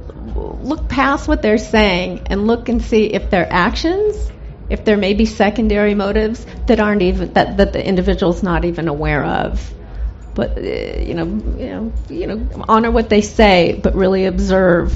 look 0.63 0.89
past 0.89 1.29
what 1.29 1.43
they're 1.43 1.59
saying 1.59 2.23
and 2.27 2.47
look 2.49 2.69
and 2.69 2.83
see 2.83 3.05
if 3.05 3.31
their 3.31 3.47
actions, 3.49 4.17
if 4.69 4.85
there 4.85 4.97
may 4.97 5.15
be 5.15 5.27
secondary 5.27 5.95
motives 5.95 6.45
that 6.67 6.81
aren't 6.81 7.03
even 7.03 7.33
that 7.35 7.57
that 7.59 7.73
the 7.73 7.87
individual's 7.95 8.43
not 8.43 8.65
even 8.65 8.89
aware 8.89 9.25
of. 9.25 9.73
But 10.37 10.59
uh, 10.59 10.61
you 10.61 11.15
know, 11.15 11.25
you 11.25 11.71
know, 11.71 11.93
you 12.11 12.27
know, 12.27 12.65
honor 12.69 12.91
what 12.91 13.09
they 13.09 13.23
say, 13.23 13.81
but 13.83 13.95
really 13.95 14.27
observe 14.27 14.93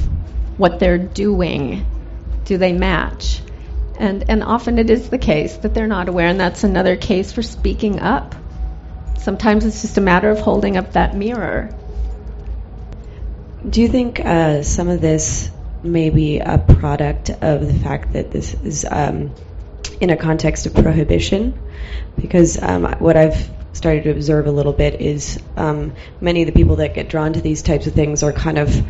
what 0.59 0.79
they're 0.79 0.99
doing. 0.99 1.87
Do 2.45 2.59
they 2.59 2.73
match? 2.73 3.41
And 3.99 4.29
and 4.29 4.45
often 4.45 4.79
it 4.79 4.91
is 4.91 5.09
the 5.09 5.19
case 5.19 5.57
that 5.57 5.73
they're 5.75 5.89
not 5.89 6.09
aware, 6.09 6.29
and 6.29 6.39
that's 6.39 6.63
another 6.63 6.95
case 6.95 7.33
for 7.33 7.43
speaking 7.43 8.01
up. 8.01 8.35
Sometimes 9.19 9.65
it's 9.65 9.81
just 9.81 9.97
a 9.97 10.03
matter 10.03 10.31
of 10.31 10.39
holding 10.39 10.77
up 10.77 10.93
that 10.93 11.17
mirror. 11.17 11.75
Do 13.69 13.81
you 13.81 13.89
think 13.89 14.21
uh, 14.21 14.63
some 14.63 14.89
of 14.89 15.01
this 15.01 15.51
may 15.83 16.11
be 16.11 16.39
a 16.39 16.59
product 16.59 17.31
of 17.31 17.67
the 17.67 17.79
fact 17.79 18.13
that 18.13 18.31
this 18.31 18.53
is 18.63 18.87
um, 18.91 19.35
in 20.01 20.11
a 20.11 20.17
context 20.17 20.67
of 20.67 20.75
prohibition? 20.75 21.59
Because 22.17 22.63
um, 22.63 22.85
what 22.99 23.17
I've 23.17 23.51
started 23.73 24.05
to 24.05 24.11
observe 24.11 24.47
a 24.47 24.51
little 24.51 24.73
bit 24.73 25.01
is 25.01 25.39
um, 25.57 25.95
many 26.21 26.43
of 26.43 26.47
the 26.47 26.53
people 26.53 26.77
that 26.77 26.95
get 26.95 27.09
drawn 27.09 27.33
to 27.33 27.41
these 27.41 27.63
types 27.63 27.87
of 27.87 27.95
things 27.95 28.23
are 28.23 28.33
kind 28.33 28.59
of 28.59 28.87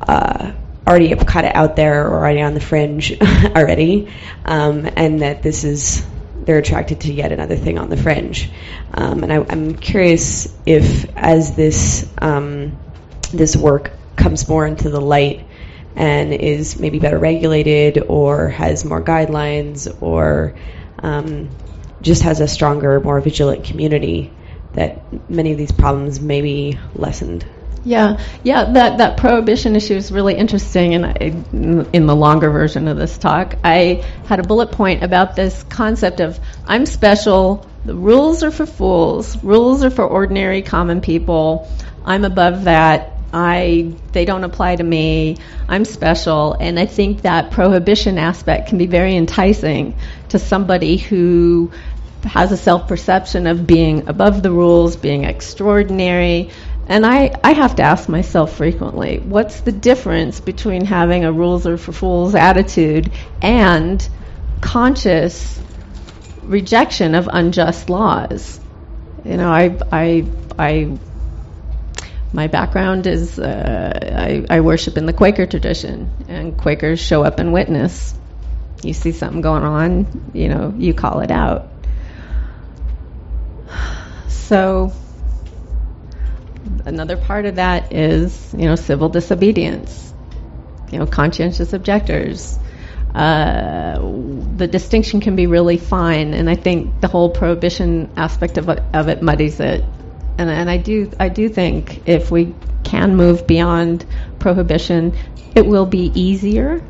uh, 0.00 0.52
already 0.86 1.14
kind 1.14 1.46
of 1.46 1.52
out 1.54 1.76
there 1.76 2.06
or 2.06 2.18
already 2.18 2.42
on 2.42 2.54
the 2.54 2.60
fringe 2.60 3.18
already, 3.20 4.08
um, 4.44 4.88
and 4.96 5.22
that 5.22 5.42
this 5.42 5.64
is 5.64 6.04
they're 6.44 6.58
attracted 6.58 7.00
to 7.00 7.12
yet 7.12 7.30
another 7.30 7.56
thing 7.56 7.78
on 7.78 7.88
the 7.88 7.96
fringe. 7.96 8.50
Um, 8.92 9.22
and 9.22 9.32
I, 9.32 9.36
am 9.52 9.76
curious 9.76 10.52
if, 10.66 11.06
as 11.16 11.54
this 11.54 12.08
um, 12.18 12.78
this 13.32 13.56
work 13.56 13.92
comes 14.16 14.48
more 14.48 14.66
into 14.66 14.90
the 14.90 15.00
light 15.00 15.46
and 15.94 16.32
is 16.32 16.78
maybe 16.78 16.98
better 16.98 17.18
regulated 17.18 18.02
or 18.08 18.48
has 18.48 18.84
more 18.84 19.02
guidelines 19.02 20.02
or 20.02 20.56
um, 20.98 21.50
just 22.02 22.22
has 22.22 22.40
a 22.40 22.48
stronger, 22.48 23.00
more 23.00 23.20
vigilant 23.20 23.64
community, 23.64 24.30
that 24.74 25.30
many 25.30 25.52
of 25.52 25.58
these 25.58 25.72
problems 25.72 26.20
may 26.20 26.42
be 26.42 26.78
lessened. 26.94 27.46
Yeah, 27.84 28.20
yeah, 28.44 28.72
that, 28.72 28.98
that 28.98 29.16
prohibition 29.16 29.74
issue 29.74 29.94
is 29.94 30.12
really 30.12 30.34
interesting. 30.34 30.94
And 30.94 31.06
I, 31.06 31.14
in 31.92 32.06
the 32.06 32.14
longer 32.14 32.50
version 32.50 32.86
of 32.86 32.96
this 32.96 33.18
talk, 33.18 33.56
I 33.64 34.04
had 34.26 34.38
a 34.38 34.44
bullet 34.44 34.70
point 34.70 35.02
about 35.02 35.34
this 35.34 35.64
concept 35.64 36.20
of 36.20 36.38
I'm 36.66 36.86
special, 36.86 37.66
the 37.84 37.94
rules 37.94 38.44
are 38.44 38.52
for 38.52 38.66
fools, 38.66 39.42
rules 39.42 39.82
are 39.82 39.90
for 39.90 40.04
ordinary 40.04 40.62
common 40.62 41.00
people. 41.00 41.68
I'm 42.04 42.24
above 42.24 42.64
that. 42.64 43.08
I 43.32 43.94
they 44.12 44.26
don't 44.26 44.44
apply 44.44 44.76
to 44.76 44.84
me. 44.84 45.38
I'm 45.66 45.86
special, 45.86 46.52
and 46.52 46.78
I 46.78 46.84
think 46.84 47.22
that 47.22 47.50
prohibition 47.50 48.18
aspect 48.18 48.68
can 48.68 48.76
be 48.76 48.86
very 48.86 49.16
enticing 49.16 49.96
to 50.28 50.38
somebody 50.38 50.98
who 50.98 51.72
has 52.24 52.52
a 52.52 52.56
self 52.56 52.88
perception 52.88 53.46
of 53.46 53.66
being 53.66 54.08
above 54.08 54.42
the 54.42 54.50
rules, 54.50 54.96
being 54.96 55.24
extraordinary. 55.24 56.50
And 56.88 57.06
I, 57.06 57.32
I 57.42 57.52
have 57.52 57.76
to 57.76 57.82
ask 57.82 58.08
myself 58.08 58.56
frequently 58.56 59.18
what's 59.18 59.60
the 59.60 59.72
difference 59.72 60.40
between 60.40 60.84
having 60.84 61.24
a 61.24 61.32
rules 61.32 61.66
are 61.66 61.78
for 61.78 61.92
fools 61.92 62.34
attitude 62.34 63.12
and 63.40 64.06
conscious 64.60 65.60
rejection 66.42 67.14
of 67.14 67.28
unjust 67.32 67.88
laws? 67.88 68.60
You 69.24 69.36
know, 69.36 69.48
I, 69.48 69.78
I, 69.92 70.26
I 70.58 70.98
my 72.32 72.46
background 72.46 73.06
is 73.06 73.38
uh, 73.38 74.46
I, 74.50 74.56
I, 74.56 74.60
worship 74.60 74.96
in 74.96 75.04
the 75.04 75.12
Quaker 75.12 75.46
tradition, 75.46 76.10
and 76.28 76.56
Quakers 76.56 76.98
show 76.98 77.22
up 77.22 77.38
and 77.38 77.52
witness. 77.52 78.14
You 78.82 78.94
see 78.94 79.12
something 79.12 79.42
going 79.42 79.64
on, 79.64 80.30
you 80.32 80.48
know, 80.48 80.74
you 80.76 80.94
call 80.94 81.20
it 81.20 81.30
out. 81.30 81.71
So 84.28 84.92
another 86.84 87.16
part 87.16 87.46
of 87.46 87.56
that 87.56 87.92
is, 87.92 88.54
you 88.56 88.66
know, 88.66 88.76
civil 88.76 89.08
disobedience, 89.08 90.12
you 90.90 90.98
know, 90.98 91.06
conscientious 91.06 91.72
objectors. 91.72 92.58
Uh, 93.14 93.98
the 94.56 94.66
distinction 94.66 95.20
can 95.20 95.36
be 95.36 95.46
really 95.46 95.76
fine, 95.76 96.32
and 96.34 96.48
I 96.48 96.54
think 96.54 97.00
the 97.00 97.08
whole 97.08 97.30
prohibition 97.30 98.10
aspect 98.16 98.56
of 98.58 98.68
of 98.68 99.08
it 99.08 99.22
muddies 99.22 99.60
it. 99.60 99.84
And, 100.38 100.48
and 100.48 100.70
I 100.70 100.78
do 100.78 101.10
I 101.20 101.28
do 101.28 101.48
think 101.48 102.08
if 102.08 102.30
we 102.30 102.54
can 102.84 103.16
move 103.16 103.46
beyond 103.46 104.06
prohibition, 104.38 105.14
it 105.54 105.66
will 105.66 105.86
be 105.86 106.10
easier 106.14 106.82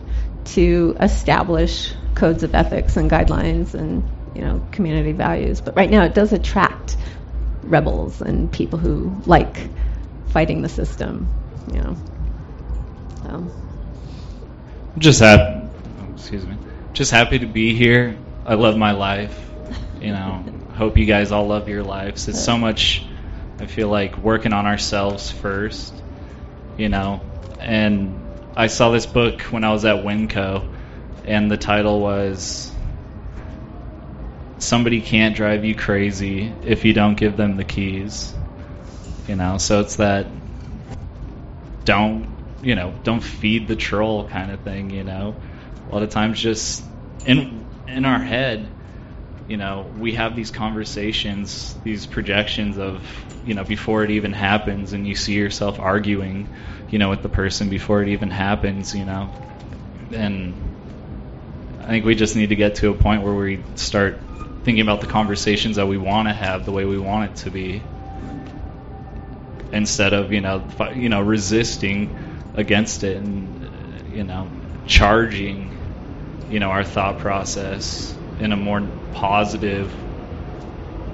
to 0.44 0.96
establish 1.00 1.94
codes 2.14 2.42
of 2.42 2.54
ethics 2.54 2.96
and 2.96 3.10
guidelines 3.10 3.74
and 3.74 4.02
you 4.34 4.42
know 4.42 4.66
community 4.72 5.12
values. 5.12 5.60
But 5.60 5.76
right 5.76 5.90
now, 5.90 6.04
it 6.04 6.14
does 6.14 6.32
attract 6.32 6.96
rebels 7.62 8.20
and 8.20 8.50
people 8.52 8.78
who 8.78 9.14
like 9.26 9.56
fighting 10.28 10.62
the 10.62 10.68
system, 10.68 11.28
you 11.72 11.80
know. 11.80 11.96
So. 13.22 13.50
Just 14.98 15.20
happy, 15.20 15.66
excuse 16.14 16.44
me. 16.44 16.56
Just 16.92 17.10
happy 17.10 17.38
to 17.38 17.46
be 17.46 17.74
here. 17.74 18.18
I 18.44 18.54
love 18.54 18.76
my 18.76 18.92
life. 18.92 19.38
You 20.00 20.12
know, 20.12 20.44
hope 20.74 20.98
you 20.98 21.06
guys 21.06 21.32
all 21.32 21.46
love 21.46 21.68
your 21.68 21.82
lives. 21.82 22.28
It's 22.28 22.42
so 22.42 22.58
much. 22.58 23.04
I 23.58 23.66
feel 23.66 23.88
like 23.88 24.18
working 24.18 24.52
on 24.52 24.66
ourselves 24.66 25.30
first. 25.30 25.94
You 26.76 26.88
know, 26.88 27.20
and 27.60 28.18
I 28.56 28.66
saw 28.66 28.90
this 28.90 29.06
book 29.06 29.42
when 29.42 29.62
I 29.64 29.72
was 29.72 29.84
at 29.84 30.04
Winco, 30.04 30.68
and 31.24 31.50
the 31.50 31.56
title 31.56 32.00
was 32.00 32.72
somebody 34.62 35.00
can't 35.00 35.34
drive 35.34 35.64
you 35.64 35.74
crazy 35.74 36.52
if 36.64 36.84
you 36.84 36.92
don't 36.92 37.14
give 37.14 37.36
them 37.36 37.56
the 37.56 37.64
keys. 37.64 38.32
You 39.28 39.36
know, 39.36 39.58
so 39.58 39.80
it's 39.80 39.96
that 39.96 40.26
don't, 41.84 42.26
you 42.62 42.74
know, 42.74 42.94
don't 43.04 43.22
feed 43.22 43.68
the 43.68 43.76
troll 43.76 44.28
kind 44.28 44.50
of 44.50 44.60
thing, 44.60 44.90
you 44.90 45.04
know. 45.04 45.34
A 45.88 45.94
lot 45.94 46.02
of 46.02 46.10
times 46.10 46.40
just 46.40 46.82
in 47.26 47.66
in 47.86 48.04
our 48.04 48.18
head, 48.18 48.68
you 49.48 49.56
know, 49.56 49.86
we 49.98 50.14
have 50.14 50.34
these 50.34 50.50
conversations, 50.50 51.74
these 51.84 52.06
projections 52.06 52.78
of, 52.78 53.02
you 53.44 53.54
know, 53.54 53.64
before 53.64 54.04
it 54.04 54.10
even 54.10 54.32
happens 54.32 54.92
and 54.92 55.06
you 55.06 55.14
see 55.14 55.34
yourself 55.34 55.78
arguing, 55.80 56.48
you 56.88 56.98
know, 56.98 57.10
with 57.10 57.22
the 57.22 57.28
person 57.28 57.68
before 57.68 58.02
it 58.02 58.08
even 58.08 58.30
happens, 58.30 58.94
you 58.94 59.04
know. 59.04 59.30
And 60.12 60.54
I 61.80 61.86
think 61.86 62.04
we 62.04 62.14
just 62.14 62.36
need 62.36 62.50
to 62.50 62.56
get 62.56 62.76
to 62.76 62.90
a 62.90 62.94
point 62.94 63.22
where 63.22 63.34
we 63.34 63.62
start 63.74 64.20
thinking 64.64 64.82
about 64.82 65.00
the 65.00 65.06
conversations 65.06 65.76
that 65.76 65.86
we 65.86 65.98
want 65.98 66.28
to 66.28 66.34
have 66.34 66.64
the 66.64 66.72
way 66.72 66.84
we 66.84 66.98
want 66.98 67.30
it 67.30 67.36
to 67.36 67.50
be 67.50 67.82
instead 69.72 70.12
of 70.12 70.32
you 70.32 70.40
know 70.40 70.62
you 70.94 71.08
know 71.08 71.20
resisting 71.20 72.14
against 72.54 73.04
it 73.04 73.16
and 73.16 73.64
uh, 73.64 74.14
you 74.14 74.22
know 74.22 74.48
charging 74.86 75.70
you 76.50 76.60
know 76.60 76.70
our 76.70 76.84
thought 76.84 77.18
process 77.18 78.14
in 78.38 78.52
a 78.52 78.56
more 78.56 78.86
positive 79.14 79.92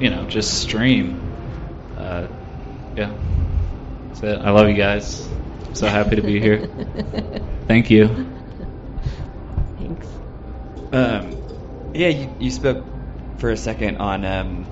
you 0.00 0.10
know 0.10 0.24
just 0.26 0.60
stream. 0.60 1.20
Uh, 1.96 2.26
yeah. 2.96 3.12
That's 4.08 4.22
it. 4.22 4.38
I 4.38 4.50
love 4.50 4.68
you 4.68 4.74
guys. 4.74 5.26
I'm 5.66 5.74
so 5.74 5.88
happy 5.88 6.16
to 6.16 6.22
be 6.22 6.40
here. 6.40 6.66
Thank 7.66 7.90
you. 7.90 8.08
Thanks. 9.78 10.06
Um, 10.92 11.36
yeah 11.94 12.08
you, 12.08 12.30
you 12.38 12.50
spoke 12.50 12.84
for 13.38 13.50
a 13.50 13.56
second 13.56 13.96
on 13.98 14.24
um, 14.24 14.66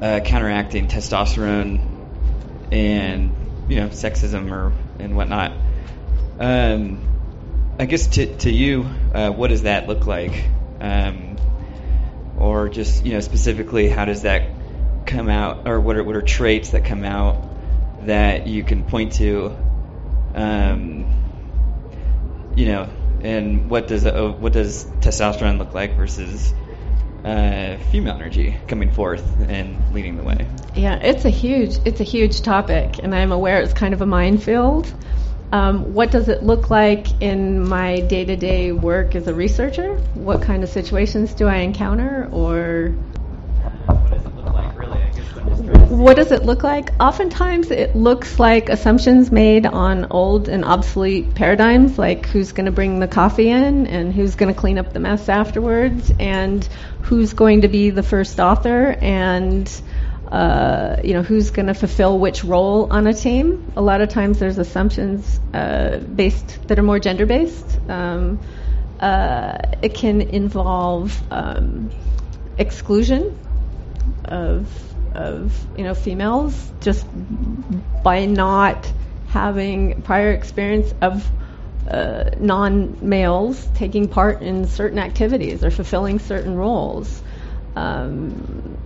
uh, 0.00 0.20
counteracting 0.20 0.88
testosterone 0.88 1.80
and 2.72 3.34
you 3.68 3.76
know 3.76 3.88
sexism 3.88 4.50
or 4.50 4.72
and 4.98 5.16
whatnot. 5.16 5.52
Um, 6.38 7.06
I 7.78 7.86
guess 7.86 8.06
to 8.08 8.36
to 8.38 8.50
you, 8.50 8.86
uh, 9.14 9.30
what 9.30 9.48
does 9.48 9.62
that 9.62 9.86
look 9.88 10.06
like? 10.06 10.44
Um, 10.80 11.36
or 12.38 12.68
just 12.68 13.04
you 13.04 13.12
know 13.12 13.20
specifically, 13.20 13.88
how 13.88 14.06
does 14.06 14.22
that 14.22 14.48
come 15.06 15.28
out, 15.28 15.68
or 15.68 15.80
what 15.80 15.96
are 15.96 16.04
what 16.04 16.16
are 16.16 16.22
traits 16.22 16.70
that 16.70 16.84
come 16.84 17.04
out 17.04 18.06
that 18.06 18.46
you 18.46 18.64
can 18.64 18.84
point 18.84 19.12
to? 19.14 19.56
Um, 20.34 21.06
you 22.56 22.66
know, 22.66 22.88
and 23.22 23.68
what 23.68 23.88
does 23.88 24.06
uh, 24.06 24.28
what 24.28 24.52
does 24.52 24.84
testosterone 24.84 25.58
look 25.58 25.74
like 25.74 25.96
versus 25.96 26.54
uh, 27.24 27.76
female 27.90 28.14
energy 28.14 28.56
coming 28.66 28.90
forth 28.90 29.24
and 29.48 29.76
leading 29.92 30.16
the 30.16 30.22
way. 30.22 30.46
Yeah, 30.74 30.96
it's 30.96 31.24
a 31.24 31.30
huge 31.30 31.78
it's 31.84 32.00
a 32.00 32.04
huge 32.04 32.42
topic, 32.42 33.00
and 33.02 33.14
I'm 33.14 33.32
aware 33.32 33.60
it's 33.60 33.72
kind 33.74 33.92
of 33.94 34.00
a 34.00 34.06
minefield. 34.06 34.92
Um, 35.52 35.94
what 35.94 36.12
does 36.12 36.28
it 36.28 36.44
look 36.44 36.70
like 36.70 37.20
in 37.20 37.68
my 37.68 38.00
day 38.00 38.24
to 38.24 38.36
day 38.36 38.70
work 38.70 39.16
as 39.16 39.26
a 39.26 39.34
researcher? 39.34 39.96
What 40.14 40.42
kind 40.42 40.62
of 40.62 40.68
situations 40.68 41.34
do 41.34 41.48
I 41.48 41.56
encounter, 41.56 42.28
or 42.30 42.94
what 45.70 46.16
does 46.16 46.32
it 46.32 46.44
look 46.44 46.62
like? 46.62 46.90
Oftentimes, 46.98 47.70
it 47.70 47.94
looks 47.94 48.38
like 48.38 48.68
assumptions 48.68 49.30
made 49.30 49.66
on 49.66 50.06
old 50.10 50.48
and 50.48 50.64
obsolete 50.64 51.34
paradigms, 51.34 51.98
like 51.98 52.26
who's 52.26 52.52
going 52.52 52.66
to 52.66 52.72
bring 52.72 53.00
the 53.00 53.08
coffee 53.08 53.48
in 53.48 53.86
and 53.86 54.12
who's 54.12 54.34
going 54.34 54.52
to 54.52 54.58
clean 54.58 54.78
up 54.78 54.92
the 54.92 55.00
mess 55.00 55.28
afterwards, 55.28 56.12
and 56.18 56.64
who's 57.02 57.32
going 57.32 57.62
to 57.62 57.68
be 57.68 57.90
the 57.90 58.02
first 58.02 58.40
author, 58.40 58.96
and 59.00 59.70
uh, 60.30 60.96
you 61.02 61.12
know, 61.12 61.22
who's 61.22 61.50
going 61.50 61.66
to 61.66 61.74
fulfill 61.74 62.18
which 62.18 62.44
role 62.44 62.92
on 62.92 63.06
a 63.06 63.14
team. 63.14 63.72
A 63.76 63.82
lot 63.82 64.00
of 64.00 64.08
times 64.08 64.38
there's 64.38 64.58
assumptions 64.58 65.40
uh, 65.52 65.98
based 65.98 66.66
that 66.68 66.78
are 66.78 66.84
more 66.84 67.00
gender 67.00 67.26
based. 67.26 67.78
Um, 67.88 68.40
uh, 69.00 69.58
it 69.82 69.94
can 69.94 70.20
involve 70.20 71.20
um, 71.32 71.90
exclusion 72.58 73.38
of 74.24 74.68
of 75.14 75.52
you 75.76 75.84
know 75.84 75.94
females 75.94 76.72
just 76.80 77.06
by 78.02 78.26
not 78.26 78.92
having 79.28 80.02
prior 80.02 80.32
experience 80.32 80.92
of 81.00 81.28
uh, 81.88 82.30
non 82.38 82.96
males 83.00 83.68
taking 83.74 84.08
part 84.08 84.42
in 84.42 84.66
certain 84.66 84.98
activities 84.98 85.64
or 85.64 85.70
fulfilling 85.70 86.18
certain 86.18 86.54
roles. 86.56 87.22
Um, 87.76 88.78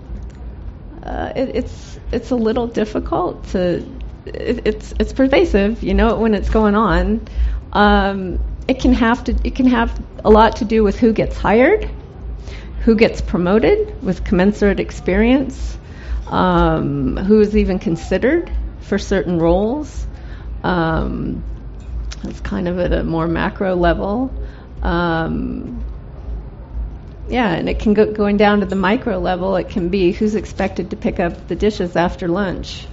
uh, 1.03 1.33
it, 1.37 1.57
it's 1.57 1.99
it's 2.12 2.31
a 2.31 2.37
little 2.37 2.66
difficult 2.66 3.47
to 3.49 3.87
it, 4.27 4.66
it's 4.66 4.95
it's 4.99 5.12
pervasive. 5.12 5.83
You 5.83 5.95
know 5.95 6.14
it 6.14 6.18
when 6.18 6.35
it's 6.35 6.51
going 6.51 6.75
on. 6.75 7.27
Um, 7.72 8.39
it 8.68 8.81
can 8.81 8.93
have 8.95 9.25
to 9.25 9.37
it 9.45 9.55
can 9.55 9.66
have 9.66 10.03
a 10.25 10.31
lot 10.31 10.57
to 10.57 10.64
do 10.64 10.83
with 10.83 10.99
who 10.99 11.12
gets 11.12 11.37
hired, 11.37 11.91
who 12.81 12.95
gets 12.97 13.20
promoted 13.20 14.03
with 14.03 14.25
commensurate 14.25 14.81
experience, 14.81 15.79
um, 16.27 17.16
who 17.16 17.41
is 17.41 17.57
even 17.57 17.79
considered 17.79 18.51
for 18.81 18.99
certain 18.99 19.39
roles. 19.39 20.07
Um, 20.62 21.43
it's 22.25 22.41
kind 22.41 22.68
of 22.68 22.79
at 22.79 22.93
a 22.93 23.05
more 23.05 23.27
macro 23.27 23.75
level. 23.75 24.33
Um, 24.83 25.85
yeah, 27.29 27.51
and 27.51 27.68
it 27.68 27.79
can 27.79 27.95
go 27.95 28.12
going 28.12 28.37
down 28.37 28.61
to 28.61 28.66
the 28.66 28.77
micro 28.77 29.18
level. 29.18 29.57
It 29.57 29.68
can 29.70 29.89
be 29.89 30.12
who's 30.12 30.35
expected 30.35 30.91
to 30.91 30.97
pick 30.97 31.20
up 31.20 31.49
the 31.49 31.57
dishes 31.57 31.97
after 31.97 32.29
lunch. 32.29 32.87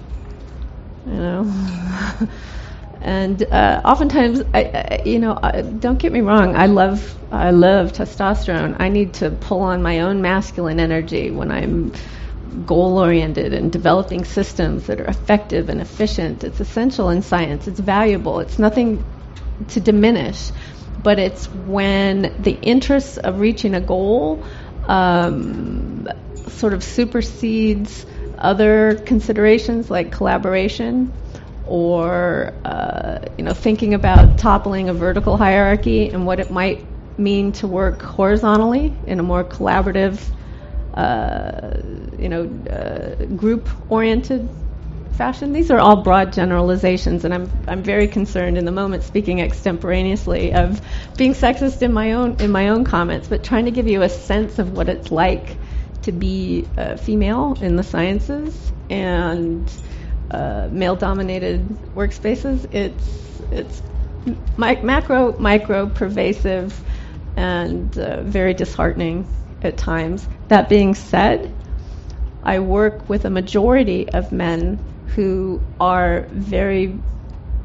You 1.05 1.13
know, 1.13 1.43
and 3.01 3.41
uh, 3.43 3.81
oftentimes, 3.83 4.41
I, 4.53 4.63
I, 4.63 5.01
you 5.05 5.19
know, 5.19 5.37
I, 5.41 5.61
don't 5.61 5.97
get 5.97 6.13
me 6.13 6.21
wrong. 6.21 6.55
I 6.55 6.67
love 6.67 7.17
I 7.31 7.51
love 7.51 7.91
testosterone. 7.91 8.77
I 8.79 8.89
need 8.89 9.15
to 9.15 9.31
pull 9.31 9.61
on 9.61 9.81
my 9.81 10.01
own 10.01 10.21
masculine 10.21 10.79
energy 10.79 11.31
when 11.31 11.51
I'm 11.51 11.93
goal 12.65 12.97
oriented 12.97 13.53
and 13.53 13.71
developing 13.71 14.25
systems 14.25 14.87
that 14.87 14.99
are 14.99 15.05
effective 15.05 15.69
and 15.69 15.81
efficient. 15.81 16.43
It's 16.43 16.59
essential 16.59 17.09
in 17.09 17.21
science. 17.21 17.67
It's 17.67 17.79
valuable. 17.79 18.39
It's 18.39 18.59
nothing 18.59 19.03
to 19.69 19.79
diminish, 19.79 20.51
but 21.01 21.19
it's 21.19 21.47
when 21.47 22.33
the 22.39 22.51
interests 22.51 23.17
of 23.17 23.39
reaching 23.39 23.75
a 23.75 23.81
goal 23.81 24.43
um, 24.87 26.07
sort 26.47 26.73
of 26.73 26.83
supersedes 26.83 28.05
other 28.37 28.95
considerations 29.05 29.89
like 29.89 30.11
collaboration 30.11 31.13
or 31.67 32.53
uh, 32.65 33.19
you 33.37 33.43
know 33.43 33.53
thinking 33.53 33.93
about 33.93 34.37
toppling 34.37 34.89
a 34.89 34.93
vertical 34.93 35.37
hierarchy 35.37 36.09
and 36.09 36.25
what 36.25 36.39
it 36.39 36.49
might 36.49 36.85
mean 37.19 37.51
to 37.51 37.67
work 37.67 38.01
horizontally 38.01 38.93
in 39.05 39.19
a 39.19 39.23
more 39.23 39.43
collaborative 39.43 40.19
you 42.19 42.29
know 42.29 42.43
uh, 42.71 43.25
group 43.35 43.69
oriented 43.89 44.49
fashion. 45.13 45.53
These 45.53 45.71
are 45.71 45.79
all 45.79 46.03
broad 46.03 46.33
generalizations, 46.33 47.25
and 47.25 47.33
I'm 47.33 47.51
I'm 47.67 47.83
very 47.83 48.07
concerned 48.07 48.57
in 48.57 48.65
the 48.65 48.71
moment, 48.71 49.03
speaking 49.03 49.41
extemporaneously, 49.41 50.53
of 50.53 50.81
being 51.17 51.33
sexist 51.33 51.81
in 51.81 51.93
my 51.93 52.13
own 52.13 52.37
in 52.41 52.51
my 52.51 52.69
own 52.69 52.85
comments, 52.85 53.27
but 53.29 53.43
trying 53.43 53.65
to 53.65 53.71
give 53.71 53.87
you 53.87 54.03
a 54.03 54.09
sense 54.09 54.59
of 54.59 54.71
what 54.71 54.89
it's 54.89 55.11
like 55.11 55.59
to 56.03 56.11
be 56.13 56.69
uh, 56.77 56.97
female 56.97 57.57
in 57.61 57.75
the 57.77 57.83
sciences 57.83 58.73
and 58.89 59.71
uh, 60.31 60.69
male-dominated 60.71 61.69
workspaces. 61.95 62.65
It's 62.71 63.41
it's 63.51 63.83
mi- 64.57 64.81
macro, 64.81 65.37
micro, 65.39 65.89
pervasive, 65.89 66.83
and 67.37 67.97
uh, 67.97 68.23
very 68.23 68.53
disheartening 68.55 69.27
at 69.63 69.77
times. 69.77 70.27
That 70.47 70.69
being 70.69 70.95
said, 70.95 71.53
I 72.43 72.59
work 72.59 73.09
with 73.09 73.25
a 73.25 73.29
majority 73.29 74.09
of 74.09 74.31
men 74.31 74.79
who 75.15 75.61
are 75.79 76.27
very 76.31 76.99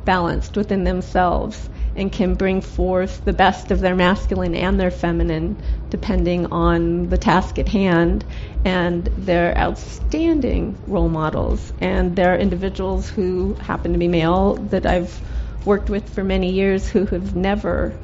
balanced 0.05 0.57
within 0.57 0.85
themselves 0.85 1.69
and 1.97 2.13
can 2.13 2.35
bring 2.35 2.61
forth 2.61 3.25
the 3.25 3.33
best 3.33 3.71
of 3.71 3.81
their 3.81 3.97
masculine 3.97 4.55
and 4.55 4.79
their 4.79 4.91
feminine 4.91 5.57
depending 5.91 6.47
on 6.47 7.09
the 7.09 7.19
task 7.19 7.59
at 7.59 7.69
hand 7.69 8.25
and 8.65 9.09
they're 9.19 9.57
outstanding 9.59 10.79
role 10.87 11.09
models 11.09 11.73
and 11.81 12.15
they're 12.15 12.39
individuals 12.39 13.09
who 13.09 13.55
happen 13.55 13.93
to 13.93 13.99
be 13.99 14.09
male 14.09 14.55
that 14.55 14.87
I've 14.87 15.21
worked 15.65 15.91
with 15.91 16.09
for 16.09 16.23
many 16.23 16.53
years 16.53 16.89
who 16.89 17.07
have 17.07 17.35
never 17.35 17.99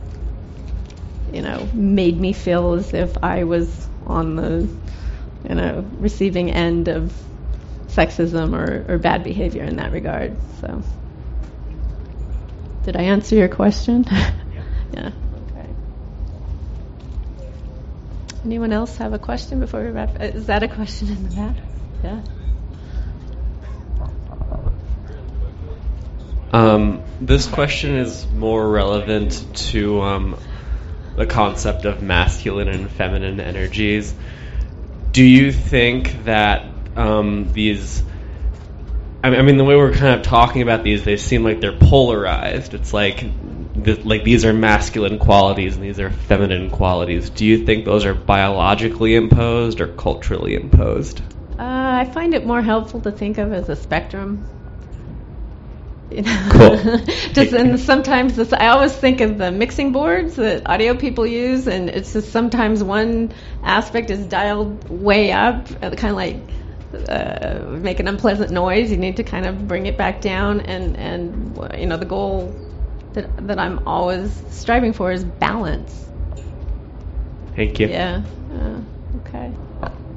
you 1.33 1.43
know 1.43 1.69
made 1.73 2.19
me 2.21 2.33
feel 2.33 2.75
as 2.75 2.93
if 2.95 3.17
I 3.23 3.45
was 3.45 3.89
on 4.07 4.37
the 4.37 4.69
you 5.49 5.55
know 5.55 5.85
receiving 5.99 6.51
end 6.51 6.89
of 6.89 7.13
sexism 7.89 8.55
or, 8.55 8.93
or 8.95 8.99
bad 8.99 9.23
behavior 9.23 9.65
in 9.65 9.77
that 9.77 9.93
regard. 9.93 10.37
So, 10.61 10.83
did 12.85 12.97
I 12.97 13.03
answer 13.03 13.37
your 13.37 13.49
question? 13.49 14.05
yeah. 14.93 15.11
Okay. 15.51 15.69
Anyone 18.45 18.73
else 18.73 18.97
have 18.97 19.13
a 19.13 19.19
question 19.19 19.61
before 19.61 19.83
we 19.83 19.91
wrap? 19.91 20.21
Uh, 20.21 20.25
is 20.25 20.47
that 20.47 20.63
a 20.63 20.69
question 20.69 21.09
in 21.09 21.23
the 21.25 21.37
back? 21.37 21.57
Yeah. 22.03 22.23
Um, 26.53 27.03
this 27.19 27.47
question 27.47 27.97
is 27.97 28.27
more 28.31 28.69
relevant 28.69 29.57
to 29.71 30.03
um, 30.03 30.37
the 31.17 31.27
concept 31.27 31.85
of 31.85 32.03
masculine 32.03 32.69
and 32.69 32.91
feminine 32.91 33.41
energies. 33.41 34.15
Do 35.13 35.25
you 35.25 35.53
think 35.53 36.25
that 36.25 36.67
um, 36.97 37.53
these. 37.53 38.03
I 39.25 39.41
mean, 39.43 39.57
the 39.57 39.65
way 39.65 39.77
we're 39.77 39.93
kind 39.93 40.19
of 40.19 40.23
talking 40.23 40.63
about 40.63 40.83
these, 40.83 41.05
they 41.05 41.17
seem 41.17 41.45
like 41.45 41.61
they're 41.61 41.79
polarized. 41.79 42.75
It's 42.75 42.93
like, 42.93 43.25
like 43.77 44.25
these 44.25 44.45
are 44.45 44.53
masculine 44.53 45.21
qualities 45.21 45.77
and 45.77 45.85
these 45.85 46.01
are 46.01 46.11
feminine 46.11 46.71
qualities. 46.71 47.31
Do 47.31 47.47
you 47.47 47.65
think 47.65 47.85
those 47.85 48.05
are 48.05 48.15
biologically 48.15 49.15
imposed 49.15 49.81
or 49.81 49.87
culturally 49.87 50.55
imposed? 50.55 51.21
Uh, 51.53 52.01
I 52.01 52.11
find 52.13 52.35
it 52.35 52.45
more 52.45 52.63
helpful 52.63 53.01
to 53.03 53.13
think 53.13 53.39
of 53.39 53.53
as 53.53 53.69
a 53.69 53.77
spectrum. 53.77 54.45
You 56.13 56.23
know? 56.23 56.49
Cool. 56.53 56.77
just 57.33 57.53
and 57.53 57.81
sometimes 57.81 58.37
this, 58.37 58.53
I 58.53 58.69
always 58.69 58.95
think 58.95 59.21
of 59.21 59.39
the 59.39 59.51
mixing 59.51 59.93
boards 59.93 60.37
that 60.37 60.69
audio 60.69 60.95
people 60.95 61.27
use, 61.27 61.67
and 61.67 61.89
it's 61.89 62.13
just 62.13 62.31
sometimes 62.31 62.83
one 62.83 63.33
aspect 63.63 64.11
is 64.11 64.27
dialed 64.27 64.89
way 64.89 65.33
up, 65.33 65.69
uh, 65.83 65.91
kind 65.91 66.11
of 66.11 66.17
like 66.17 66.37
uh, 67.09 67.65
make 67.81 68.01
an 68.01 68.09
unpleasant 68.09 68.51
noise, 68.51 68.91
you 68.91 68.97
need 68.97 69.17
to 69.17 69.25
kind 69.25 69.47
of 69.47 69.67
bring 69.67 69.87
it 69.87 69.97
back 69.97 70.21
down. 70.21 70.61
And, 70.61 70.97
and 70.97 71.59
you 71.79 71.87
know, 71.87 71.97
the 71.97 72.05
goal 72.05 72.55
that, 73.15 73.47
that 73.47 73.59
I'm 73.59 73.87
always 73.87 74.31
striving 74.51 74.93
for 74.93 75.11
is 75.11 75.25
balance. 75.25 76.07
Thank 77.57 77.81
you. 77.81 77.89
Yeah. 77.89 78.23
Uh, 78.53 78.81
okay. 79.19 79.53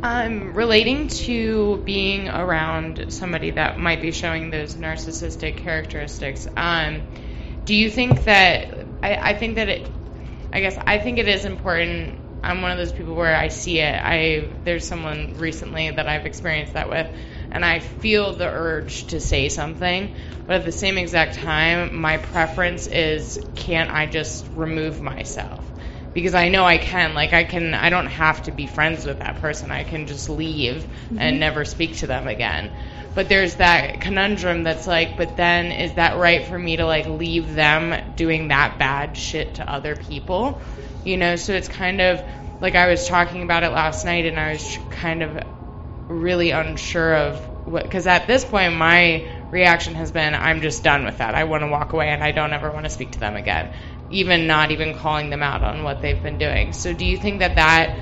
Um, 0.06 0.53
relating 0.53 1.08
to 1.08 1.82
being 1.84 2.30
around 2.30 3.12
somebody 3.12 3.49
that 3.49 3.80
might 3.80 4.03
be 4.03 4.12
showing 4.12 4.51
those 4.51 4.76
narcissistic 4.76 5.58
characteristics, 5.58 6.47
um, 6.56 7.01
do 7.64 7.74
you 7.74 7.89
think 7.89 8.24
that 8.26 8.86
I, 9.01 9.16
I 9.16 9.34
think 9.34 9.56
that 9.56 9.68
it, 9.68 9.89
I 10.53 10.60
guess 10.60 10.78
I 10.78 10.99
think 10.99 11.18
it 11.18 11.28
is 11.28 11.43
important 11.43 12.20
I'm 12.43 12.62
one 12.62 12.70
of 12.70 12.78
those 12.78 12.91
people 12.91 13.16
where 13.16 13.36
I 13.36 13.47
see 13.47 13.80
it. 13.80 13.99
I 13.99 14.47
there's 14.64 14.88
someone 14.88 15.39
recently 15.39 15.89
that 15.89 16.08
I've 16.08 16.28
experienced 16.28 16.74
that 16.74 16.88
with, 16.88 17.08
and 17.49 17.66
I 17.66 17.80
feel 17.80 18.34
the 18.34 18.47
urge 18.47 19.06
to 19.08 19.20
say 19.20 19.49
something, 19.49 20.14
but 20.45 20.58
at 20.58 20.66
the 20.66 20.72
same 20.72 20.99
exact 20.99 21.34
time, 21.34 21.95
my 21.95 22.18
preference 22.18 22.86
is 22.86 23.43
can't 23.56 23.89
I 23.89 24.06
just 24.06 24.45
remove 24.53 25.01
myself? 25.01 25.66
Because 26.16 26.34
I 26.34 26.49
know 26.49 26.66
I 26.66 26.80
can. 26.80 27.13
Like 27.13 27.34
I 27.34 27.43
can. 27.43 27.76
I 27.76 27.91
don't 27.91 28.07
have 28.07 28.41
to 28.43 28.51
be 28.51 28.66
friends 28.66 29.05
with 29.05 29.20
that 29.20 29.36
person. 29.36 29.70
I 29.70 29.84
can 29.84 30.07
just 30.07 30.28
leave 30.28 30.82
mm-hmm. 30.82 31.20
and 31.20 31.39
never 31.39 31.63
speak 31.66 31.97
to 31.97 32.07
them 32.07 32.28
again. 32.28 32.72
But 33.13 33.30
there's 33.30 33.55
that 33.55 34.01
conundrum 34.01 34.63
that's 34.63 34.88
like, 34.88 35.16
but 35.16 35.38
then 35.38 35.72
is 35.72 35.93
that 35.93 36.18
right 36.18 36.43
for 36.43 36.57
me 36.57 36.78
to 36.78 36.86
like 36.86 37.05
leave 37.05 37.53
them 37.53 38.16
doing 38.16 38.47
that 38.47 38.80
bad 38.80 39.16
shit 39.16 39.55
to 39.55 39.70
other 39.72 39.95
people? 39.95 40.59
you 41.05 41.18
know 41.18 41.38
so 41.38 41.53
it's 41.53 41.70
kind 41.70 42.01
of 42.01 42.22
like 42.59 42.76
i 42.76 42.88
was 42.89 43.07
talking 43.07 43.43
about 43.43 43.63
it 43.63 43.70
last 43.70 44.03
night 44.03 44.26
and 44.26 44.38
i 44.38 44.51
was 44.51 44.78
kind 44.89 45.24
of 45.24 45.41
really 46.09 46.51
unsure 46.51 47.16
of 47.16 47.39
what 47.68 47.84
because 47.84 48.05
at 48.07 48.28
this 48.28 48.43
point 48.43 48.76
my 48.76 49.26
reaction 49.51 49.95
has 49.95 50.11
been 50.11 50.36
i'm 50.36 50.61
just 50.61 50.84
done 50.84 51.05
with 51.05 51.20
that 51.20 51.36
i 51.36 51.45
want 51.45 51.61
to 51.61 51.68
walk 51.68 51.93
away 51.93 52.09
and 52.09 52.24
i 52.24 52.32
don't 52.32 52.51
ever 52.51 52.72
want 52.72 52.86
to 52.86 52.89
speak 52.89 53.11
to 53.11 53.20
them 53.20 53.36
again 53.36 53.72
even 54.16 54.47
not 54.47 54.72
even 54.72 54.97
calling 54.97 55.30
them 55.30 55.43
out 55.43 55.63
on 55.63 55.84
what 55.84 56.01
they've 56.01 56.24
been 56.24 56.38
doing 56.38 56.74
so 56.74 56.93
do 56.93 57.05
you 57.05 57.18
think 57.18 57.39
that 57.39 57.55
that 57.55 57.97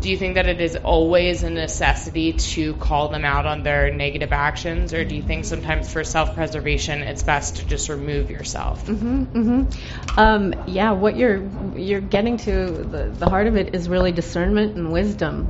do 0.00 0.10
you 0.10 0.16
think 0.16 0.36
that 0.36 0.46
it 0.46 0.60
is 0.60 0.76
always 0.76 1.42
a 1.42 1.50
necessity 1.50 2.32
to 2.34 2.74
call 2.74 3.08
them 3.08 3.24
out 3.24 3.46
on 3.46 3.64
their 3.64 3.92
negative 3.92 4.32
actions, 4.32 4.94
or 4.94 5.04
do 5.04 5.16
you 5.16 5.22
think 5.22 5.44
sometimes 5.44 5.92
for 5.92 6.04
self-preservation 6.04 7.02
it's 7.02 7.22
best 7.22 7.56
to 7.56 7.66
just 7.66 7.88
remove 7.88 8.30
yourself? 8.30 8.86
Mm-hmm, 8.86 9.24
mm-hmm. 9.24 10.20
Um, 10.20 10.54
yeah, 10.68 10.92
what 10.92 11.16
you're 11.16 11.42
you're 11.76 12.00
getting 12.00 12.36
to 12.38 12.66
the, 12.70 13.12
the 13.18 13.28
heart 13.28 13.48
of 13.48 13.56
it 13.56 13.74
is 13.74 13.88
really 13.88 14.12
discernment 14.12 14.76
and 14.76 14.92
wisdom. 14.92 15.48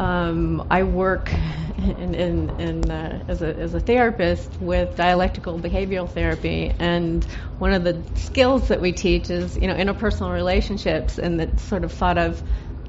Um, 0.00 0.66
I 0.70 0.84
work 0.84 1.30
in, 1.76 2.14
in, 2.14 2.48
in, 2.58 2.90
uh, 2.90 3.22
as, 3.28 3.42
a, 3.42 3.54
as 3.54 3.74
a 3.74 3.80
therapist 3.80 4.50
with 4.58 4.96
dialectical 4.96 5.58
behavioral 5.58 6.08
therapy, 6.08 6.72
and 6.78 7.22
one 7.58 7.74
of 7.74 7.84
the 7.84 8.02
skills 8.14 8.68
that 8.68 8.80
we 8.80 8.92
teach 8.92 9.28
is 9.28 9.58
you 9.58 9.66
know 9.66 9.74
interpersonal 9.74 10.32
relationships, 10.32 11.18
and 11.18 11.38
it's 11.38 11.62
sort 11.62 11.84
of 11.84 11.92
thought 11.92 12.16
of 12.16 12.42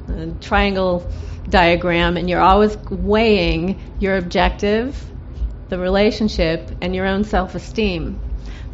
a 0.08 0.28
triangle 0.40 1.06
diagram, 1.50 2.16
and 2.16 2.30
you're 2.30 2.40
always 2.40 2.78
weighing 2.90 3.82
your 4.00 4.16
objective, 4.16 4.98
the 5.68 5.78
relationship, 5.78 6.72
and 6.80 6.96
your 6.96 7.08
own 7.08 7.26
self 7.26 7.56
esteem. 7.56 8.22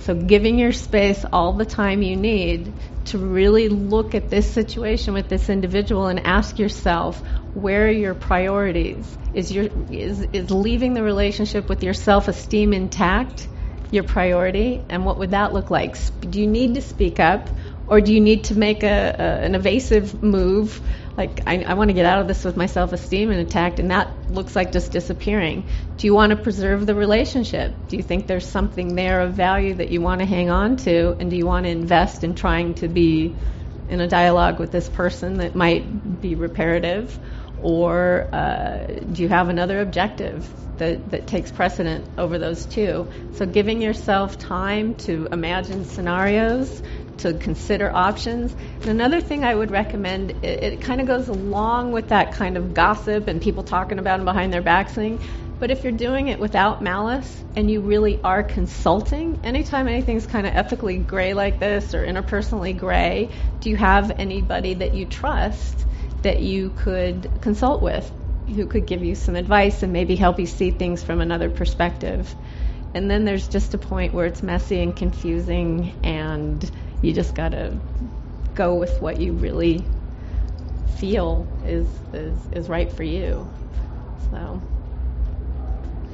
So, 0.01 0.13
giving 0.13 0.59
your 0.59 0.73
space 0.73 1.25
all 1.33 1.53
the 1.53 1.65
time 1.65 2.03
you 2.03 2.15
need 2.15 2.71
to 3.05 3.17
really 3.17 3.67
look 3.67 4.13
at 4.15 4.29
this 4.29 4.49
situation 4.51 5.13
with 5.13 5.27
this 5.27 5.49
individual 5.49 6.07
and 6.07 6.19
ask 6.19 6.59
yourself, 6.59 7.21
where 7.57 7.87
are 7.87 7.91
your 7.91 8.13
priorities? 8.13 9.17
Is, 9.33 9.51
your, 9.51 9.69
is, 9.89 10.21
is 10.31 10.51
leaving 10.51 10.93
the 10.93 11.03
relationship 11.03 11.67
with 11.67 11.83
your 11.83 11.93
self 11.93 12.27
esteem 12.27 12.71
intact 12.71 13.47
your 13.89 14.03
priority? 14.03 14.83
And 14.89 15.05
what 15.05 15.17
would 15.17 15.31
that 15.31 15.53
look 15.53 15.71
like? 15.71 15.97
Do 16.21 16.39
you 16.39 16.47
need 16.47 16.75
to 16.75 16.81
speak 16.81 17.19
up? 17.19 17.49
Or 17.87 18.01
do 18.01 18.13
you 18.13 18.19
need 18.19 18.45
to 18.45 18.55
make 18.55 18.83
a, 18.83 19.15
a 19.17 19.45
an 19.45 19.55
evasive 19.55 20.21
move 20.21 20.81
like 21.15 21.41
I, 21.47 21.63
I 21.63 21.73
want 21.73 21.89
to 21.89 21.93
get 21.93 22.05
out 22.05 22.19
of 22.19 22.27
this 22.27 22.43
with 22.43 22.55
my 22.55 22.67
self-esteem 22.67 23.31
intact 23.31 23.79
and 23.79 23.89
that 23.91 24.11
looks 24.29 24.55
like 24.55 24.71
just 24.71 24.91
disappearing 24.91 25.65
do 25.97 26.05
you 26.05 26.13
want 26.13 26.31
to 26.31 26.35
preserve 26.35 26.85
the 26.85 26.93
relationship 26.93 27.73
do 27.87 27.95
you 27.95 28.03
think 28.03 28.27
there's 28.27 28.47
something 28.47 28.95
there 28.95 29.21
of 29.21 29.33
value 29.33 29.73
that 29.73 29.89
you 29.89 30.01
want 30.01 30.19
to 30.19 30.25
hang 30.25 30.49
on 30.49 30.75
to 30.75 31.15
and 31.19 31.31
do 31.31 31.37
you 31.37 31.45
want 31.45 31.65
to 31.65 31.69
invest 31.69 32.23
in 32.23 32.35
trying 32.35 32.75
to 32.75 32.87
be 32.87 33.33
in 33.89 34.01
a 34.01 34.07
dialogue 34.07 34.59
with 34.59 34.71
this 34.71 34.89
person 34.89 35.37
that 35.37 35.55
might 35.55 36.21
be 36.21 36.35
reparative 36.35 37.17
or 37.61 38.27
uh, 38.31 38.85
do 39.11 39.21
you 39.21 39.29
have 39.29 39.49
another 39.49 39.79
objective 39.81 40.49
that, 40.77 41.09
that 41.11 41.27
takes 41.27 41.51
precedent 41.51 42.07
over 42.17 42.37
those 42.37 42.65
two? 42.65 43.07
So, 43.33 43.45
giving 43.45 43.81
yourself 43.81 44.37
time 44.37 44.95
to 44.95 45.27
imagine 45.31 45.85
scenarios, 45.85 46.81
to 47.17 47.33
consider 47.33 47.91
options. 47.93 48.55
And 48.81 48.87
another 48.87 49.21
thing 49.21 49.43
I 49.43 49.53
would 49.53 49.71
recommend, 49.71 50.31
it, 50.31 50.63
it 50.63 50.81
kind 50.81 51.01
of 51.01 51.07
goes 51.07 51.27
along 51.27 51.91
with 51.91 52.09
that 52.09 52.33
kind 52.33 52.57
of 52.57 52.73
gossip 52.73 53.27
and 53.27 53.41
people 53.41 53.63
talking 53.63 53.99
about 53.99 54.17
them 54.17 54.25
behind 54.25 54.53
their 54.53 54.61
backs 54.61 54.93
thing. 54.93 55.19
But 55.59 55.71
if 55.71 55.83
you're 55.83 55.93
doing 55.93 56.27
it 56.27 56.39
without 56.39 56.83
malice 56.83 57.43
and 57.55 57.69
you 57.69 57.81
really 57.81 58.21
are 58.23 58.43
consulting, 58.43 59.39
anytime 59.43 59.87
anything's 59.87 60.27
kind 60.27 60.45
of 60.45 60.55
ethically 60.55 60.97
gray 60.97 61.33
like 61.33 61.59
this 61.59 61.95
or 61.95 62.05
interpersonally 62.05 62.77
gray, 62.77 63.29
do 63.61 63.71
you 63.71 63.77
have 63.77 64.11
anybody 64.19 64.75
that 64.75 64.93
you 64.93 65.05
trust 65.05 65.85
that 66.27 66.41
you 66.41 66.69
could 66.71 67.31
consult 67.39 67.81
with 67.81 68.11
who 68.53 68.65
could 68.65 68.85
give 68.85 69.01
you 69.01 69.15
some 69.15 69.37
advice 69.37 69.81
and 69.81 69.93
maybe 69.93 70.17
help 70.17 70.39
you 70.41 70.45
see 70.45 70.71
things 70.71 71.01
from 71.01 71.21
another 71.21 71.49
perspective? 71.49 72.35
And 72.93 73.09
then 73.09 73.23
there's 73.23 73.47
just 73.47 73.73
a 73.73 73.77
point 73.77 74.13
where 74.13 74.25
it's 74.25 74.43
messy 74.43 74.81
and 74.81 74.93
confusing 74.93 75.93
and 76.03 76.69
you 77.01 77.13
just 77.13 77.33
got 77.33 77.53
to 77.53 77.79
go 78.55 78.75
with 78.75 79.01
what 79.01 79.21
you 79.21 79.31
really 79.31 79.85
feel 80.97 81.47
is, 81.65 81.87
is 82.13 82.37
is 82.51 82.67
right 82.67 82.91
for 82.91 83.03
you. 83.03 83.47
So, 84.29 84.61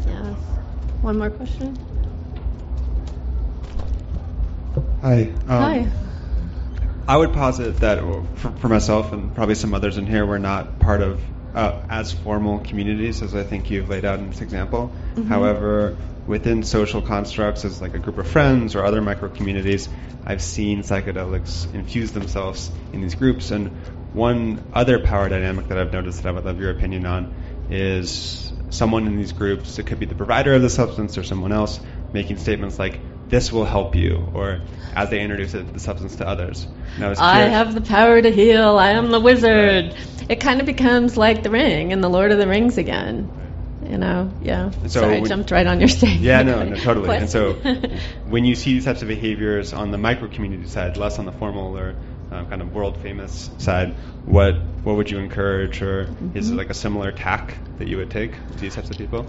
yeah. 0.05 0.35
One 1.01 1.17
more 1.17 1.31
question. 1.31 1.75
Hi. 5.01 5.21
Um, 5.21 5.47
Hi. 5.47 6.02
I 7.07 7.17
would 7.17 7.33
posit 7.33 7.77
that 7.77 7.99
for, 7.99 8.51
for, 8.51 8.69
myself 8.69 9.11
and 9.11 9.35
probably 9.35 9.55
some 9.55 9.73
others 9.73 9.97
in 9.97 10.07
here, 10.07 10.25
we're 10.25 10.37
not 10.37 10.79
part 10.79 11.01
of 11.01 11.21
uh, 11.53 11.81
as 11.89 12.13
formal 12.13 12.59
communities 12.59 13.21
as 13.21 13.35
I 13.35 13.43
think 13.43 13.69
you've 13.69 13.89
laid 13.89 14.05
out 14.05 14.19
in 14.19 14.29
this 14.29 14.41
example. 14.41 14.91
Mm-hmm. 15.15 15.27
However, 15.27 15.97
within 16.27 16.63
social 16.63 17.01
constructs 17.01 17.65
as 17.65 17.81
like 17.81 17.93
a 17.93 17.99
group 17.99 18.17
of 18.17 18.27
friends 18.27 18.75
or 18.75 18.85
other 18.85 19.01
micro 19.01 19.29
communities, 19.29 19.89
I've 20.25 20.41
seen 20.41 20.79
psychedelics 20.81 21.73
infuse 21.73 22.11
themselves 22.13 22.71
in 22.93 23.01
these 23.01 23.15
groups. 23.15 23.51
And 23.51 23.67
one 24.13 24.63
other 24.73 24.99
power 24.99 25.27
dynamic 25.27 25.67
that 25.67 25.77
I've 25.77 25.91
noticed 25.91 26.23
that 26.23 26.29
I 26.29 26.31
would 26.31 26.45
love 26.45 26.59
your 26.59 26.71
opinion 26.71 27.05
on 27.05 27.33
is 27.69 28.53
someone 28.69 29.07
in 29.07 29.17
these 29.17 29.33
groups, 29.33 29.77
it 29.77 29.87
could 29.87 29.99
be 29.99 30.05
the 30.05 30.15
provider 30.15 30.53
of 30.53 30.61
the 30.61 30.69
substance 30.69 31.17
or 31.17 31.23
someone 31.23 31.51
else, 31.51 31.79
making 32.13 32.37
statements 32.37 32.79
like, 32.79 32.99
this 33.29 33.51
will 33.51 33.65
help 33.65 33.95
you, 33.95 34.29
or 34.33 34.61
as 34.95 35.09
they 35.09 35.21
introduce 35.21 35.53
it, 35.53 35.73
the 35.73 35.79
substance 35.79 36.17
to 36.17 36.27
others. 36.27 36.67
I, 36.99 37.11
I, 37.11 37.39
have 37.45 37.73
the 37.73 37.81
power 37.81 38.21
to 38.21 38.31
heal. 38.31 38.77
I 38.77 38.91
am 38.91 39.09
the 39.09 39.19
wizard. 39.19 39.93
Right. 39.93 40.25
It 40.29 40.39
kind 40.39 40.59
of 40.59 40.65
becomes 40.65 41.17
like 41.17 41.43
the 41.43 41.49
ring 41.49 41.91
and 41.91 42.03
the 42.03 42.09
Lord 42.09 42.31
of 42.31 42.37
the 42.37 42.47
Rings 42.47 42.77
again 42.77 43.29
you 43.89 43.97
know, 43.97 44.31
yeah. 44.41 44.71
So 44.71 44.87
Sorry, 44.87 45.17
I 45.17 45.21
jumped 45.21 45.51
right 45.51 45.67
on 45.67 45.79
your 45.79 45.89
stage. 45.99 46.19
Yeah, 46.19 46.43
no, 46.43 46.63
no, 46.63 46.75
totally. 46.75 47.15
and 47.15 47.29
so 47.29 47.53
when 48.25 48.45
you 48.45 48.55
see 48.55 48.73
these 48.73 48.85
types 48.85 49.01
of 49.01 49.07
behaviors 49.07 49.73
on 49.73 49.91
the 49.91 49.97
micro 49.97 50.27
community 50.27 50.67
side, 50.67 50.97
less 50.97 51.19
on 51.19 51.25
the 51.25 51.31
formal 51.31 51.77
or 51.77 51.95
uh, 52.31 52.45
kind 52.45 52.61
of 52.61 52.73
world 52.73 52.97
famous 52.97 53.49
side, 53.57 53.93
what 54.25 54.55
what 54.83 54.95
would 54.95 55.11
you 55.11 55.19
encourage, 55.19 55.81
or 55.81 56.05
mm-hmm. 56.05 56.37
is 56.37 56.49
it 56.49 56.55
like 56.55 56.69
a 56.69 56.73
similar 56.73 57.11
tack 57.11 57.57
that 57.77 57.87
you 57.87 57.97
would 57.97 58.11
take 58.11 58.31
to 58.33 58.57
these 58.57 58.75
types 58.75 58.89
of 58.89 58.97
people? 58.97 59.25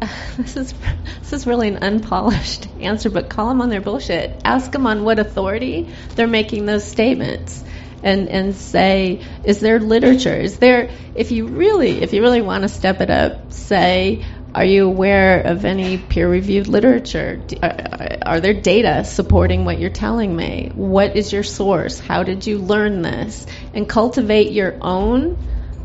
This 0.36 0.56
is 0.56 0.74
this 1.20 1.32
is 1.32 1.46
really 1.46 1.68
an 1.68 1.78
unpolished 1.82 2.68
answer, 2.80 3.10
but 3.10 3.28
call 3.28 3.48
them 3.48 3.60
on 3.60 3.70
their 3.70 3.80
bullshit. 3.80 4.40
Ask 4.44 4.70
them 4.70 4.86
on 4.86 5.02
what 5.02 5.18
authority 5.18 5.88
they're 6.14 6.28
making 6.28 6.66
those 6.66 6.84
statements 6.84 7.64
and 8.02 8.28
and 8.28 8.54
say, 8.54 9.24
is 9.44 9.58
there 9.60 9.80
literature? 9.80 10.36
Is 10.36 10.58
there 10.58 10.90
if 11.14 11.32
you 11.32 11.46
really 11.48 12.02
if 12.02 12.12
you 12.12 12.22
really 12.22 12.42
want 12.42 12.62
to 12.62 12.68
step 12.68 13.00
it 13.00 13.10
up, 13.10 13.52
say, 13.52 14.24
are 14.54 14.64
you 14.64 14.86
aware 14.86 15.40
of 15.40 15.64
any 15.64 15.98
peer-reviewed 15.98 16.68
literature? 16.68 17.42
Are, 17.62 17.68
uh, 17.68 17.72
uh, 17.72 18.18
are 18.24 18.40
there 18.40 18.54
data 18.54 19.04
supporting 19.04 19.64
what 19.64 19.78
you're 19.78 19.90
telling 19.90 20.34
me? 20.34 20.70
What 20.74 21.16
is 21.16 21.32
your 21.32 21.42
source? 21.42 21.98
How 21.98 22.22
did 22.22 22.46
you 22.46 22.58
learn 22.58 23.02
this? 23.02 23.46
And 23.74 23.88
cultivate 23.88 24.52
your 24.52 24.76
own 24.80 25.36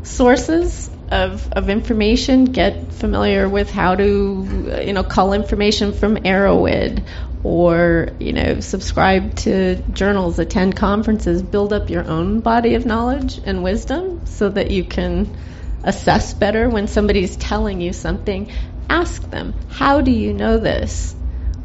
sources 0.02 0.90
of, 1.10 1.52
of 1.52 1.68
information, 1.68 2.46
get 2.46 2.92
familiar 2.92 3.48
with 3.48 3.70
how 3.70 3.94
to, 3.94 4.82
you 4.84 4.92
know, 4.92 5.04
cull 5.04 5.32
information 5.32 5.92
from 5.92 6.16
Erowid 6.16 7.04
or, 7.42 8.08
you 8.18 8.32
know, 8.32 8.60
subscribe 8.60 9.36
to 9.36 9.76
journals, 9.92 10.38
attend 10.38 10.76
conferences, 10.76 11.42
build 11.42 11.72
up 11.72 11.90
your 11.90 12.04
own 12.04 12.40
body 12.40 12.74
of 12.74 12.86
knowledge 12.86 13.38
and 13.44 13.62
wisdom 13.62 14.24
so 14.26 14.48
that 14.48 14.70
you 14.70 14.84
can 14.84 15.36
assess 15.84 16.32
better 16.32 16.68
when 16.68 16.86
somebody's 16.86 17.36
telling 17.36 17.80
you 17.80 17.92
something. 17.92 18.50
Ask 18.88 19.30
them, 19.30 19.54
how 19.68 20.00
do 20.00 20.10
you 20.10 20.32
know 20.32 20.58
this? 20.58 21.14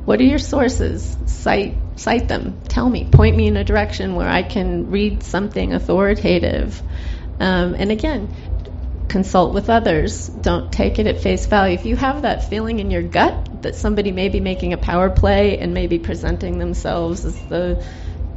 What 0.03 0.19
are 0.19 0.25
your 0.25 0.39
sources? 0.39 1.17
Cite, 1.27 1.75
cite 1.95 2.27
them. 2.27 2.61
Tell 2.67 2.89
me. 2.89 3.05
Point 3.05 3.37
me 3.37 3.47
in 3.47 3.55
a 3.55 3.63
direction 3.63 4.15
where 4.15 4.27
I 4.27 4.43
can 4.43 4.89
read 4.91 5.23
something 5.23 5.73
authoritative. 5.73 6.81
Um, 7.39 7.75
and 7.75 7.91
again, 7.91 8.33
consult 9.09 9.53
with 9.53 9.69
others. 9.69 10.27
Don't 10.27 10.71
take 10.71 10.99
it 10.99 11.07
at 11.07 11.21
face 11.21 11.45
value. 11.47 11.73
If 11.73 11.85
you 11.85 11.95
have 11.95 12.21
that 12.21 12.49
feeling 12.49 12.79
in 12.79 12.91
your 12.91 13.01
gut 13.01 13.63
that 13.63 13.75
somebody 13.75 14.11
may 14.11 14.29
be 14.29 14.39
making 14.39 14.73
a 14.73 14.77
power 14.77 15.09
play 15.09 15.57
and 15.57 15.73
maybe 15.73 15.99
presenting 15.99 16.59
themselves 16.59 17.25
as 17.25 17.37
the 17.47 17.83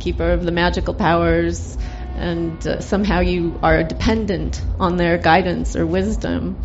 keeper 0.00 0.32
of 0.32 0.44
the 0.44 0.50
magical 0.50 0.94
powers, 0.94 1.78
and 2.16 2.66
uh, 2.66 2.80
somehow 2.80 3.20
you 3.20 3.58
are 3.62 3.82
dependent 3.82 4.60
on 4.80 4.96
their 4.96 5.18
guidance 5.18 5.76
or 5.76 5.86
wisdom, 5.86 6.56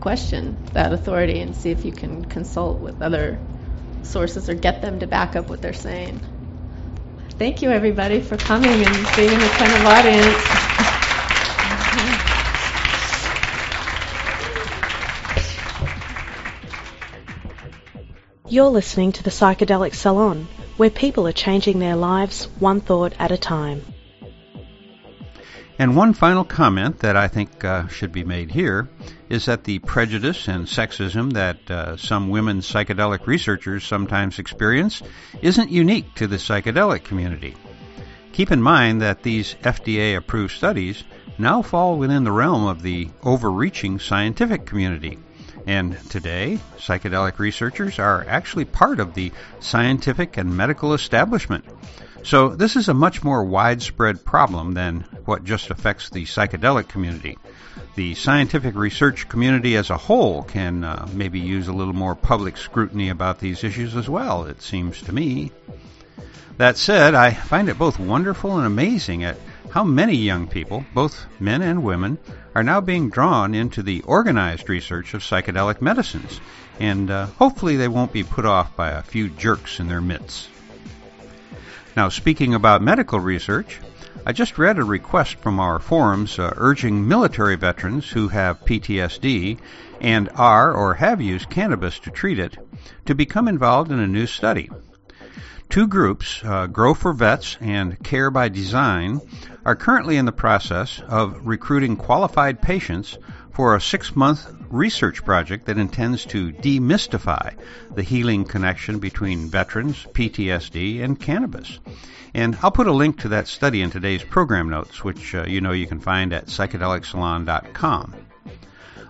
question 0.00 0.56
that 0.72 0.92
authority 0.92 1.40
and 1.40 1.54
see 1.54 1.70
if 1.70 1.84
you 1.84 1.92
can 1.92 2.24
consult 2.24 2.80
with 2.80 3.02
other 3.02 3.38
sources 4.02 4.48
or 4.48 4.54
get 4.54 4.80
them 4.80 5.00
to 5.00 5.06
back 5.06 5.36
up 5.36 5.48
what 5.48 5.60
they're 5.60 5.72
saying. 5.72 6.20
Thank 7.30 7.60
you, 7.60 7.70
everybody, 7.70 8.20
for 8.20 8.36
coming 8.36 8.70
and 8.70 9.16
being 9.16 9.30
an 9.30 9.40
attentive 9.42 9.86
audience. 9.86 10.65
You're 18.48 18.70
listening 18.70 19.10
to 19.10 19.24
the 19.24 19.30
Psychedelic 19.30 19.92
Salon, 19.92 20.46
where 20.76 20.88
people 20.88 21.26
are 21.26 21.32
changing 21.32 21.80
their 21.80 21.96
lives 21.96 22.44
one 22.60 22.80
thought 22.80 23.12
at 23.18 23.32
a 23.32 23.36
time. 23.36 23.82
And 25.80 25.96
one 25.96 26.12
final 26.12 26.44
comment 26.44 27.00
that 27.00 27.16
I 27.16 27.26
think 27.26 27.64
uh, 27.64 27.88
should 27.88 28.12
be 28.12 28.22
made 28.22 28.52
here 28.52 28.88
is 29.28 29.46
that 29.46 29.64
the 29.64 29.80
prejudice 29.80 30.46
and 30.46 30.66
sexism 30.66 31.32
that 31.32 31.68
uh, 31.68 31.96
some 31.96 32.28
women 32.28 32.60
psychedelic 32.60 33.26
researchers 33.26 33.84
sometimes 33.84 34.38
experience 34.38 35.02
isn't 35.42 35.72
unique 35.72 36.14
to 36.14 36.28
the 36.28 36.36
psychedelic 36.36 37.02
community. 37.02 37.56
keep 38.32 38.52
in 38.52 38.62
mind 38.62 39.02
that 39.02 39.24
these 39.24 39.56
FDA 39.62 40.16
approved 40.16 40.54
studies 40.54 41.02
now 41.36 41.62
fall 41.62 41.98
within 41.98 42.22
the 42.22 42.30
realm 42.30 42.64
of 42.64 42.82
the 42.82 43.08
overreaching 43.24 43.98
scientific 43.98 44.66
community. 44.66 45.18
And 45.66 45.98
today, 46.10 46.60
psychedelic 46.78 47.40
researchers 47.40 47.98
are 47.98 48.24
actually 48.28 48.66
part 48.66 49.00
of 49.00 49.14
the 49.14 49.32
scientific 49.58 50.36
and 50.36 50.56
medical 50.56 50.94
establishment. 50.94 51.64
So 52.22 52.50
this 52.50 52.76
is 52.76 52.88
a 52.88 52.94
much 52.94 53.24
more 53.24 53.44
widespread 53.44 54.24
problem 54.24 54.74
than 54.74 55.04
what 55.24 55.44
just 55.44 55.70
affects 55.70 56.10
the 56.10 56.24
psychedelic 56.24 56.88
community. 56.88 57.36
The 57.96 58.14
scientific 58.14 58.74
research 58.74 59.28
community 59.28 59.76
as 59.76 59.90
a 59.90 59.96
whole 59.96 60.44
can 60.44 60.84
uh, 60.84 61.08
maybe 61.12 61.40
use 61.40 61.68
a 61.68 61.72
little 61.72 61.94
more 61.94 62.14
public 62.14 62.56
scrutiny 62.56 63.08
about 63.08 63.38
these 63.38 63.64
issues 63.64 63.96
as 63.96 64.08
well, 64.08 64.44
it 64.44 64.62
seems 64.62 65.02
to 65.02 65.12
me. 65.12 65.50
That 66.58 66.76
said, 66.76 67.14
I 67.14 67.32
find 67.32 67.68
it 67.68 67.78
both 67.78 67.98
wonderful 67.98 68.56
and 68.56 68.66
amazing 68.66 69.24
at 69.24 69.36
how 69.76 69.84
many 69.84 70.14
young 70.14 70.46
people, 70.46 70.86
both 70.94 71.26
men 71.38 71.60
and 71.60 71.84
women, 71.84 72.16
are 72.54 72.62
now 72.62 72.80
being 72.80 73.10
drawn 73.10 73.54
into 73.54 73.82
the 73.82 74.00
organized 74.06 74.70
research 74.70 75.12
of 75.12 75.20
psychedelic 75.20 75.82
medicines, 75.82 76.40
and 76.80 77.10
uh, 77.10 77.26
hopefully 77.26 77.76
they 77.76 77.86
won't 77.86 78.10
be 78.10 78.24
put 78.24 78.46
off 78.46 78.74
by 78.74 78.88
a 78.92 79.02
few 79.02 79.28
jerks 79.28 79.78
in 79.78 79.86
their 79.86 80.00
midst. 80.00 80.48
Now, 81.94 82.08
speaking 82.08 82.54
about 82.54 82.80
medical 82.80 83.20
research, 83.20 83.78
I 84.24 84.32
just 84.32 84.56
read 84.56 84.78
a 84.78 84.82
request 84.82 85.40
from 85.40 85.60
our 85.60 85.78
forums 85.78 86.38
uh, 86.38 86.54
urging 86.56 87.06
military 87.06 87.56
veterans 87.56 88.08
who 88.08 88.28
have 88.28 88.64
PTSD 88.64 89.58
and 90.00 90.30
are 90.36 90.72
or 90.72 90.94
have 90.94 91.20
used 91.20 91.50
cannabis 91.50 91.98
to 91.98 92.10
treat 92.10 92.38
it 92.38 92.56
to 93.04 93.14
become 93.14 93.46
involved 93.46 93.92
in 93.92 93.98
a 93.98 94.06
new 94.06 94.26
study. 94.26 94.70
Two 95.68 95.86
groups, 95.86 96.40
uh, 96.44 96.66
Grow 96.66 96.94
for 96.94 97.12
Vets 97.12 97.58
and 97.60 98.02
Care 98.02 98.30
by 98.30 98.48
Design, 98.48 99.20
are 99.64 99.76
currently 99.76 100.16
in 100.16 100.24
the 100.24 100.32
process 100.32 101.02
of 101.08 101.46
recruiting 101.46 101.96
qualified 101.96 102.62
patients 102.62 103.18
for 103.52 103.74
a 103.74 103.80
six 103.80 104.14
month 104.14 104.46
research 104.70 105.24
project 105.24 105.66
that 105.66 105.78
intends 105.78 106.24
to 106.26 106.52
demystify 106.52 107.54
the 107.94 108.02
healing 108.02 108.44
connection 108.44 108.98
between 108.98 109.48
veterans, 109.48 110.06
PTSD, 110.12 111.02
and 111.02 111.20
cannabis. 111.20 111.78
And 112.34 112.56
I'll 112.62 112.70
put 112.70 112.86
a 112.86 112.92
link 112.92 113.20
to 113.20 113.28
that 113.28 113.48
study 113.48 113.80
in 113.80 113.90
today's 113.90 114.22
program 114.22 114.68
notes, 114.68 115.02
which 115.02 115.34
uh, 115.34 115.44
you 115.46 115.60
know 115.60 115.72
you 115.72 115.86
can 115.86 116.00
find 116.00 116.32
at 116.32 116.46
psychedelicsalon.com. 116.46 118.25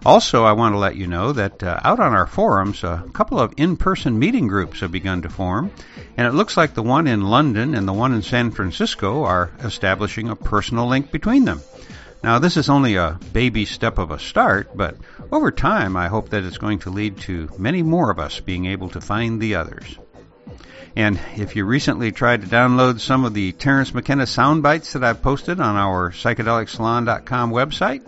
Also, 0.05 0.45
I 0.45 0.53
want 0.53 0.75
to 0.75 0.79
let 0.79 0.97
you 0.97 1.07
know 1.07 1.33
that 1.33 1.63
uh, 1.63 1.81
out 1.83 2.01
on 2.01 2.13
our 2.13 2.27
forums, 2.27 2.85
a 2.85 3.05
couple 3.13 3.41
of 3.41 3.55
in 3.57 3.77
person 3.77 4.19
meeting 4.19 4.47
groups 4.47 4.81
have 4.81 4.93
begun 4.93 5.23
to 5.23 5.29
form, 5.29 5.71
and 6.17 6.27
it 6.27 6.35
looks 6.35 6.57
like 6.57 6.75
the 6.75 6.83
one 6.83 7.07
in 7.07 7.23
London 7.23 7.75
and 7.75 7.89
the 7.89 7.93
one 7.93 8.15
in 8.15 8.23
San 8.23 8.51
Francisco 8.51 9.25
are 9.25 9.51
establishing 9.61 10.29
a 10.29 10.37
personal 10.37 10.87
link 10.87 11.11
between 11.11 11.45
them. 11.45 11.61
Now, 12.23 12.39
this 12.39 12.57
is 12.57 12.69
only 12.69 12.97
a 12.97 13.19
baby 13.33 13.65
step 13.65 13.99
of 13.99 14.11
a 14.11 14.19
start, 14.19 14.77
but 14.77 14.97
over 15.31 15.51
time, 15.51 15.97
I 15.97 16.09
hope 16.09 16.31
that 16.31 16.45
it's 16.45 16.59
going 16.59 16.81
to 16.81 16.91
lead 16.91 17.19
to 17.21 17.51
many 17.59 17.83
more 17.83 18.11
of 18.11 18.19
us 18.19 18.41
being 18.41 18.67
able 18.67 18.89
to 18.91 19.01
find 19.01 19.41
the 19.41 19.57
others. 19.57 19.97
And 20.97 21.21
if 21.37 21.57
you 21.57 21.67
recently 21.67 22.11
tried 22.11 22.41
to 22.41 22.49
download 22.49 23.01
some 23.01 23.27
of 23.27 23.35
the 23.35 23.53
Terence 23.53 23.93
McKenna 23.93 24.27
sound 24.27 24.63
bites 24.63 24.95
that 24.95 25.05
I've 25.05 25.21
posted 25.21 25.61
on 25.61 25.77
our 25.77 26.11
psychedelicsalon.com 26.11 27.51
website, 27.51 28.03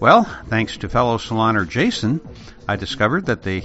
well, 0.00 0.24
thanks 0.48 0.76
to 0.78 0.88
fellow 0.88 1.18
saloner 1.18 1.68
Jason, 1.68 2.20
I 2.68 2.76
discovered 2.76 3.26
that 3.26 3.42
they, 3.42 3.64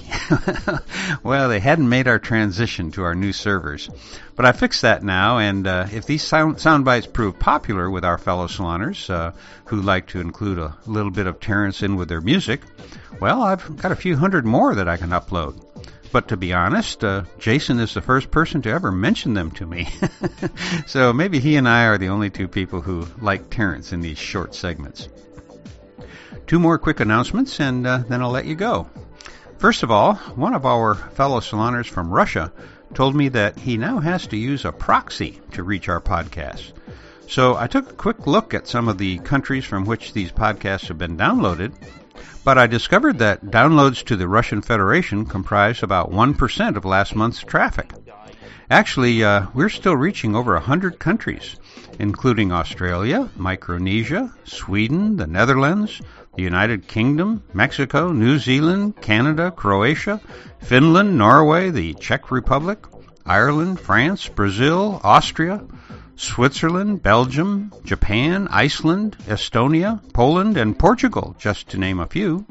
well, 1.22 1.48
they 1.48 1.60
hadn't 1.60 1.88
made 1.88 2.08
our 2.08 2.18
transition 2.18 2.90
to 2.92 3.02
our 3.04 3.14
new 3.14 3.32
servers. 3.32 3.90
But 4.34 4.46
I 4.46 4.52
fixed 4.52 4.82
that 4.82 5.02
now, 5.02 5.38
and 5.38 5.66
uh, 5.66 5.86
if 5.92 6.06
these 6.06 6.22
sound, 6.22 6.58
sound 6.58 6.84
bites 6.84 7.06
prove 7.06 7.38
popular 7.38 7.90
with 7.90 8.04
our 8.04 8.18
fellow 8.18 8.46
saloners 8.46 9.10
uh, 9.10 9.32
who 9.66 9.82
like 9.82 10.08
to 10.08 10.20
include 10.20 10.58
a 10.58 10.76
little 10.86 11.10
bit 11.10 11.26
of 11.26 11.38
Terence 11.38 11.82
in 11.82 11.96
with 11.96 12.08
their 12.08 12.22
music, 12.22 12.62
well, 13.20 13.42
I've 13.42 13.76
got 13.76 13.92
a 13.92 13.96
few 13.96 14.16
hundred 14.16 14.46
more 14.46 14.74
that 14.74 14.88
I 14.88 14.96
can 14.96 15.10
upload. 15.10 15.62
But 16.10 16.28
to 16.28 16.36
be 16.36 16.52
honest, 16.52 17.04
uh, 17.04 17.24
Jason 17.38 17.80
is 17.80 17.92
the 17.92 18.00
first 18.00 18.30
person 18.30 18.62
to 18.62 18.70
ever 18.70 18.90
mention 18.90 19.34
them 19.34 19.50
to 19.52 19.66
me. 19.66 19.88
so 20.86 21.12
maybe 21.12 21.40
he 21.40 21.56
and 21.56 21.68
I 21.68 21.86
are 21.86 21.98
the 21.98 22.08
only 22.08 22.30
two 22.30 22.48
people 22.48 22.80
who 22.80 23.06
like 23.20 23.50
Terence 23.50 23.92
in 23.92 24.00
these 24.00 24.16
short 24.16 24.54
segments. 24.54 25.08
Two 26.46 26.58
more 26.58 26.78
quick 26.78 27.00
announcements, 27.00 27.58
and 27.58 27.86
uh, 27.86 27.98
then 28.08 28.20
I'll 28.20 28.30
let 28.30 28.44
you 28.44 28.54
go. 28.54 28.86
First 29.58 29.82
of 29.82 29.90
all, 29.90 30.14
one 30.36 30.54
of 30.54 30.66
our 30.66 30.94
fellow 30.94 31.40
saloners 31.40 31.88
from 31.88 32.12
Russia 32.12 32.52
told 32.92 33.14
me 33.14 33.28
that 33.30 33.58
he 33.58 33.78
now 33.78 33.98
has 33.98 34.26
to 34.26 34.36
use 34.36 34.64
a 34.64 34.72
proxy 34.72 35.40
to 35.52 35.62
reach 35.62 35.88
our 35.88 36.00
podcast. 36.00 36.72
So 37.28 37.56
I 37.56 37.66
took 37.66 37.90
a 37.90 37.94
quick 37.94 38.26
look 38.26 38.52
at 38.52 38.68
some 38.68 38.88
of 38.88 38.98
the 38.98 39.18
countries 39.20 39.64
from 39.64 39.86
which 39.86 40.12
these 40.12 40.32
podcasts 40.32 40.88
have 40.88 40.98
been 40.98 41.16
downloaded, 41.16 41.72
but 42.44 42.58
I 42.58 42.66
discovered 42.66 43.18
that 43.20 43.46
downloads 43.46 44.04
to 44.04 44.16
the 44.16 44.28
Russian 44.28 44.60
Federation 44.60 45.24
comprise 45.24 45.82
about 45.82 46.10
1% 46.10 46.76
of 46.76 46.84
last 46.84 47.16
month's 47.16 47.40
traffic. 47.40 47.90
Actually, 48.70 49.24
uh, 49.24 49.46
we're 49.54 49.70
still 49.70 49.96
reaching 49.96 50.36
over 50.36 50.52
100 50.52 50.98
countries, 50.98 51.56
including 51.98 52.52
Australia, 52.52 53.30
Micronesia, 53.36 54.32
Sweden, 54.44 55.16
the 55.16 55.26
Netherlands, 55.26 56.00
the 56.36 56.42
United 56.42 56.88
Kingdom, 56.88 57.42
Mexico, 57.52 58.12
New 58.12 58.38
Zealand, 58.38 59.00
Canada, 59.00 59.50
Croatia, 59.50 60.20
Finland, 60.60 61.16
Norway, 61.16 61.70
the 61.70 61.94
Czech 61.94 62.30
Republic, 62.30 62.78
Ireland, 63.24 63.80
France, 63.80 64.28
Brazil, 64.28 65.00
Austria, 65.02 65.62
Switzerland, 66.16 67.02
Belgium, 67.02 67.72
Japan, 67.84 68.48
Iceland, 68.50 69.16
Estonia, 69.26 70.00
Poland, 70.12 70.56
and 70.56 70.78
Portugal, 70.78 71.34
just 71.38 71.70
to 71.70 71.78
name 71.78 72.00
a 72.00 72.06
few. 72.06 72.46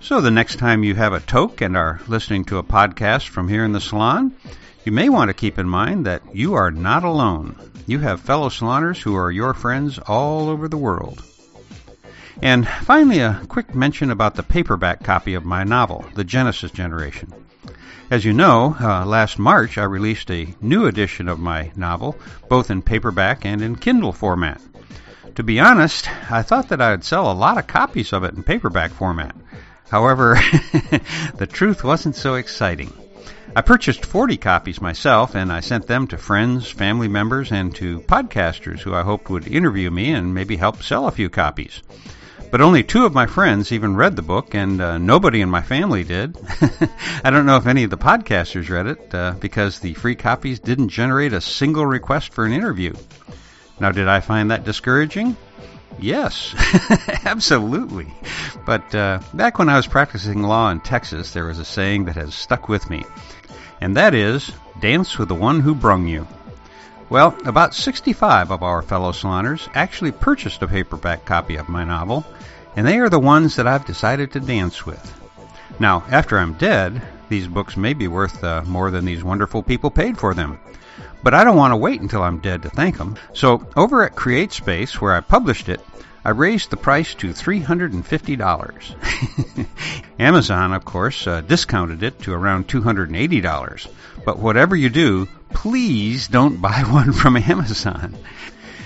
So 0.00 0.20
the 0.20 0.30
next 0.30 0.56
time 0.56 0.82
you 0.82 0.94
have 0.94 1.12
a 1.12 1.20
toke 1.20 1.60
and 1.60 1.76
are 1.76 2.00
listening 2.08 2.44
to 2.46 2.58
a 2.58 2.64
podcast 2.64 3.28
from 3.28 3.48
here 3.48 3.64
in 3.64 3.72
the 3.72 3.80
salon, 3.80 4.32
you 4.84 4.90
may 4.90 5.08
want 5.08 5.28
to 5.28 5.34
keep 5.34 5.58
in 5.58 5.68
mind 5.68 6.06
that 6.06 6.34
you 6.34 6.54
are 6.54 6.72
not 6.72 7.04
alone. 7.04 7.54
You 7.86 8.00
have 8.00 8.20
fellow 8.20 8.48
saloners 8.48 9.00
who 9.00 9.14
are 9.14 9.30
your 9.30 9.54
friends 9.54 9.98
all 9.98 10.48
over 10.48 10.66
the 10.66 10.76
world. 10.76 11.22
And 12.42 12.66
finally, 12.66 13.20
a 13.20 13.40
quick 13.46 13.72
mention 13.72 14.10
about 14.10 14.34
the 14.34 14.42
paperback 14.42 15.04
copy 15.04 15.34
of 15.34 15.44
my 15.44 15.62
novel, 15.62 16.04
The 16.14 16.24
Genesis 16.24 16.72
Generation. 16.72 17.32
As 18.10 18.24
you 18.24 18.32
know, 18.32 18.76
uh, 18.80 19.06
last 19.06 19.38
March 19.38 19.78
I 19.78 19.84
released 19.84 20.28
a 20.28 20.52
new 20.60 20.86
edition 20.86 21.28
of 21.28 21.38
my 21.38 21.70
novel, 21.76 22.16
both 22.48 22.68
in 22.68 22.82
paperback 22.82 23.46
and 23.46 23.62
in 23.62 23.76
Kindle 23.76 24.12
format. 24.12 24.60
To 25.36 25.44
be 25.44 25.60
honest, 25.60 26.10
I 26.32 26.42
thought 26.42 26.68
that 26.70 26.82
I'd 26.82 27.04
sell 27.04 27.30
a 27.30 27.32
lot 27.32 27.58
of 27.58 27.68
copies 27.68 28.12
of 28.12 28.24
it 28.24 28.34
in 28.34 28.42
paperback 28.42 28.90
format. 28.90 29.36
However, 29.88 30.34
the 31.36 31.48
truth 31.48 31.84
wasn't 31.84 32.16
so 32.16 32.34
exciting. 32.34 32.92
I 33.54 33.60
purchased 33.60 34.04
40 34.04 34.36
copies 34.38 34.80
myself 34.80 35.36
and 35.36 35.52
I 35.52 35.60
sent 35.60 35.86
them 35.86 36.08
to 36.08 36.18
friends, 36.18 36.68
family 36.68 37.08
members, 37.08 37.52
and 37.52 37.72
to 37.76 38.00
podcasters 38.00 38.80
who 38.80 38.94
I 38.94 39.02
hoped 39.02 39.30
would 39.30 39.46
interview 39.46 39.92
me 39.92 40.10
and 40.12 40.34
maybe 40.34 40.56
help 40.56 40.82
sell 40.82 41.06
a 41.06 41.12
few 41.12 41.30
copies. 41.30 41.82
But 42.52 42.60
only 42.60 42.82
two 42.82 43.06
of 43.06 43.14
my 43.14 43.24
friends 43.24 43.72
even 43.72 43.96
read 43.96 44.14
the 44.14 44.20
book, 44.20 44.54
and 44.54 44.78
uh, 44.78 44.98
nobody 44.98 45.40
in 45.40 45.48
my 45.48 45.62
family 45.62 46.04
did. 46.04 46.36
I 47.24 47.30
don't 47.30 47.46
know 47.46 47.56
if 47.56 47.66
any 47.66 47.82
of 47.84 47.88
the 47.88 47.96
podcasters 47.96 48.68
read 48.68 48.86
it, 48.86 49.14
uh, 49.14 49.36
because 49.40 49.78
the 49.78 49.94
free 49.94 50.14
copies 50.14 50.60
didn't 50.60 50.90
generate 50.90 51.32
a 51.32 51.40
single 51.40 51.86
request 51.86 52.34
for 52.34 52.44
an 52.44 52.52
interview. 52.52 52.92
Now, 53.80 53.90
did 53.90 54.06
I 54.06 54.20
find 54.20 54.50
that 54.50 54.64
discouraging? 54.64 55.34
Yes, 55.98 56.54
absolutely. 57.24 58.12
But 58.66 58.94
uh, 58.94 59.20
back 59.32 59.58
when 59.58 59.70
I 59.70 59.76
was 59.76 59.86
practicing 59.86 60.42
law 60.42 60.70
in 60.70 60.80
Texas, 60.80 61.32
there 61.32 61.46
was 61.46 61.58
a 61.58 61.64
saying 61.64 62.04
that 62.04 62.16
has 62.16 62.34
stuck 62.34 62.68
with 62.68 62.90
me, 62.90 63.02
and 63.80 63.96
that 63.96 64.14
is, 64.14 64.52
dance 64.78 65.16
with 65.16 65.28
the 65.28 65.34
one 65.34 65.60
who 65.60 65.74
brung 65.74 66.06
you. 66.06 66.28
Well, 67.12 67.36
about 67.44 67.74
65 67.74 68.50
of 68.50 68.62
our 68.62 68.80
fellow 68.80 69.12
saloners 69.12 69.68
actually 69.74 70.12
purchased 70.12 70.62
a 70.62 70.66
paperback 70.66 71.26
copy 71.26 71.56
of 71.56 71.68
my 71.68 71.84
novel, 71.84 72.24
and 72.74 72.86
they 72.86 73.00
are 73.00 73.10
the 73.10 73.20
ones 73.20 73.54
that 73.56 73.66
I've 73.66 73.84
decided 73.84 74.32
to 74.32 74.40
dance 74.40 74.86
with. 74.86 75.20
Now, 75.78 76.04
after 76.08 76.38
I'm 76.38 76.54
dead, 76.54 77.02
these 77.28 77.46
books 77.46 77.76
may 77.76 77.92
be 77.92 78.08
worth 78.08 78.42
uh, 78.42 78.62
more 78.64 78.90
than 78.90 79.04
these 79.04 79.22
wonderful 79.22 79.62
people 79.62 79.90
paid 79.90 80.16
for 80.16 80.32
them. 80.32 80.58
But 81.22 81.34
I 81.34 81.44
don't 81.44 81.58
want 81.58 81.72
to 81.72 81.76
wait 81.76 82.00
until 82.00 82.22
I'm 82.22 82.38
dead 82.38 82.62
to 82.62 82.70
thank 82.70 82.96
them. 82.96 83.16
So, 83.34 83.68
over 83.76 84.04
at 84.04 84.16
CreateSpace, 84.16 84.94
where 84.94 85.12
I 85.12 85.20
published 85.20 85.68
it, 85.68 85.82
I 86.24 86.30
raised 86.30 86.70
the 86.70 86.76
price 86.76 87.14
to 87.16 87.28
$350. 87.28 89.66
Amazon, 90.20 90.72
of 90.72 90.84
course, 90.84 91.26
uh, 91.26 91.40
discounted 91.40 92.04
it 92.04 92.20
to 92.20 92.32
around 92.32 92.68
$280. 92.68 93.88
But 94.24 94.38
whatever 94.38 94.76
you 94.76 94.88
do, 94.88 95.26
please 95.50 96.28
don't 96.28 96.60
buy 96.60 96.84
one 96.86 97.12
from 97.12 97.36
Amazon. 97.36 98.16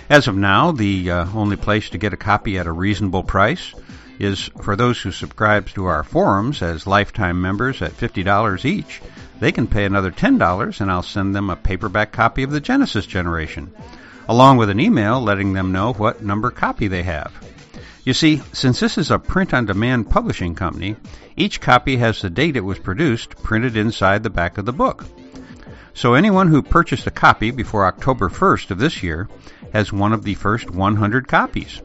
As 0.08 0.28
of 0.28 0.36
now, 0.36 0.72
the 0.72 1.10
uh, 1.10 1.26
only 1.34 1.56
place 1.56 1.90
to 1.90 1.98
get 1.98 2.14
a 2.14 2.16
copy 2.16 2.58
at 2.58 2.66
a 2.66 2.72
reasonable 2.72 3.24
price 3.24 3.74
is 4.18 4.50
for 4.62 4.76
those 4.76 5.00
who 5.00 5.10
subscribe 5.10 5.68
to 5.68 5.86
our 5.86 6.04
forums 6.04 6.62
as 6.62 6.86
lifetime 6.86 7.42
members 7.42 7.82
at 7.82 7.92
$50 7.92 8.64
each. 8.64 9.02
They 9.40 9.52
can 9.52 9.66
pay 9.66 9.84
another 9.84 10.10
$10 10.10 10.80
and 10.80 10.90
I'll 10.90 11.02
send 11.02 11.34
them 11.34 11.50
a 11.50 11.56
paperback 11.56 12.12
copy 12.12 12.42
of 12.42 12.50
the 12.50 12.60
Genesis 12.60 13.04
Generation. 13.04 13.72
Along 14.28 14.56
with 14.56 14.70
an 14.70 14.80
email 14.80 15.20
letting 15.20 15.52
them 15.52 15.72
know 15.72 15.92
what 15.92 16.22
number 16.22 16.50
copy 16.50 16.88
they 16.88 17.02
have. 17.02 17.32
You 18.04 18.14
see, 18.14 18.40
since 18.52 18.78
this 18.78 18.98
is 18.98 19.10
a 19.10 19.18
print 19.18 19.52
on 19.52 19.66
demand 19.66 20.10
publishing 20.10 20.54
company, 20.54 20.96
each 21.36 21.60
copy 21.60 21.96
has 21.96 22.22
the 22.22 22.30
date 22.30 22.56
it 22.56 22.60
was 22.60 22.78
produced 22.78 23.42
printed 23.42 23.76
inside 23.76 24.22
the 24.22 24.30
back 24.30 24.58
of 24.58 24.64
the 24.64 24.72
book. 24.72 25.04
So 25.92 26.14
anyone 26.14 26.48
who 26.48 26.62
purchased 26.62 27.06
a 27.06 27.10
copy 27.10 27.50
before 27.50 27.86
October 27.86 28.28
1st 28.28 28.70
of 28.70 28.78
this 28.78 29.02
year 29.02 29.28
has 29.72 29.92
one 29.92 30.12
of 30.12 30.22
the 30.22 30.34
first 30.34 30.70
100 30.70 31.26
copies. 31.26 31.80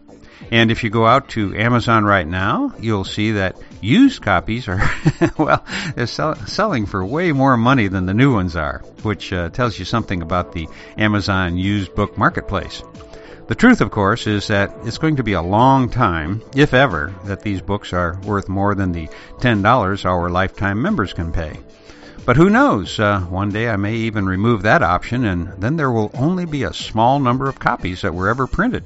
And 0.50 0.72
if 0.72 0.84
you 0.84 0.90
go 0.90 1.06
out 1.06 1.30
to 1.30 1.56
Amazon 1.56 2.04
right 2.04 2.28
now, 2.28 2.74
you'll 2.80 3.06
see 3.06 3.34
that 3.34 3.58
used 3.80 4.22
copies 4.22 4.68
are, 4.68 4.82
well, 5.38 5.66
they're 5.96 6.08
sell- 6.08 6.36
selling 6.48 6.86
for 6.86 7.06
way 7.06 7.32
more 7.32 7.58
money 7.58 7.88
than 7.88 8.06
the 8.06 8.14
new 8.14 8.34
ones 8.34 8.56
are, 8.56 8.80
which 9.04 9.32
uh, 9.32 9.50
tells 9.50 9.78
you 9.78 9.86
something 9.86 10.22
about 10.22 10.52
the 10.54 10.68
Amazon 10.98 11.58
used 11.58 11.94
book 11.96 12.18
marketplace. 12.18 12.82
The 13.48 13.56
truth, 13.56 13.82
of 13.82 13.92
course, 13.92 14.28
is 14.28 14.48
that 14.48 14.74
it's 14.86 14.98
going 14.98 15.18
to 15.18 15.24
be 15.24 15.34
a 15.34 15.42
long 15.42 15.90
time, 15.90 16.42
if 16.56 16.74
ever, 16.74 17.14
that 17.26 17.42
these 17.42 17.62
books 17.62 17.92
are 17.92 18.18
worth 18.24 18.48
more 18.48 18.76
than 18.76 18.94
the 18.94 19.10
$10 19.40 20.06
our 20.06 20.30
lifetime 20.30 20.82
members 20.82 21.12
can 21.12 21.34
pay. 21.34 21.60
But 22.26 22.38
who 22.38 22.50
knows? 22.50 23.00
Uh, 23.00 23.20
one 23.22 23.50
day 23.50 23.68
I 23.68 23.78
may 23.78 23.96
even 23.96 24.26
remove 24.26 24.62
that 24.62 24.84
option, 24.84 25.26
and 25.26 25.50
then 25.62 25.76
there 25.76 25.92
will 25.92 26.12
only 26.14 26.46
be 26.46 26.64
a 26.64 26.74
small 26.74 27.20
number 27.20 27.50
of 27.50 27.60
copies 27.60 28.04
that 28.04 28.14
were 28.14 28.30
ever 28.30 28.48
printed. 28.48 28.86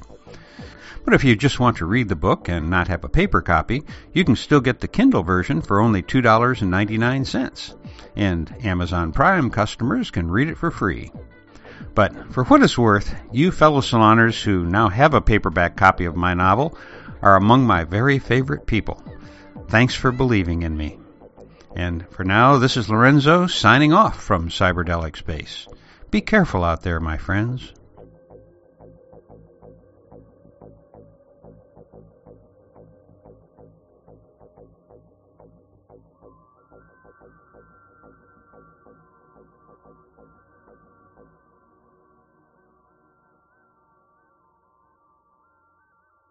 But 1.06 1.14
if 1.14 1.22
you 1.22 1.36
just 1.36 1.60
want 1.60 1.76
to 1.76 1.86
read 1.86 2.08
the 2.08 2.16
book 2.16 2.48
and 2.48 2.68
not 2.68 2.88
have 2.88 3.04
a 3.04 3.08
paper 3.08 3.40
copy, 3.40 3.84
you 4.12 4.24
can 4.24 4.34
still 4.34 4.60
get 4.60 4.80
the 4.80 4.88
Kindle 4.88 5.22
version 5.22 5.62
for 5.62 5.78
only 5.78 6.02
$2.99. 6.02 7.76
And 8.16 8.52
Amazon 8.64 9.12
Prime 9.12 9.48
customers 9.48 10.10
can 10.10 10.28
read 10.28 10.48
it 10.48 10.58
for 10.58 10.72
free. 10.72 11.12
But 11.94 12.32
for 12.32 12.42
what 12.46 12.60
it's 12.64 12.76
worth, 12.76 13.14
you 13.30 13.52
fellow 13.52 13.82
saloners 13.82 14.42
who 14.42 14.66
now 14.66 14.88
have 14.88 15.14
a 15.14 15.20
paperback 15.20 15.76
copy 15.76 16.06
of 16.06 16.16
my 16.16 16.34
novel 16.34 16.76
are 17.22 17.36
among 17.36 17.64
my 17.64 17.84
very 17.84 18.18
favorite 18.18 18.66
people. 18.66 19.00
Thanks 19.68 19.94
for 19.94 20.10
believing 20.10 20.62
in 20.62 20.76
me. 20.76 20.98
And 21.76 22.04
for 22.10 22.24
now, 22.24 22.58
this 22.58 22.76
is 22.76 22.90
Lorenzo 22.90 23.46
signing 23.46 23.92
off 23.92 24.20
from 24.20 24.48
Cyberdelic 24.48 25.16
Space. 25.16 25.68
Be 26.10 26.20
careful 26.20 26.64
out 26.64 26.82
there, 26.82 26.98
my 26.98 27.16
friends. 27.16 27.72